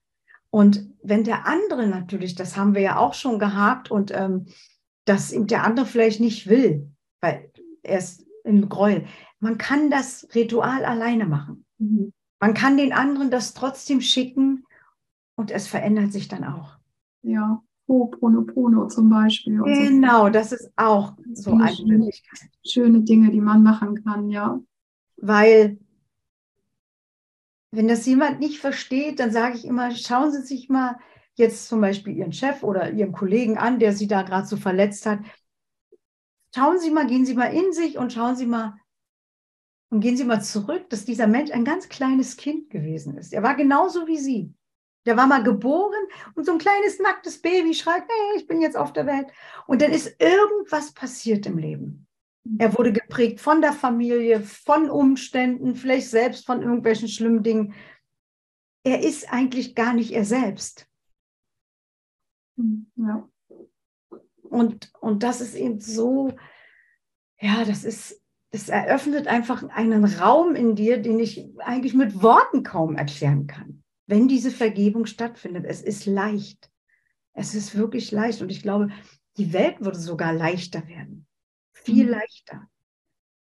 Und 0.50 0.90
wenn 1.02 1.24
der 1.24 1.48
andere 1.48 1.88
natürlich, 1.88 2.36
das 2.36 2.58
haben 2.58 2.76
wir 2.76 2.82
ja 2.82 2.98
auch 2.98 3.14
schon 3.14 3.40
gehabt 3.40 3.90
und 3.90 4.12
ähm, 4.12 4.48
dass 5.06 5.32
ihm 5.32 5.48
der 5.48 5.64
andere 5.64 5.86
vielleicht 5.86 6.20
nicht 6.20 6.48
will, 6.48 6.92
weil 7.22 7.52
er 7.84 8.00
ist 8.00 8.26
im 8.44 8.70
Gräuel. 8.70 9.06
Man 9.40 9.58
kann 9.58 9.90
das 9.90 10.28
Ritual 10.36 10.86
alleine 10.86 11.26
machen. 11.26 11.66
Mhm. 11.78 12.14
Man 12.40 12.54
kann 12.54 12.78
den 12.78 12.92
anderen 12.92 13.32
das 13.32 13.54
trotzdem 13.54 14.02
schicken 14.02 14.66
und 15.36 15.52
es 15.52 15.68
verändert 15.68 16.12
sich 16.12 16.28
dann 16.28 16.44
auch. 16.44 16.78
Ja, 17.24 17.64
Ho'oponopono 17.92 18.88
zum 18.88 19.10
Beispiel. 19.10 19.62
Und 19.62 19.76
so. 19.76 19.82
Genau, 19.84 20.30
das 20.30 20.54
ist 20.54 20.72
auch 20.78 21.14
so 21.34 21.52
eine 21.52 21.76
schöne- 21.76 21.98
Möglichkeit. 21.98 22.50
Schöne 22.66 23.02
Dinge, 23.02 23.32
die 23.32 23.42
man 23.42 23.62
machen 23.64 24.02
kann, 24.04 24.30
ja. 24.30 24.62
Weil 25.18 25.78
wenn 27.72 27.88
das 27.88 28.06
jemand 28.06 28.40
nicht 28.40 28.60
versteht, 28.60 29.20
dann 29.20 29.32
sage 29.32 29.56
ich 29.58 29.66
immer, 29.66 29.92
schauen 29.92 30.32
Sie 30.32 30.42
sich 30.42 30.70
mal 30.70 30.98
jetzt 31.36 31.68
zum 31.68 31.82
Beispiel 31.82 32.16
Ihren 32.16 32.34
Chef 32.34 32.64
oder 32.64 32.92
Ihren 32.92 33.12
Kollegen 33.12 33.58
an, 33.58 33.80
der 33.80 33.94
Sie 33.94 34.08
da 34.08 34.22
gerade 34.24 34.48
so 34.48 34.58
verletzt 34.58 35.06
hat. 35.06 35.20
Schauen 36.56 36.80
Sie 36.80 36.92
mal, 36.92 37.08
gehen 37.08 37.26
Sie 37.26 37.34
mal 37.34 37.54
in 37.54 37.72
sich 37.74 37.98
und 37.98 38.12
schauen 38.14 38.36
Sie 38.36 38.46
mal 38.46 38.76
und 39.90 40.00
gehen 40.02 40.16
Sie 40.18 40.24
mal 40.26 40.42
zurück, 40.42 40.90
dass 40.90 41.06
dieser 41.06 41.28
Mensch 41.28 41.52
ein 41.52 41.66
ganz 41.66 41.90
kleines 41.90 42.38
Kind 42.38 42.70
gewesen 42.70 43.18
ist. 43.18 43.34
Er 43.34 43.44
war 43.44 43.56
genauso 43.56 44.08
wie 44.08 44.18
Sie. 44.18 44.54
Der 45.06 45.18
war 45.18 45.28
mal 45.28 45.44
geboren 45.44 46.04
und 46.36 46.46
so 46.46 46.52
ein 46.52 46.60
kleines 46.60 47.00
nacktes 47.00 47.42
Baby 47.42 47.74
schreit, 47.74 48.04
hey, 48.04 48.38
ich 48.38 48.48
bin 48.48 48.62
jetzt 48.62 48.78
auf 48.78 48.94
der 48.94 49.08
Welt. 49.08 49.28
Und 49.66 49.82
dann 49.82 49.92
ist 49.92 50.16
irgendwas 50.20 50.94
passiert 50.94 51.46
im 51.46 51.58
Leben. 51.58 52.08
Er 52.58 52.76
wurde 52.78 52.92
geprägt 52.92 53.40
von 53.40 53.62
der 53.62 53.74
Familie, 53.74 54.42
von 54.42 54.90
Umständen, 54.90 55.76
vielleicht 55.76 56.10
selbst 56.10 56.46
von 56.46 56.62
irgendwelchen 56.62 57.08
schlimmen 57.08 57.44
Dingen. 57.44 57.74
Er 58.84 59.04
ist 59.04 59.32
eigentlich 59.32 59.76
gar 59.76 59.94
nicht 59.94 60.12
er 60.12 60.26
selbst. 60.26 60.88
Mhm. 62.56 62.92
Ja. 62.96 63.30
Und, 64.44 64.92
und 65.00 65.24
das 65.24 65.40
ist 65.40 65.56
eben 65.56 65.80
so, 65.80 66.34
ja, 67.40 67.64
das 67.64 67.84
ist, 67.84 68.22
das 68.52 68.70
eröffnet 68.70 69.28
einfach 69.28 69.64
einen 69.70 70.04
Raum 70.04 70.56
in 70.56 70.76
dir, 70.76 71.02
den 71.02 71.20
ich 71.20 71.48
eigentlich 71.60 71.94
mit 71.94 72.22
Worten 72.22 72.64
kaum 72.64 72.96
erklären 72.96 73.48
kann. 73.48 73.81
Wenn 74.12 74.28
diese 74.28 74.52
Vergebung 74.52 75.06
stattfindet, 75.06 75.64
es 75.66 75.82
ist 75.82 76.06
leicht. 76.06 76.70
Es 77.32 77.56
ist 77.56 77.78
wirklich 77.78 78.12
leicht. 78.12 78.42
Und 78.42 78.52
ich 78.52 78.62
glaube, 78.62 78.90
die 79.38 79.54
Welt 79.54 79.80
würde 79.80 79.98
sogar 79.98 80.34
leichter 80.34 80.86
werden. 80.90 81.26
Viel 81.72 82.08
mhm. 82.08 82.12
leichter. 82.12 82.68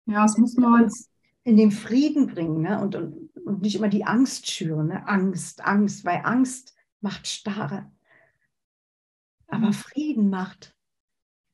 Ja, 0.07 0.25
es 0.25 0.39
muss 0.39 0.57
man 0.57 0.85
uns 0.85 1.11
in 1.43 1.59
den 1.59 1.71
Frieden 1.71 2.29
bringen 2.29 2.63
ne? 2.63 2.81
und, 2.81 2.95
und, 2.95 3.37
und 3.45 3.61
nicht 3.61 3.77
immer 3.77 3.91
die 3.91 4.07
Angst 4.07 4.51
schüren. 4.51 4.87
Ne? 4.87 5.07
Angst, 5.07 5.63
Angst, 5.63 6.07
weil 6.07 6.23
Angst 6.25 6.75
macht 7.03 7.27
Starre. 7.27 7.93
Aber 9.49 9.67
mhm. 9.67 9.75
Frieden 9.75 10.31
macht 10.31 10.75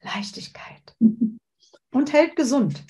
Leichtigkeit 0.03 0.95
und 1.01 2.13
hält 2.13 2.37
gesund. 2.37 2.85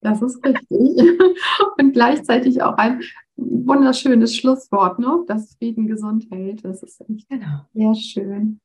Das 0.00 0.20
ist 0.20 0.44
richtig. 0.44 0.68
Und 1.78 1.92
gleichzeitig 1.94 2.60
auch 2.60 2.74
ein 2.74 3.02
wunderschönes 3.36 4.36
Schlusswort, 4.36 4.98
ne? 4.98 5.24
dass 5.26 5.54
Frieden 5.56 5.86
gesund 5.86 6.26
hält. 6.30 6.64
Das 6.64 6.82
ist 6.82 7.00
echt 7.00 7.28
genau. 7.28 7.66
sehr 7.72 7.94
schön. 7.94 8.60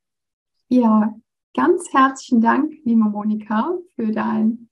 Ja, 0.68 1.16
ganz 1.56 1.92
herzlichen 1.92 2.42
Dank, 2.42 2.74
liebe 2.84 3.00
Monika, 3.00 3.78
für 3.96 4.12
dein, 4.12 4.70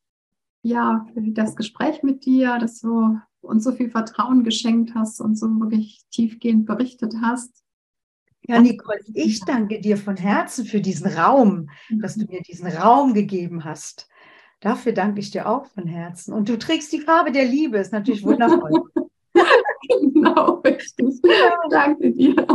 ja, 0.61 1.05
für 1.13 1.21
das 1.31 1.55
Gespräch 1.55 2.03
mit 2.03 2.25
dir, 2.25 2.59
dass 2.59 2.79
du 2.81 3.17
uns 3.41 3.63
so 3.63 3.71
viel 3.71 3.89
Vertrauen 3.89 4.43
geschenkt 4.43 4.93
hast 4.93 5.21
und 5.21 5.35
so 5.35 5.47
wirklich 5.59 6.03
tiefgehend 6.11 6.65
berichtet 6.65 7.15
hast. 7.21 7.63
Ja, 8.47 8.61
Nicole, 8.61 8.99
ich 9.13 9.41
danke 9.41 9.81
dir 9.81 9.97
von 9.97 10.15
Herzen 10.15 10.65
für 10.65 10.79
diesen 10.79 11.07
Raum, 11.07 11.69
dass 11.89 12.15
du 12.15 12.25
mir 12.25 12.41
diesen 12.41 12.67
Raum 12.67 13.13
gegeben 13.13 13.63
hast. 13.65 14.07
Dafür 14.59 14.91
danke 14.91 15.19
ich 15.19 15.31
dir 15.31 15.47
auch 15.49 15.65
von 15.67 15.85
Herzen. 15.85 16.33
Und 16.33 16.49
du 16.49 16.57
trägst 16.57 16.91
die 16.93 17.01
Farbe 17.01 17.31
der 17.31 17.45
Liebe, 17.45 17.77
ist 17.77 17.91
natürlich 17.91 18.23
wundervoll. 18.25 18.83
richtig. 20.75 21.21
Danke 21.69 22.11
dir. 22.11 22.45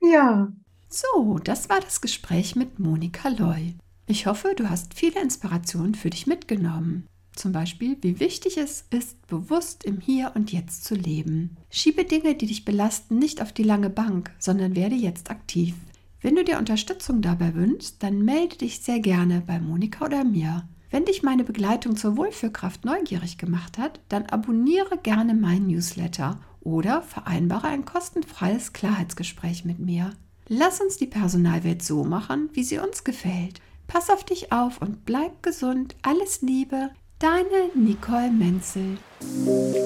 Ja. 0.00 0.52
So, 0.88 1.38
das 1.42 1.68
war 1.68 1.80
das 1.80 2.00
Gespräch 2.00 2.56
mit 2.56 2.78
Monika 2.78 3.28
Loy. 3.28 3.74
Ich 4.06 4.26
hoffe, 4.26 4.54
du 4.56 4.70
hast 4.70 4.94
viele 4.94 5.20
Inspirationen 5.20 5.94
für 5.94 6.08
dich 6.08 6.26
mitgenommen. 6.26 7.06
Zum 7.34 7.52
Beispiel, 7.52 7.96
wie 8.00 8.18
wichtig 8.18 8.56
es 8.56 8.84
ist, 8.90 9.26
bewusst 9.26 9.84
im 9.84 10.00
Hier 10.00 10.32
und 10.34 10.50
Jetzt 10.50 10.84
zu 10.84 10.94
leben. 10.94 11.56
Schiebe 11.70 12.04
Dinge, 12.04 12.34
die 12.34 12.46
dich 12.46 12.64
belasten, 12.64 13.18
nicht 13.18 13.42
auf 13.42 13.52
die 13.52 13.62
lange 13.62 13.90
Bank, 13.90 14.32
sondern 14.38 14.74
werde 14.74 14.96
jetzt 14.96 15.30
aktiv. 15.30 15.74
Wenn 16.20 16.34
du 16.34 16.42
dir 16.42 16.58
Unterstützung 16.58 17.22
dabei 17.22 17.54
wünschst, 17.54 18.02
dann 18.02 18.24
melde 18.24 18.56
dich 18.56 18.80
sehr 18.80 18.98
gerne 18.98 19.42
bei 19.46 19.60
Monika 19.60 20.06
oder 20.06 20.24
mir. 20.24 20.66
Wenn 20.90 21.04
dich 21.04 21.22
meine 21.22 21.44
Begleitung 21.44 21.96
zur 21.96 22.16
Wohlfühlkraft 22.16 22.84
neugierig 22.84 23.38
gemacht 23.38 23.78
hat, 23.78 24.00
dann 24.08 24.26
abonniere 24.26 24.98
gerne 24.98 25.34
meinen 25.34 25.68
Newsletter 25.68 26.40
oder 26.60 27.02
vereinbare 27.02 27.68
ein 27.68 27.84
kostenfreies 27.84 28.72
Klarheitsgespräch 28.72 29.64
mit 29.64 29.78
mir. 29.78 30.10
Lass 30.48 30.80
uns 30.80 30.96
die 30.96 31.06
Personalwelt 31.06 31.82
so 31.82 32.04
machen, 32.04 32.50
wie 32.52 32.64
sie 32.64 32.78
uns 32.78 33.04
gefällt. 33.04 33.60
Pass 33.86 34.10
auf 34.10 34.24
dich 34.24 34.52
auf 34.52 34.80
und 34.80 35.04
bleib 35.04 35.42
gesund. 35.42 35.96
Alles 36.02 36.42
Liebe, 36.42 36.90
Deine 37.18 37.70
Nicole 37.74 38.30
Menzel. 38.30 38.96
Musik 39.20 39.78